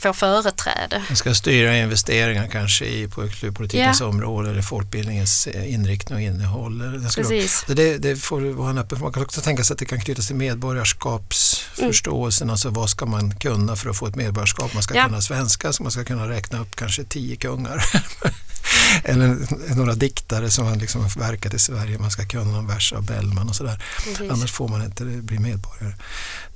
får 0.00 0.12
företräde. 0.12 1.02
Man 1.08 1.16
ska 1.16 1.34
styra 1.34 1.76
investeringar 1.76 2.48
kanske 2.48 2.84
i 2.84 3.08
på 3.08 3.20
kulturpolitikens 3.20 4.00
ja. 4.00 4.06
område 4.06 4.50
eller 4.50 4.62
folkbildningens 4.62 5.46
eh, 5.46 5.74
inriktning 5.74 6.16
och 6.16 6.22
innehåll. 6.22 6.78
Det, 6.78 7.14
Precis. 7.16 7.64
det, 7.66 7.98
det 7.98 8.16
får 8.16 8.40
vara 8.40 8.70
en 8.70 8.78
öppen 8.78 9.00
Man 9.00 9.12
kan 9.12 9.22
också 9.22 9.40
tänka 9.40 9.64
sig 9.64 9.74
att 9.74 9.78
det 9.78 9.84
kan 9.84 10.00
knytas 10.00 10.26
till 10.26 10.36
medborgarskapsförståelsen. 10.36 12.46
Mm. 12.46 12.52
Alltså 12.52 12.70
vad 12.70 12.90
ska 12.90 13.06
man 13.06 13.36
kunna 13.36 13.76
för 13.76 13.90
att 13.90 13.96
få 13.96 14.06
ett 14.06 14.16
medborgarskap? 14.16 14.74
Man 14.74 14.82
ska 14.82 14.94
ja. 14.94 15.06
kunna 15.06 15.20
svenska, 15.20 15.72
så 15.72 15.82
man 15.82 15.92
ska 15.92 16.04
kunna 16.04 16.28
räkna 16.28 16.60
upp 16.60 16.76
kanske 16.76 17.04
tio 17.04 17.36
kungar. 17.36 17.84
eller 19.04 19.36
några 19.74 19.94
diktare 19.94 20.50
som 20.50 20.66
har 20.66 20.76
liksom 20.76 21.08
verkat 21.16 21.54
i 21.54 21.58
Sverige. 21.58 21.98
Man 21.98 22.10
ska 22.10 22.26
kunna 22.26 22.44
någon 22.44 22.66
vers 22.66 22.92
av 22.92 23.06
Bellman 23.06 23.48
och 23.48 23.56
sådär. 23.56 23.82
Annars 24.30 24.52
får 24.52 24.68
man 24.68 24.84
inte 24.84 25.04
bli 25.04 25.38
medborgare. 25.38 25.94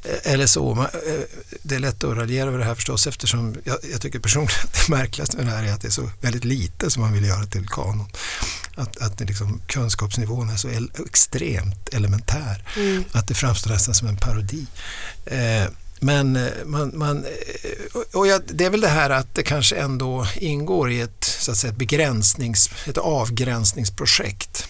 Eh, 0.04 0.32
eller 0.32 0.46
så. 0.46 0.72
Eh, 0.72 0.88
det 1.62 1.74
är 1.74 1.78
lätt 1.78 2.04
att 2.04 2.16
raljera 2.16 2.48
över 2.48 2.58
det 2.58 2.64
här 2.64 2.74
förstås 2.74 3.06
eftersom 3.06 3.56
jag, 3.64 3.78
jag 3.92 4.00
tycker 4.00 4.18
personligen 4.18 4.60
att 4.64 4.86
det 4.86 4.88
märkligaste 4.88 5.36
med 5.36 5.46
det 5.46 5.52
här 5.52 5.64
är 5.64 5.72
att 5.72 5.80
det 5.80 5.88
är 5.88 5.92
så 5.92 6.10
väldigt 6.20 6.44
lite 6.44 6.90
som 6.90 7.02
man 7.02 7.12
vill 7.12 7.24
göra 7.24 7.46
till 7.46 7.68
kanon. 7.68 8.06
Att, 8.74 8.96
att 8.96 9.18
det 9.18 9.24
liksom, 9.24 9.60
kunskapsnivån 9.66 10.50
är 10.50 10.56
så 10.56 10.68
el, 10.68 10.90
extremt 11.06 11.88
elementär 11.94 12.64
mm. 12.76 13.04
att 13.12 13.28
det 13.28 13.34
framstår 13.34 13.70
nästan 13.70 13.94
som 13.94 14.08
en 14.08 14.16
parodi. 14.16 14.66
Eh, 15.26 15.66
men 16.04 16.36
eh, 16.36 16.52
man, 16.64 16.98
man, 16.98 17.24
eh, 17.24 18.00
och 18.12 18.26
jag, 18.26 18.42
det 18.46 18.64
är 18.64 18.70
väl 18.70 18.80
det 18.80 18.88
här 18.88 19.10
att 19.10 19.34
det 19.34 19.42
kanske 19.42 19.76
ändå 19.76 20.26
ingår 20.36 20.90
i 20.90 21.00
ett, 21.00 21.24
så 21.24 21.50
att 21.50 21.56
säga, 21.56 21.72
ett, 21.72 21.78
begränsnings, 21.78 22.70
ett 22.86 22.98
avgränsningsprojekt. 22.98 24.68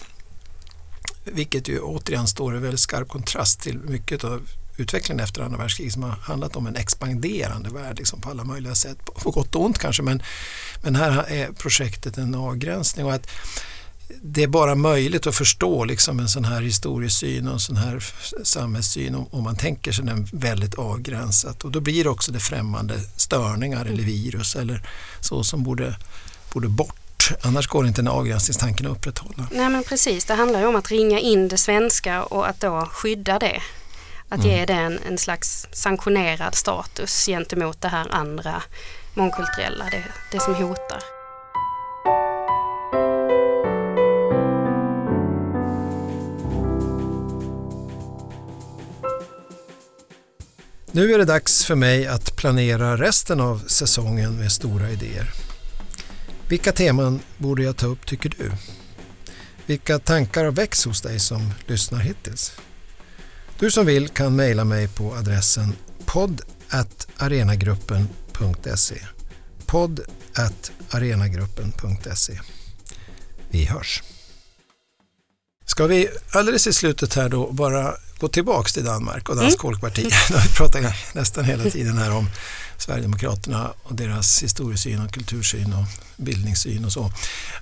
Vilket 1.23 1.67
ju 1.67 1.79
återigen 1.79 2.27
står 2.27 2.55
i 2.55 2.59
väldigt 2.59 2.79
skarp 2.79 3.09
kontrast 3.09 3.59
till 3.59 3.79
mycket 3.79 4.23
av 4.23 4.41
utvecklingen 4.77 5.23
efter 5.23 5.41
andra 5.41 5.57
världskriget 5.57 5.93
som 5.93 6.03
har 6.03 6.11
handlat 6.11 6.55
om 6.55 6.67
en 6.67 6.75
expanderande 6.75 7.69
värld 7.69 7.97
liksom 7.97 8.21
på 8.21 8.29
alla 8.29 8.43
möjliga 8.43 8.75
sätt, 8.75 8.97
på 9.05 9.31
gott 9.31 9.55
och 9.55 9.65
ont 9.65 9.79
kanske 9.79 10.03
men, 10.03 10.21
men 10.83 10.95
här 10.95 11.25
är 11.27 11.51
projektet 11.51 12.17
en 12.17 12.35
avgränsning 12.35 13.05
och 13.05 13.13
att 13.13 13.27
det 14.21 14.43
är 14.43 14.47
bara 14.47 14.75
möjligt 14.75 15.27
att 15.27 15.35
förstå 15.35 15.85
liksom 15.85 16.19
en 16.19 16.29
sån 16.29 16.45
här 16.45 16.61
historiesyn 16.61 17.47
och 17.47 17.53
en 17.53 17.59
sån 17.59 17.77
här 17.77 18.03
samhällssyn 18.43 19.15
om, 19.15 19.27
om 19.31 19.43
man 19.43 19.55
tänker 19.55 19.91
sig 19.91 20.05
den 20.05 20.27
väldigt 20.31 20.75
avgränsat 20.75 21.63
och 21.63 21.71
då 21.71 21.79
blir 21.79 22.07
också 22.07 22.31
det 22.31 22.39
främmande 22.39 22.99
störningar 23.17 23.85
eller 23.85 24.03
virus 24.03 24.55
eller 24.55 24.87
så 25.21 25.43
som 25.43 25.63
borde, 25.63 25.95
borde 26.53 26.67
bort 26.67 26.95
Annars 27.41 27.67
går 27.67 27.87
inte 27.87 28.01
den 28.01 28.07
avgränsningstanken 28.07 28.85
att 28.85 28.91
upprätthålla. 28.91 29.47
Nej 29.51 29.69
men 29.69 29.83
precis, 29.83 30.25
det 30.25 30.33
handlar 30.33 30.59
ju 30.59 30.65
om 30.65 30.75
att 30.75 30.91
ringa 30.91 31.19
in 31.19 31.47
det 31.47 31.57
svenska 31.57 32.23
och 32.23 32.49
att 32.49 32.59
då 32.59 32.89
skydda 32.91 33.39
det. 33.39 33.61
Att 34.29 34.39
mm. 34.39 34.51
ge 34.51 34.65
det 34.65 34.73
en, 34.73 34.99
en 35.07 35.17
slags 35.17 35.67
sanktionerad 35.71 36.55
status 36.55 37.25
gentemot 37.25 37.81
det 37.81 37.87
här 37.87 38.07
andra 38.11 38.63
mångkulturella, 39.13 39.85
det, 39.91 40.03
det 40.31 40.39
som 40.39 40.55
hotar. 40.55 40.99
Nu 50.95 51.13
är 51.13 51.17
det 51.17 51.25
dags 51.25 51.65
för 51.65 51.75
mig 51.75 52.07
att 52.07 52.35
planera 52.35 52.97
resten 52.97 53.39
av 53.39 53.63
säsongen 53.67 54.37
med 54.37 54.51
stora 54.51 54.89
idéer. 54.89 55.33
Vilka 56.49 56.71
teman 56.71 57.19
borde 57.37 57.63
jag 57.63 57.77
ta 57.77 57.87
upp 57.87 58.05
tycker 58.05 58.33
du? 58.37 58.51
Vilka 59.65 59.99
tankar 59.99 60.45
har 60.45 60.51
väckts 60.51 60.85
hos 60.85 61.01
dig 61.01 61.19
som 61.19 61.53
lyssnar 61.67 61.99
hittills? 61.99 62.57
Du 63.59 63.71
som 63.71 63.85
vill 63.85 64.09
kan 64.09 64.35
mejla 64.35 64.63
mig 64.63 64.87
på 64.87 65.15
adressen 65.15 65.75
podd.arenagruppen.se 66.05 68.97
podd.arenagruppen.se 69.65 72.39
Vi 73.49 73.65
hörs! 73.65 74.03
Ska 75.65 75.87
vi 75.87 76.07
alldeles 76.31 76.67
i 76.67 76.73
slutet 76.73 77.13
här 77.13 77.29
då 77.29 77.51
bara 77.51 77.93
gå 78.25 78.29
tillbaks 78.29 78.73
till 78.73 78.83
Danmark 78.83 79.29
och 79.29 79.35
Dansk 79.35 79.57
mm. 79.57 79.61
Folkparti. 79.61 80.03
Vi 80.03 80.53
pratar 80.57 80.95
nästan 81.13 81.45
hela 81.45 81.63
tiden 81.63 81.97
här 81.97 82.11
om 82.11 82.29
Sverigedemokraterna 82.77 83.73
och 83.83 83.95
deras 83.95 84.43
historiesyn 84.43 85.05
och 85.05 85.11
kultursyn 85.11 85.73
och 85.73 85.85
bildningssyn 86.17 86.85
och 86.85 86.91
så. 86.91 87.11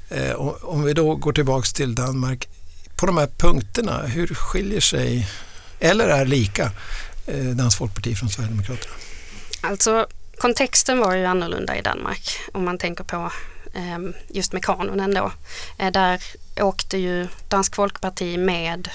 Eh, 0.10 0.32
om 0.62 0.84
vi 0.84 0.94
då 0.94 1.16
går 1.16 1.34
tillbaks 1.34 1.74
till 1.74 1.96
Danmark, 1.96 2.48
på 2.96 3.06
de 3.06 3.18
här 3.18 3.28
punkterna, 3.38 4.02
hur 4.02 4.28
skiljer 4.28 4.82
sig 4.82 5.30
eller 5.80 6.08
är 6.08 6.26
lika 6.26 6.72
eh, 7.26 7.46
Dansk 7.46 7.78
Folkparti 7.78 8.16
från 8.16 8.30
Sverigedemokraterna? 8.30 8.94
Alltså 9.62 10.08
kontexten 10.38 11.00
var 11.00 11.16
ju 11.16 11.26
annorlunda 11.26 11.78
i 11.78 11.82
Danmark 11.82 12.40
om 12.54 12.66
man 12.66 12.78
tänker 12.78 13.04
på 13.04 13.32
ehm, 13.74 14.14
just 14.30 14.54
med 14.54 14.66
kanonen 14.66 15.14
då. 15.14 15.32
Eh, 15.78 15.92
där 15.92 16.24
åkte 16.62 16.98
ju 16.98 17.28
Dansk 17.48 17.76
Folkparti 17.76 18.38
med 18.38 18.90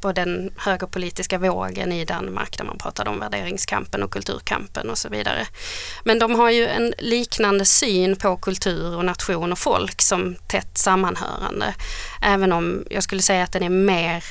på 0.00 0.12
den 0.12 0.50
högerpolitiska 0.56 1.38
vågen 1.38 1.92
i 1.92 2.04
Danmark 2.04 2.58
där 2.58 2.64
man 2.64 2.78
pratade 2.78 3.10
om 3.10 3.20
värderingskampen 3.20 4.02
och 4.02 4.10
kulturkampen 4.10 4.90
och 4.90 4.98
så 4.98 5.08
vidare. 5.08 5.46
Men 6.04 6.18
de 6.18 6.34
har 6.34 6.50
ju 6.50 6.66
en 6.66 6.94
liknande 6.98 7.64
syn 7.64 8.16
på 8.16 8.36
kultur 8.36 8.96
och 8.96 9.04
nation 9.04 9.52
och 9.52 9.58
folk 9.58 10.02
som 10.02 10.36
tätt 10.48 10.78
sammanhörande. 10.78 11.74
Även 12.22 12.52
om 12.52 12.84
jag 12.90 13.02
skulle 13.02 13.22
säga 13.22 13.44
att 13.44 13.52
den 13.52 13.62
är 13.62 13.68
mer 13.68 14.24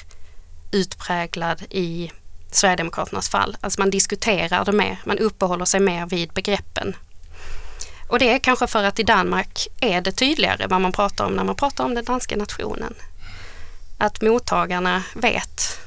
utpräglad 0.72 1.63
i 1.70 2.11
Sverigedemokraternas 2.51 3.30
fall. 3.30 3.57
Alltså 3.61 3.82
man 3.82 3.89
diskuterar 3.89 4.66
det 4.66 4.72
mer, 4.72 4.99
man 5.05 5.20
uppehåller 5.20 5.66
sig 5.66 5.80
mer 5.80 6.05
vid 6.05 6.30
begreppen. 6.30 6.95
Och 8.07 8.20
det 8.20 8.34
är 8.34 8.39
kanske 8.39 8.68
för 8.68 8.84
att 8.84 8.99
i 8.99 9.03
Danmark 9.03 9.68
är 9.82 10.01
det 10.01 10.11
tydligare 10.11 10.68
vad 10.68 10.82
man 10.82 10.91
pratar 10.91 11.26
om 11.26 11.34
när 11.34 11.43
man 11.43 11.55
pratar 11.55 11.84
om 11.84 11.95
den 11.95 12.05
danska 12.05 12.36
nationen. 12.36 12.93
Att 13.98 14.22
mottagarna 14.22 15.04
vet, 15.14 15.80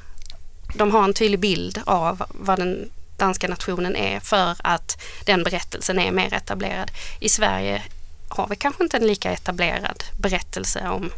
de 0.75 0.91
har 0.91 1.05
en 1.05 1.15
tydlig 1.15 1.41
bild 1.41 1.81
av 1.87 2.25
vad 2.31 2.59
den 2.59 2.91
danska 3.17 3.49
nationen 3.49 3.97
är 3.97 4.21
för 4.21 4.57
att 4.59 5.03
den 5.25 5.43
berättelsen 5.43 5.99
är 5.99 6.13
mer 6.13 6.35
etablerad. 6.35 6.91
I 7.21 7.29
Sverige 7.29 7.83
har 8.29 8.49
vi 8.49 8.57
kanske 8.57 8.83
inte 8.83 8.97
en 8.97 9.07
lika 9.07 9.33
etablerad 9.33 10.05
berättelse 10.19 10.89
om 10.89 11.11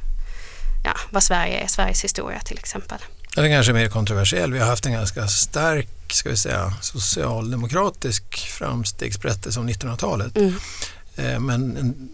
ja, 0.85 0.97
vad 1.11 1.23
Sverige 1.23 1.61
är, 1.61 1.67
Sveriges 1.67 2.05
historia 2.05 2.41
till 2.41 2.59
exempel. 2.59 2.99
Den 3.35 3.45
är 3.45 3.49
kanske 3.49 3.73
mer 3.73 3.89
kontroversiell. 3.89 4.53
Vi 4.53 4.59
har 4.59 4.67
haft 4.67 4.87
en 4.87 4.93
ganska 4.93 5.29
stark 5.29 5.89
ska 6.13 6.31
vi 6.31 6.37
säga, 6.37 6.73
socialdemokratisk 6.81 8.37
framstegsberättelse 8.59 9.61
om 9.61 9.69
1900-talet. 9.69 10.37
Mm. 10.37 10.55
Eh, 11.17 11.41
men 11.41 11.77
en, 11.77 12.09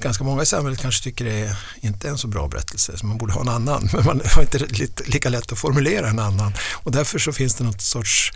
ganska 0.00 0.24
många 0.24 0.42
i 0.42 0.46
samhället 0.46 0.80
kanske 0.80 1.04
tycker 1.04 1.24
det 1.24 1.40
är 1.40 1.56
inte 1.80 2.08
en 2.08 2.18
så 2.18 2.28
bra 2.28 2.48
berättelse, 2.48 2.98
så 2.98 3.06
man 3.06 3.18
borde 3.18 3.32
ha 3.32 3.40
en 3.40 3.48
annan. 3.48 3.88
Men 3.92 4.04
man 4.04 4.20
har 4.24 4.42
inte 4.42 4.58
lika 5.04 5.28
lätt 5.28 5.52
att 5.52 5.58
formulera 5.58 6.08
en 6.08 6.18
annan. 6.18 6.52
Och 6.72 6.92
därför 6.92 7.18
så 7.18 7.32
finns 7.32 7.54
det 7.54 7.64
något 7.64 7.82
sorts 7.82 8.32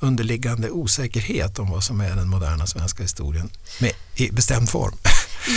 underliggande 0.00 0.70
osäkerhet 0.70 1.58
om 1.58 1.70
vad 1.70 1.84
som 1.84 2.00
är 2.00 2.16
den 2.16 2.28
moderna 2.28 2.66
svenska 2.66 3.02
historien 3.02 3.50
med, 3.80 3.92
i 4.16 4.30
bestämd 4.30 4.68
form. 4.68 4.96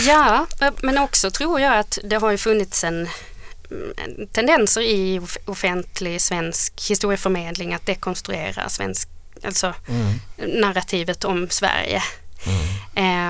Ja, 0.06 0.46
men 0.82 0.98
också 0.98 1.30
tror 1.30 1.60
jag 1.60 1.78
att 1.78 1.98
det 2.04 2.16
har 2.16 2.30
ju 2.30 2.38
funnits 2.38 2.84
en 2.84 3.08
tendenser 4.32 4.80
i 4.80 5.20
offentlig 5.44 6.20
svensk 6.20 6.90
historieförmedling 6.90 7.74
att 7.74 7.86
dekonstruera 7.86 8.68
svensk, 8.68 9.08
alltså 9.44 9.74
mm. 9.88 10.20
narrativet 10.60 11.24
om 11.24 11.46
Sverige. 11.50 12.02
Mm. 12.44 12.86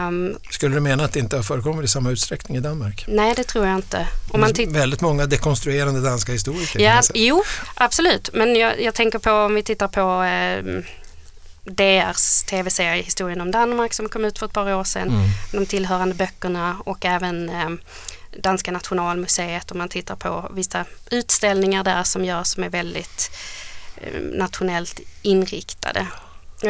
Um, 0.09 0.38
Skulle 0.50 0.74
du 0.74 0.80
mena 0.80 1.04
att 1.04 1.12
det 1.12 1.18
inte 1.18 1.36
har 1.36 1.42
förekommit 1.42 1.84
i 1.84 1.88
samma 1.88 2.11
utsträckning 2.11 2.57
i 2.57 2.61
Danmark? 2.61 3.04
Nej, 3.09 3.34
det 3.36 3.44
tror 3.44 3.66
jag 3.66 3.76
inte. 3.76 4.09
Om 4.30 4.40
man 4.40 4.52
väldigt 4.68 5.00
många 5.00 5.26
dekonstruerande 5.26 6.00
danska 6.00 6.32
historiker. 6.32 6.80
Ja, 6.80 7.02
jo, 7.14 7.44
absolut. 7.74 8.30
Men 8.32 8.57
jag, 8.57 8.82
jag, 8.82 8.94
tänker 8.94 9.18
på 9.18 9.30
om 9.30 9.54
vi 9.54 9.62
tittar 9.62 9.88
på 9.88 10.22
eh, 10.22 10.82
DRs 11.64 12.42
tv-serie 12.42 13.02
Historien 13.02 13.40
om 13.40 13.50
Danmark 13.50 13.92
som 13.94 14.09
kom 14.09 14.24
ut 14.24 14.38
för 14.38 14.46
ett 14.46 14.52
par 14.52 14.74
år 14.74 14.84
sedan. 14.84 15.09
Mm. 15.09 15.28
De 15.52 15.66
tillhörande 15.66 16.14
böckerna 16.14 16.76
och 16.84 17.04
även 17.04 17.48
eh, 17.48 17.70
Danska 18.42 18.72
nationalmuseet 18.72 19.70
om 19.70 19.78
man 19.78 19.88
tittar 19.88 20.16
på 20.16 20.50
vissa 20.54 20.84
utställningar 21.11 21.84
där 21.84 22.02
som 22.02 22.24
görs 22.24 22.46
som 22.46 22.64
är 22.64 22.68
väldigt 22.68 23.30
eh, 23.96 24.20
nationellt 24.20 25.00
inriktade. 25.22 26.07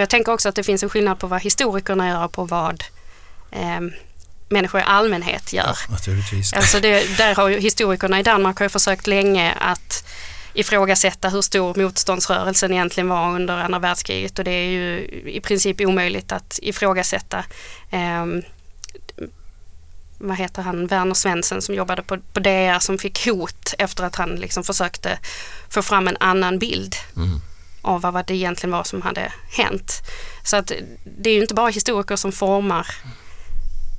Jag 0.00 0.10
tänker 0.10 0.32
också 0.32 0.48
att 0.48 0.54
det 0.54 0.62
finns 0.62 0.82
en 0.82 0.88
skillnad 0.88 1.18
på 1.18 1.26
vad 1.26 1.42
historikerna 1.42 2.08
gör 2.08 2.24
och 2.24 2.32
på 2.32 2.44
vad 2.44 2.84
eh, 3.50 3.80
människor 4.48 4.80
i 4.80 4.84
allmänhet 4.84 5.52
gör. 5.52 5.64
Ja, 5.64 5.74
naturligtvis. 5.90 6.52
Alltså 6.52 6.80
det, 6.80 7.16
där 7.18 7.34
har 7.34 7.48
ju 7.48 7.60
historikerna 7.60 8.20
i 8.20 8.22
Danmark 8.22 8.58
har 8.58 8.68
försökt 8.68 9.06
länge 9.06 9.52
att 9.52 10.08
ifrågasätta 10.54 11.28
hur 11.28 11.42
stor 11.42 11.74
motståndsrörelsen 11.74 12.72
egentligen 12.72 13.08
var 13.08 13.34
under 13.34 13.56
andra 13.56 13.78
världskriget 13.78 14.38
och 14.38 14.44
det 14.44 14.50
är 14.50 14.70
ju 14.70 15.08
i 15.26 15.40
princip 15.40 15.80
omöjligt 15.80 16.32
att 16.32 16.58
ifrågasätta. 16.62 17.44
Eh, 17.90 18.26
vad 20.18 20.36
heter 20.36 20.62
han, 20.62 20.86
Werner 20.86 21.14
Svensson 21.14 21.62
som 21.62 21.74
jobbade 21.74 22.02
på, 22.02 22.18
på 22.32 22.40
DR 22.40 22.78
som 22.78 22.98
fick 22.98 23.26
hot 23.26 23.74
efter 23.78 24.04
att 24.04 24.16
han 24.16 24.30
liksom 24.30 24.64
försökte 24.64 25.18
få 25.68 25.82
fram 25.82 26.08
en 26.08 26.16
annan 26.20 26.58
bild 26.58 26.96
mm. 27.16 27.40
Av 27.86 28.00
vad 28.00 28.26
det 28.26 28.34
egentligen 28.34 28.72
var 28.72 28.84
som 28.84 29.02
hade 29.02 29.32
hänt. 29.50 30.02
Så 30.44 30.56
att 30.56 30.72
det 31.18 31.30
är 31.30 31.34
ju 31.34 31.40
inte 31.40 31.54
bara 31.54 31.68
historiker 31.68 32.16
som 32.16 32.32
formar 32.32 32.86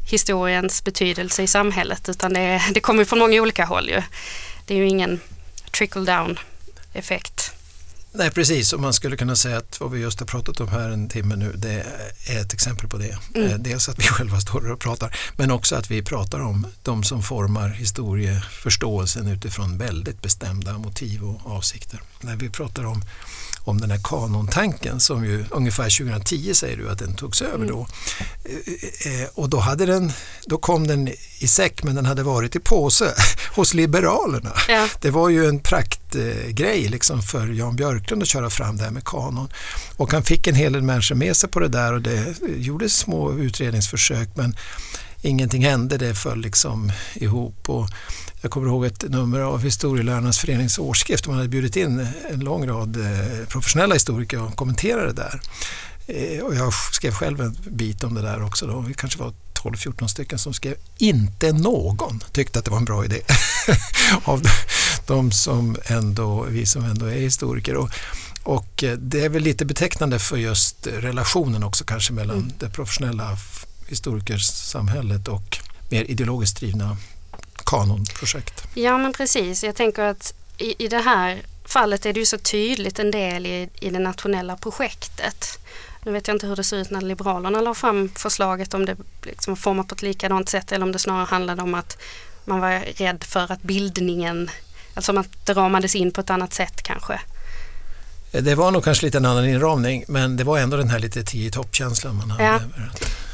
historiens 0.09 0.83
betydelse 0.83 1.43
i 1.43 1.47
samhället 1.47 2.09
utan 2.09 2.33
det, 2.33 2.61
det 2.73 2.79
kommer 2.79 3.05
från 3.05 3.19
många 3.19 3.41
olika 3.41 3.65
håll 3.65 3.89
ju. 3.89 4.01
Det 4.65 4.73
är 4.73 4.77
ju 4.77 4.87
ingen 4.87 5.19
trickle 5.71 6.01
down 6.01 6.39
effekt. 6.93 7.51
Nej 8.11 8.31
precis, 8.31 8.73
och 8.73 8.79
man 8.79 8.93
skulle 8.93 9.17
kunna 9.17 9.35
säga 9.35 9.57
att 9.57 9.79
vad 9.79 9.91
vi 9.91 9.99
just 9.99 10.19
har 10.19 10.27
pratat 10.27 10.59
om 10.59 10.67
här 10.67 10.89
en 10.89 11.09
timme 11.09 11.35
nu 11.35 11.53
det 11.55 11.85
är 12.29 12.41
ett 12.41 12.53
exempel 12.53 12.89
på 12.89 12.97
det. 12.97 13.17
Mm. 13.35 13.51
Eh, 13.51 13.57
dels 13.57 13.89
att 13.89 13.99
vi 13.99 14.03
själva 14.07 14.39
står 14.39 14.71
och 14.71 14.79
pratar 14.79 15.17
men 15.35 15.51
också 15.51 15.75
att 15.75 15.91
vi 15.91 16.01
pratar 16.01 16.39
om 16.39 16.67
de 16.83 17.03
som 17.03 17.23
formar 17.23 17.69
historieförståelsen 17.69 19.27
utifrån 19.27 19.77
väldigt 19.77 20.21
bestämda 20.21 20.77
motiv 20.77 21.23
och 21.23 21.51
avsikter. 21.51 22.01
När 22.21 22.35
vi 22.35 22.49
pratar 22.49 22.85
om 22.85 23.03
om 23.67 23.81
den 23.81 23.91
här 23.91 23.99
kanontanken 24.03 24.99
som 24.99 25.25
ju 25.25 25.45
ungefär 25.51 26.05
2010 26.05 26.53
säger 26.53 26.77
du 26.77 26.89
att 26.89 26.99
den 26.99 27.15
togs 27.15 27.41
över 27.41 27.55
mm. 27.55 27.67
då. 27.67 27.87
Mm. 29.05 29.27
Och 29.33 29.49
då, 29.49 29.57
hade 29.57 29.85
den, 29.85 30.11
då 30.45 30.57
kom 30.57 30.87
den 30.87 31.07
i 31.39 31.47
säck 31.47 31.83
men 31.83 31.95
den 31.95 32.05
hade 32.05 32.23
varit 32.23 32.55
i 32.55 32.59
påse 32.59 33.13
hos 33.55 33.73
Liberalerna. 33.73 34.53
Ja. 34.67 34.87
Det 35.01 35.09
var 35.09 35.29
ju 35.29 35.45
en 35.45 35.59
praktgrej 35.59 36.87
liksom 36.87 37.21
för 37.21 37.47
Jan 37.47 37.75
Björklund 37.75 38.21
att 38.21 38.27
köra 38.27 38.49
fram 38.49 38.77
det 38.77 38.83
här 38.83 38.91
med 38.91 39.03
kanon. 39.03 39.49
Och 39.97 40.11
han 40.11 40.23
fick 40.23 40.47
en 40.47 40.55
hel 40.55 40.73
del 40.73 40.81
människor 40.81 41.15
med 41.15 41.37
sig 41.37 41.49
på 41.49 41.59
det 41.59 41.67
där 41.67 41.93
och 41.93 42.01
det 42.01 42.35
gjordes 42.57 42.97
små 42.97 43.33
utredningsförsök 43.33 44.29
men 44.35 44.55
ingenting 45.21 45.65
hände, 45.65 45.97
det 45.97 46.13
föll 46.13 46.41
liksom 46.41 46.91
ihop. 47.15 47.69
Och 47.69 47.89
jag 48.41 48.51
kommer 48.51 48.67
ihåg 48.67 48.85
ett 48.85 49.09
nummer 49.09 49.39
av 49.39 49.63
Historielärarnas 49.63 50.39
förenings 50.39 50.79
årsskrift. 50.79 51.27
Man 51.27 51.35
hade 51.35 51.49
bjudit 51.49 51.75
in 51.75 52.07
en 52.29 52.39
lång 52.39 52.67
rad 52.67 52.97
eh, 52.97 53.47
professionella 53.47 53.93
historiker 53.93 54.43
och 54.43 54.55
kommenterade 54.55 55.07
det 55.07 55.13
där. 55.13 55.41
Eh, 56.07 56.43
och 56.43 56.55
jag 56.55 56.73
skrev 56.73 57.11
själv 57.11 57.41
en 57.41 57.57
bit 57.69 58.03
om 58.03 58.13
det 58.13 58.21
där 58.21 58.43
också. 58.43 58.67
Då. 58.67 58.79
Vi 58.79 58.93
kanske 58.93 59.19
var 59.19 59.33
12-14 59.53 60.07
stycken 60.07 60.39
som 60.39 60.53
skrev. 60.53 60.75
Inte 60.97 61.51
någon 61.51 62.19
tyckte 62.31 62.59
att 62.59 62.65
det 62.65 62.71
var 62.71 62.77
en 62.77 62.85
bra 62.85 63.05
idé. 63.05 63.21
av 64.23 64.43
de 65.07 65.31
som 65.31 65.77
ändå, 65.85 66.43
vi 66.49 66.65
som 66.65 66.83
ändå 66.83 67.05
är 67.05 67.19
historiker. 67.19 67.75
Och, 67.75 67.89
och 68.43 68.83
eh, 68.83 68.97
det 68.97 69.25
är 69.25 69.29
väl 69.29 69.43
lite 69.43 69.65
betecknande 69.65 70.19
för 70.19 70.37
just 70.37 70.87
relationen 70.87 71.63
också 71.63 71.83
kanske 71.83 72.13
mellan 72.13 72.37
mm. 72.37 72.51
det 72.59 72.69
professionella 72.69 73.37
historikersamhället 73.87 75.27
och 75.27 75.57
mer 75.89 76.03
ideologiskt 76.03 76.59
drivna 76.59 76.97
kanonprojekt. 77.65 78.63
Ja 78.73 78.97
men 78.97 79.13
precis, 79.13 79.63
jag 79.63 79.75
tänker 79.75 80.03
att 80.03 80.33
i, 80.57 80.85
i 80.85 80.87
det 80.87 80.99
här 80.99 81.41
fallet 81.65 82.05
är 82.05 82.13
det 82.13 82.19
ju 82.19 82.25
så 82.25 82.37
tydligt 82.37 82.99
en 82.99 83.11
del 83.11 83.45
i, 83.45 83.69
i 83.79 83.89
det 83.89 83.99
nationella 83.99 84.57
projektet. 84.57 85.59
Nu 86.05 86.11
vet 86.11 86.27
jag 86.27 86.35
inte 86.35 86.47
hur 86.47 86.55
det 86.55 86.63
ser 86.63 86.77
ut 86.77 86.89
när 86.89 87.01
Liberalerna 87.01 87.61
la 87.61 87.73
fram 87.73 88.09
förslaget 88.15 88.73
om 88.73 88.85
det 88.85 88.97
liksom 89.23 89.55
format 89.55 89.87
på 89.87 89.95
ett 89.95 90.01
likadant 90.01 90.49
sätt 90.49 90.71
eller 90.71 90.85
om 90.85 90.91
det 90.91 90.99
snarare 90.99 91.25
handlade 91.25 91.61
om 91.61 91.73
att 91.73 91.97
man 92.45 92.59
var 92.59 92.79
rädd 92.79 93.23
för 93.23 93.51
att 93.51 93.61
bildningen, 93.61 94.49
alltså 94.93 95.23
det 95.45 95.53
ramades 95.53 95.95
in 95.95 96.11
på 96.11 96.21
ett 96.21 96.29
annat 96.29 96.53
sätt 96.53 96.83
kanske. 96.83 97.19
Det 98.31 98.55
var 98.55 98.71
nog 98.71 98.83
kanske 98.83 99.05
lite 99.05 99.17
en 99.17 99.25
annan 99.25 99.45
inramning 99.45 100.03
men 100.07 100.37
det 100.37 100.43
var 100.43 100.59
ändå 100.59 100.77
den 100.77 100.89
här 100.89 100.99
lite 100.99 101.23
tio 101.23 101.51
toppkänslan 101.51 102.15
man 102.15 102.31
hade. 102.31 102.43
Ja, 102.43 102.59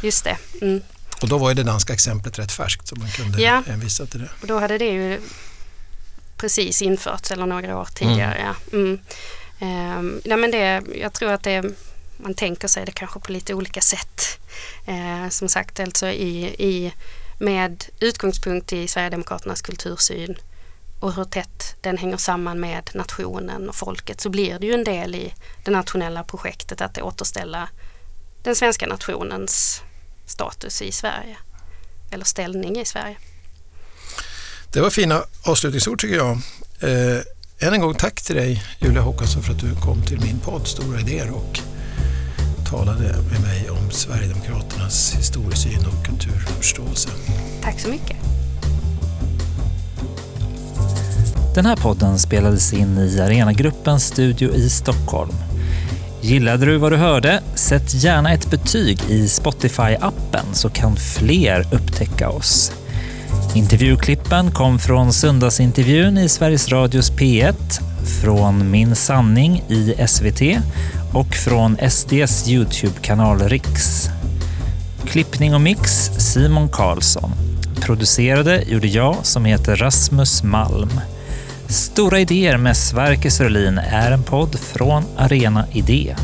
just 0.03 0.23
det. 0.23 0.37
Mm. 0.61 0.81
Och 1.21 1.29
då 1.29 1.37
var 1.37 1.49
ju 1.49 1.55
det 1.55 1.63
danska 1.63 1.93
exemplet 1.93 2.39
rätt 2.39 2.51
färskt 2.51 2.87
så 2.87 2.95
man 2.95 3.09
kunde 3.09 3.41
ja. 3.41 3.63
hänvisa 3.67 4.05
till 4.05 4.19
det. 4.19 4.29
Och 4.41 4.47
då 4.47 4.59
hade 4.59 4.77
det 4.77 4.89
ju 4.89 5.21
precis 6.37 6.81
införts 6.81 7.31
eller 7.31 7.45
några 7.45 7.77
år 7.77 7.87
tidigare. 7.95 8.35
Mm. 8.35 8.47
Ja. 8.71 8.77
Mm. 8.77 8.99
Um, 9.99 10.21
ja, 10.23 10.37
men 10.37 10.51
det, 10.51 10.83
jag 10.95 11.13
tror 11.13 11.31
att 11.31 11.43
det, 11.43 11.63
man 12.17 12.33
tänker 12.33 12.67
sig 12.67 12.85
det 12.85 12.91
kanske 12.91 13.19
på 13.19 13.31
lite 13.31 13.53
olika 13.53 13.81
sätt. 13.81 14.39
Uh, 14.89 15.29
som 15.29 15.49
sagt, 15.49 15.79
alltså 15.79 16.07
i, 16.07 16.45
i, 16.45 16.93
med 17.39 17.85
utgångspunkt 17.99 18.73
i 18.73 18.87
Sverigedemokraternas 18.87 19.61
kultursyn 19.61 20.35
och 20.99 21.13
hur 21.13 21.23
tätt 21.23 21.75
den 21.81 21.97
hänger 21.97 22.17
samman 22.17 22.59
med 22.59 22.89
nationen 22.93 23.69
och 23.69 23.75
folket 23.75 24.21
så 24.21 24.29
blir 24.29 24.59
det 24.59 24.67
ju 24.67 24.73
en 24.73 24.83
del 24.83 25.15
i 25.15 25.33
det 25.63 25.71
nationella 25.71 26.23
projektet 26.23 26.81
att 26.81 27.01
återställa 27.01 27.69
den 28.43 28.55
svenska 28.55 28.87
nationens 28.87 29.81
status 30.25 30.81
i 30.81 30.91
Sverige 30.91 31.37
eller 32.11 32.25
ställning 32.25 32.79
i 32.79 32.85
Sverige. 32.85 33.17
Det 34.71 34.81
var 34.81 34.89
fina 34.89 35.23
avslutningsord 35.43 35.99
tycker 35.99 36.15
jag. 36.15 36.31
Eh, 36.79 37.21
än 37.59 37.73
en 37.73 37.81
gång 37.81 37.93
tack 37.95 38.21
till 38.21 38.35
dig 38.35 38.63
Julia 38.79 39.01
Håkansson 39.01 39.43
för 39.43 39.53
att 39.53 39.59
du 39.59 39.75
kom 39.75 40.01
till 40.01 40.21
min 40.21 40.39
podd 40.39 40.67
Stora 40.67 40.99
idéer 40.99 41.31
och 41.31 41.59
talade 42.69 43.03
med 43.03 43.41
mig 43.41 43.69
om 43.69 43.91
Sverigedemokraternas 43.91 45.15
historiesyn 45.17 45.85
och 45.85 46.05
kulturförståelse. 46.05 47.09
Tack 47.61 47.79
så 47.79 47.89
mycket. 47.89 48.17
Den 51.55 51.65
här 51.65 51.75
podden 51.75 52.19
spelades 52.19 52.73
in 52.73 52.97
i 52.97 53.19
Arenagruppens 53.21 54.07
studio 54.07 54.53
i 54.53 54.69
Stockholm. 54.69 55.33
Gillade 56.23 56.65
du 56.65 56.77
vad 56.77 56.91
du 56.91 56.97
hörde? 56.97 57.41
Sätt 57.55 57.93
gärna 57.93 58.33
ett 58.33 58.51
betyg 58.51 58.99
i 59.09 59.27
Spotify-appen 59.27 60.53
så 60.53 60.69
kan 60.69 60.95
fler 60.95 61.65
upptäcka 61.71 62.29
oss. 62.29 62.71
Intervjuklippen 63.55 64.51
kom 64.51 64.79
från 64.79 65.13
söndagsintervjun 65.13 66.17
i 66.17 66.29
Sveriges 66.29 66.69
Radios 66.69 67.11
P1, 67.11 67.81
från 68.21 68.71
Min 68.71 68.95
sanning 68.95 69.63
i 69.69 69.95
SVT 70.07 70.41
och 71.13 71.35
från 71.35 71.77
SDs 71.89 72.47
Youtube-kanal 72.47 73.39
Riks. 73.39 74.09
Klippning 75.05 75.55
och 75.55 75.61
mix 75.61 76.11
Simon 76.17 76.69
Karlsson. 76.69 77.31
Producerade 77.81 78.63
gjorde 78.67 78.87
jag 78.87 79.15
som 79.23 79.45
heter 79.45 79.75
Rasmus 79.75 80.43
Malm. 80.43 80.91
Stora 81.73 82.19
idéer 82.19 82.57
med 82.57 82.77
Sverker 82.77 83.29
Sörlin 83.29 83.77
är 83.77 84.11
en 84.11 84.23
podd 84.23 84.59
från 84.59 85.03
Arena 85.17 85.65
Idé. 85.71 86.15